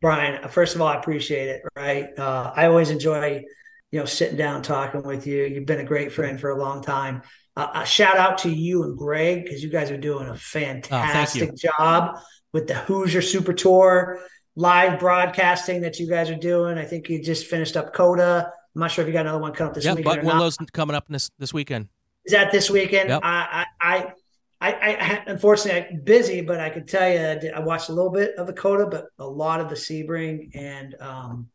Brian 0.00 0.48
first 0.48 0.74
of 0.76 0.80
all 0.80 0.86
i 0.88 0.96
appreciate 0.96 1.48
it 1.48 1.62
right? 1.76 2.16
Uh, 2.18 2.52
i 2.56 2.66
always 2.66 2.90
enjoy 2.90 3.44
you 3.92 3.98
know 4.00 4.04
sitting 4.04 4.36
down 4.36 4.62
talking 4.62 5.04
with 5.04 5.28
you. 5.28 5.44
You've 5.44 5.66
been 5.66 5.80
a 5.80 5.84
great 5.84 6.10
friend 6.10 6.40
for 6.40 6.50
a 6.50 6.58
long 6.58 6.82
time 6.82 7.22
uh, 7.58 7.70
a 7.74 7.84
shout 7.84 8.16
out 8.16 8.38
to 8.38 8.50
you 8.50 8.84
and 8.84 8.96
Greg 8.96 9.42
because 9.44 9.64
you 9.64 9.68
guys 9.68 9.90
are 9.90 9.96
doing 9.96 10.28
a 10.28 10.36
fantastic 10.36 11.50
oh, 11.52 11.56
job 11.56 12.16
with 12.52 12.68
the 12.68 12.74
Hoosier 12.74 13.20
Super 13.20 13.52
Tour 13.52 14.20
live 14.54 15.00
broadcasting 15.00 15.80
that 15.80 15.98
you 15.98 16.08
guys 16.08 16.30
are 16.30 16.36
doing. 16.36 16.78
I 16.78 16.84
think 16.84 17.08
you 17.08 17.20
just 17.20 17.46
finished 17.46 17.76
up 17.76 17.92
COTA. 17.92 18.52
I'm 18.74 18.80
not 18.80 18.92
sure 18.92 19.02
if 19.02 19.08
you 19.08 19.12
got 19.12 19.22
another 19.22 19.40
one 19.40 19.52
coming 19.52 19.70
up 19.70 19.74
this 19.74 19.84
yep, 19.84 19.96
weekend. 19.96 20.20
but 20.20 20.24
one 20.24 20.36
of 20.36 20.40
those 20.40 20.56
coming 20.72 20.94
up 20.94 21.08
this 21.08 21.30
this 21.40 21.52
weekend. 21.52 21.88
Is 22.26 22.32
that 22.32 22.52
this 22.52 22.70
weekend? 22.70 23.08
Yep. 23.08 23.22
I, 23.24 23.66
I, 23.80 24.12
I, 24.60 24.72
I, 24.72 25.22
unfortunately 25.26 25.96
I'm 25.96 26.04
busy, 26.04 26.42
but 26.42 26.60
I 26.60 26.70
could 26.70 26.86
tell 26.86 27.10
you 27.10 27.50
I 27.50 27.58
watched 27.58 27.88
a 27.88 27.92
little 27.92 28.12
bit 28.12 28.36
of 28.36 28.46
the 28.46 28.52
COTA, 28.52 28.86
but 28.86 29.06
a 29.18 29.26
lot 29.26 29.60
of 29.60 29.68
the 29.68 29.74
Sebring, 29.74 30.54
and 30.54 30.94
um, 31.00 31.48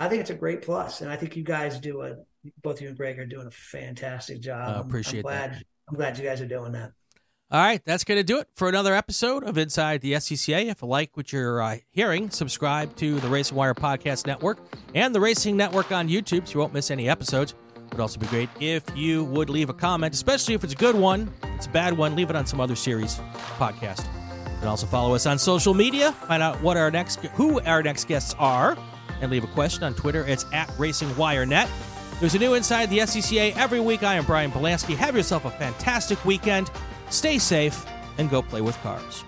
I 0.00 0.08
think 0.08 0.22
it's 0.22 0.30
a 0.30 0.34
great 0.34 0.62
plus. 0.62 1.02
And 1.02 1.10
I 1.10 1.16
think 1.16 1.36
you 1.36 1.44
guys 1.44 1.78
do 1.78 2.00
a 2.02 2.16
both 2.62 2.80
you 2.80 2.88
and 2.88 2.96
Greg 2.96 3.18
are 3.18 3.26
doing 3.26 3.46
a 3.46 3.50
fantastic 3.50 4.40
job. 4.40 4.76
I 4.76 4.80
appreciate 4.80 5.20
I'm 5.20 5.22
glad, 5.22 5.52
that. 5.54 5.64
I'm 5.88 5.96
glad 5.96 6.18
you 6.18 6.24
guys 6.24 6.40
are 6.40 6.46
doing 6.46 6.72
that. 6.72 6.92
All 7.50 7.60
right, 7.60 7.84
that's 7.84 8.04
going 8.04 8.16
to 8.16 8.24
do 8.24 8.38
it 8.38 8.48
for 8.54 8.70
another 8.70 8.94
episode 8.94 9.44
of 9.44 9.58
Inside 9.58 10.00
the 10.00 10.14
SCCA. 10.14 10.70
If 10.70 10.80
you 10.80 10.88
like 10.88 11.18
what 11.18 11.34
you're 11.34 11.60
uh, 11.60 11.76
hearing, 11.90 12.30
subscribe 12.30 12.96
to 12.96 13.20
the 13.20 13.28
Racing 13.28 13.58
Wire 13.58 13.74
Podcast 13.74 14.26
Network 14.26 14.58
and 14.94 15.14
the 15.14 15.20
Racing 15.20 15.54
Network 15.54 15.92
on 15.92 16.08
YouTube 16.08 16.48
so 16.48 16.54
you 16.54 16.60
won't 16.60 16.72
miss 16.72 16.90
any 16.90 17.10
episodes. 17.10 17.54
It 17.76 17.90
would 17.90 18.00
also 18.00 18.18
be 18.18 18.26
great 18.28 18.48
if 18.58 18.84
you 18.96 19.24
would 19.24 19.50
leave 19.50 19.68
a 19.68 19.74
comment, 19.74 20.14
especially 20.14 20.54
if 20.54 20.64
it's 20.64 20.72
a 20.72 20.76
good 20.76 20.94
one. 20.94 21.30
If 21.42 21.56
it's 21.56 21.66
a 21.66 21.70
bad 21.70 21.94
one, 21.94 22.16
leave 22.16 22.30
it 22.30 22.36
on 22.36 22.46
some 22.46 22.58
other 22.58 22.74
series 22.74 23.20
podcast. 23.58 24.06
And 24.60 24.64
also 24.66 24.86
follow 24.86 25.14
us 25.14 25.26
on 25.26 25.38
social 25.38 25.74
media. 25.74 26.12
Find 26.12 26.42
out 26.42 26.62
what 26.62 26.78
our 26.78 26.90
next, 26.90 27.16
who 27.34 27.60
our 27.60 27.82
next 27.82 28.08
guests 28.08 28.34
are, 28.38 28.78
and 29.20 29.30
leave 29.30 29.44
a 29.44 29.48
question 29.48 29.84
on 29.84 29.92
Twitter. 29.92 30.24
It's 30.26 30.46
at 30.54 30.72
Racing 30.78 31.14
Wire 31.18 31.44
Net. 31.44 31.68
There's 32.22 32.36
a 32.36 32.38
new 32.38 32.54
Inside 32.54 32.88
the 32.88 32.98
SCCA 32.98 33.56
every 33.56 33.80
week. 33.80 34.04
I 34.04 34.14
am 34.14 34.24
Brian 34.24 34.52
Belansky. 34.52 34.94
Have 34.94 35.16
yourself 35.16 35.44
a 35.44 35.50
fantastic 35.50 36.24
weekend. 36.24 36.70
Stay 37.10 37.36
safe 37.36 37.84
and 38.16 38.30
go 38.30 38.42
play 38.42 38.60
with 38.60 38.76
cars. 38.76 39.24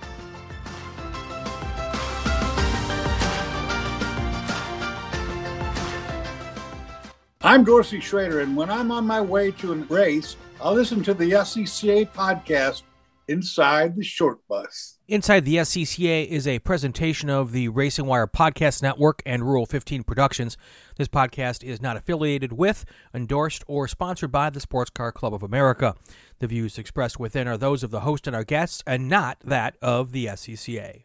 I'm 7.42 7.64
Dorsey 7.64 7.98
Schroeder, 7.98 8.42
and 8.42 8.56
when 8.56 8.70
I'm 8.70 8.92
on 8.92 9.04
my 9.04 9.20
way 9.20 9.50
to 9.50 9.72
a 9.72 9.76
race, 9.86 10.36
I'll 10.60 10.74
listen 10.74 11.02
to 11.02 11.14
the 11.14 11.32
SCCA 11.32 12.08
podcast 12.12 12.82
Inside 13.26 13.96
the 13.96 14.04
Short 14.04 14.38
Bus. 14.46 14.93
Inside 15.06 15.44
the 15.44 15.56
SCCA 15.56 16.26
is 16.26 16.48
a 16.48 16.60
presentation 16.60 17.28
of 17.28 17.52
the 17.52 17.68
Racing 17.68 18.06
Wire 18.06 18.26
Podcast 18.26 18.82
Network 18.82 19.22
and 19.26 19.46
Rule 19.46 19.66
15 19.66 20.02
Productions. 20.02 20.56
This 20.96 21.08
podcast 21.08 21.62
is 21.62 21.82
not 21.82 21.98
affiliated 21.98 22.54
with, 22.54 22.86
endorsed, 23.12 23.62
or 23.66 23.86
sponsored 23.86 24.32
by 24.32 24.48
the 24.48 24.60
Sports 24.60 24.88
Car 24.88 25.12
Club 25.12 25.34
of 25.34 25.42
America. 25.42 25.94
The 26.38 26.46
views 26.46 26.78
expressed 26.78 27.20
within 27.20 27.46
are 27.46 27.58
those 27.58 27.82
of 27.82 27.90
the 27.90 28.00
host 28.00 28.26
and 28.26 28.34
our 28.34 28.44
guests, 28.44 28.82
and 28.86 29.06
not 29.06 29.36
that 29.44 29.76
of 29.82 30.12
the 30.12 30.24
SCCA. 30.24 31.02